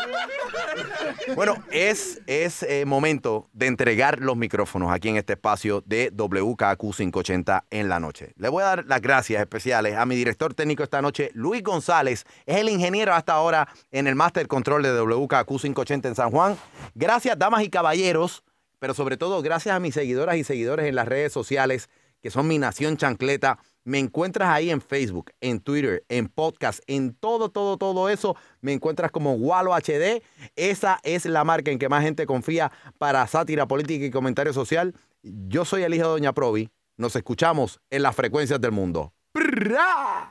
Bueno, 1.37 1.57
es, 1.71 2.23
es 2.27 2.63
eh, 2.63 2.85
momento 2.87 3.49
de 3.53 3.67
entregar 3.67 4.21
los 4.21 4.37
micrófonos 4.37 4.93
aquí 4.93 5.09
en 5.09 5.17
este 5.17 5.35
espacio 5.35 5.83
de 5.87 6.11
WKQ 6.11 6.81
580 6.81 7.65
en 7.71 7.89
la 7.89 8.01
noche. 8.01 8.33
Le 8.37 8.49
voy 8.49 8.63
a 8.63 8.67
dar 8.67 8.85
las 8.87 9.01
gracias 9.01 9.41
especiales 9.41 9.97
a 9.97 10.07
mi 10.07 10.17
director 10.17 10.55
técnico 10.55 10.83
esta 10.83 11.03
noche, 11.03 11.31
Luis 11.35 11.63
González. 11.63 12.25
Es 12.47 12.57
el 12.57 12.69
ingeniero 12.69 13.15
hasta 13.15 13.35
ahora 13.35 13.69
en 13.91 14.07
el 14.07 14.15
Master 14.15 14.49
Control 14.49 14.83
de 14.83 14.93
WKQ 14.93 15.47
580 15.47 16.09
en 16.09 16.15
San 16.15 16.31
Juan. 16.31 16.57
Gracias, 16.95 17.39
damas 17.39 17.63
y 17.63 17.71
caballeros, 17.71 18.45
pero 18.79 18.95
sobre 18.95 19.17
todo 19.17 19.43
gracias 19.43 19.75
a 19.75 19.81
mis 19.81 19.95
seguidoras 19.95 20.37
y 20.37 20.45
seguidores 20.45 20.87
en 20.87 20.95
las 20.95 21.09
redes 21.09 21.33
sociales, 21.33 21.89
que 22.25 22.31
son 22.31 22.49
mi 22.49 22.59
nación 22.59 22.97
chancleta. 22.97 23.59
Me 23.85 23.99
encuentras 23.99 24.49
ahí 24.49 24.71
en 24.71 24.81
Facebook, 24.81 25.33
en 25.43 25.61
Twitter, 25.61 26.07
en 26.09 26.29
podcast, 26.29 26.81
en 26.87 27.13
todo, 27.13 27.51
todo, 27.51 27.77
todo 27.77 28.09
eso. 28.09 28.35
Me 28.63 28.73
encuentras 28.73 29.11
como 29.11 29.35
Walo 29.35 29.75
HD. 29.75 30.23
Esa 30.57 31.01
es 31.03 31.27
la 31.27 31.45
marca 31.45 31.71
en 31.71 31.79
que 31.79 31.91
más 31.91 32.03
gente 32.03 32.25
confía 32.25 32.73
para 32.97 33.27
sátira 33.27 33.69
política 33.69 34.07
y 34.07 34.11
comentario 34.11 34.55
social. 34.55 34.95
Yo 35.23 35.67
soy 35.67 35.83
el 35.83 35.93
hijo 35.93 36.05
de 36.05 36.13
Doña 36.13 36.33
Provi. 36.33 36.71
Nos 36.97 37.15
escuchamos 37.15 37.79
en 37.91 38.03
las 38.03 38.17
frecuencias 38.17 38.59
del 38.59 38.73
mundo. 38.73 39.13
¡Prrrá! 39.31 40.31